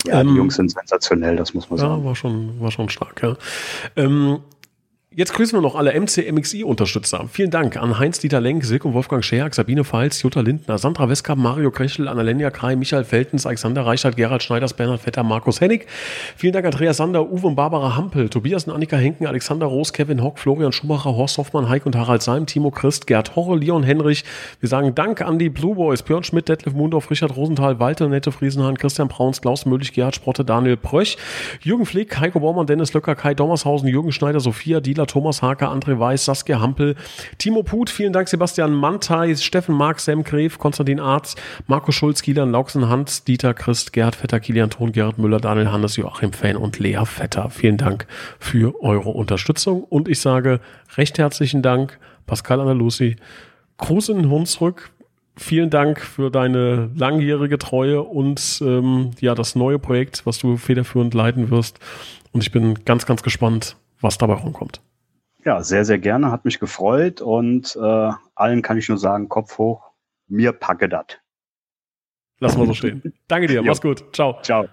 Ja, 0.04 0.22
die 0.22 0.30
ähm, 0.30 0.36
Jungs 0.36 0.56
sind 0.56 0.70
sensationell, 0.70 1.36
das 1.36 1.54
muss 1.54 1.70
man 1.70 1.78
sagen. 1.78 2.00
Ja, 2.00 2.04
war 2.04 2.14
schon, 2.14 2.60
war 2.60 2.70
schon 2.70 2.88
stark, 2.88 3.22
ja. 3.22 3.36
Ähm, 3.96 4.40
Jetzt 5.18 5.32
grüßen 5.32 5.56
wir 5.56 5.62
noch 5.62 5.76
alle 5.76 5.98
MCMXI-Unterstützer. 5.98 7.24
Vielen 7.32 7.50
Dank 7.50 7.78
an 7.78 7.98
Heinz-Dieter 7.98 8.38
Lenk, 8.38 8.66
Silke 8.66 8.86
und 8.86 8.92
Wolfgang 8.92 9.24
Scherk, 9.24 9.54
Sabine 9.54 9.82
Pfalz, 9.82 10.20
Jutta 10.20 10.42
Lindner, 10.42 10.76
Sandra 10.76 11.08
Westkamp, 11.08 11.40
Mario 11.42 11.70
Krechel, 11.70 12.06
Annalenia 12.06 12.50
Krei, 12.50 12.76
Michael 12.76 13.04
Feltens, 13.04 13.46
Alexander 13.46 13.86
Reichert, 13.86 14.18
Gerhard 14.18 14.42
Schneiders, 14.42 14.74
Bernhard 14.74 15.00
Vetter, 15.00 15.22
Markus 15.22 15.62
Hennig. 15.62 15.86
Vielen 16.36 16.52
Dank 16.52 16.66
Andreas 16.66 16.98
Sander, 16.98 17.32
Uwe 17.32 17.46
und 17.46 17.54
Barbara 17.54 17.96
Hampel, 17.96 18.28
Tobias 18.28 18.64
und 18.64 18.74
Annika 18.74 18.98
Henken, 18.98 19.26
Alexander 19.26 19.64
Roos, 19.64 19.94
Kevin 19.94 20.22
Hock, 20.22 20.38
Florian 20.38 20.72
Schumacher, 20.72 21.16
Horst 21.16 21.38
Hoffmann, 21.38 21.70
Heik 21.70 21.86
und 21.86 21.96
Harald 21.96 22.20
Seim, 22.20 22.44
Timo 22.44 22.70
Christ, 22.70 23.06
Gerd 23.06 23.36
Horre, 23.36 23.56
Leon 23.56 23.84
Henrich. 23.84 24.22
Wir 24.60 24.68
sagen 24.68 24.94
Dank 24.94 25.22
an 25.22 25.38
die 25.38 25.48
Blue 25.48 25.76
Boys, 25.76 26.02
Björn 26.02 26.24
Schmidt, 26.24 26.50
Detlef 26.50 26.74
Mundorf, 26.74 27.10
Richard 27.10 27.34
Rosenthal, 27.34 27.80
Walter 27.80 28.06
Nette 28.06 28.32
Friesenhahn, 28.32 28.76
Christian 28.76 29.08
Brauns, 29.08 29.40
Klaus 29.40 29.64
Möhlich, 29.64 29.94
Gerhard 29.94 30.14
Sprotte, 30.14 30.44
Daniel 30.44 30.76
Bröch, 30.76 31.16
Jürgen 31.62 31.86
Flick, 31.86 32.20
Heiko 32.20 32.40
Baumann, 32.40 32.66
Dennis 32.66 32.92
Löcker, 32.92 33.14
Kai 33.14 33.32
Dommershausen, 33.32 33.88
Jürgen 33.88 34.12
Schneider, 34.12 34.40
Sophia 34.40 34.80
Dieler, 34.80 35.05
Thomas 35.06 35.42
Haker, 35.42 35.70
André 35.70 35.98
Weiß, 35.98 36.24
Saskia 36.24 36.60
Hampel, 36.60 36.96
Timo 37.38 37.62
Put, 37.62 37.90
vielen 37.90 38.12
Dank, 38.12 38.28
Sebastian 38.28 38.72
Mantei, 38.72 39.34
Steffen 39.34 39.74
Mark, 39.74 40.00
Sam 40.00 40.24
Gref, 40.24 40.58
Konstantin 40.58 41.00
Arz, 41.00 41.36
Marco 41.66 41.92
Schulz, 41.92 42.22
Kilian 42.22 42.50
Lauksen, 42.50 42.88
Hans, 42.88 43.24
Dieter 43.24 43.54
Christ, 43.54 43.92
Gerhard 43.92 44.16
Vetter, 44.16 44.40
Kilian 44.40 44.70
Thon, 44.70 44.92
Gerhard 44.92 45.18
Müller, 45.18 45.40
Daniel 45.40 45.70
Hannes, 45.70 45.96
Joachim 45.96 46.32
Fan 46.32 46.56
und 46.56 46.78
Lea 46.78 47.04
Vetter. 47.04 47.50
Vielen 47.50 47.76
Dank 47.76 48.06
für 48.38 48.82
eure 48.82 49.10
Unterstützung 49.10 49.84
und 49.84 50.08
ich 50.08 50.20
sage 50.20 50.60
recht 50.96 51.18
herzlichen 51.18 51.62
Dank, 51.62 51.98
Pascal 52.26 52.60
Andalusi. 52.60 53.16
Gruß 53.78 54.10
in 54.10 54.30
Hunsrück. 54.30 54.90
Vielen 55.38 55.68
Dank 55.68 56.00
für 56.00 56.30
deine 56.30 56.90
langjährige 56.94 57.58
Treue 57.58 58.02
und 58.02 58.58
ähm, 58.62 59.10
ja, 59.20 59.34
das 59.34 59.54
neue 59.54 59.78
Projekt, 59.78 60.24
was 60.24 60.38
du 60.38 60.56
federführend 60.56 61.12
leiten 61.12 61.50
wirst. 61.50 61.78
Und 62.32 62.42
ich 62.42 62.52
bin 62.52 62.84
ganz, 62.86 63.04
ganz 63.04 63.22
gespannt, 63.22 63.76
was 64.00 64.16
dabei 64.16 64.34
rumkommt. 64.34 64.80
Ja, 65.46 65.62
sehr, 65.62 65.84
sehr 65.84 65.98
gerne. 65.98 66.32
Hat 66.32 66.44
mich 66.44 66.58
gefreut 66.58 67.20
und 67.20 67.76
äh, 67.80 68.10
allen 68.34 68.62
kann 68.62 68.78
ich 68.78 68.88
nur 68.88 68.98
sagen, 68.98 69.28
Kopf 69.28 69.58
hoch, 69.58 69.92
mir 70.26 70.52
packe 70.52 70.88
das. 70.88 71.06
Lass 72.40 72.56
mal 72.58 72.66
so 72.66 72.74
stehen. 72.74 73.14
Danke 73.28 73.46
dir, 73.46 73.62
mach's 73.62 73.80
gut. 73.80 74.04
Ciao. 74.12 74.42
Ciao. 74.42 74.66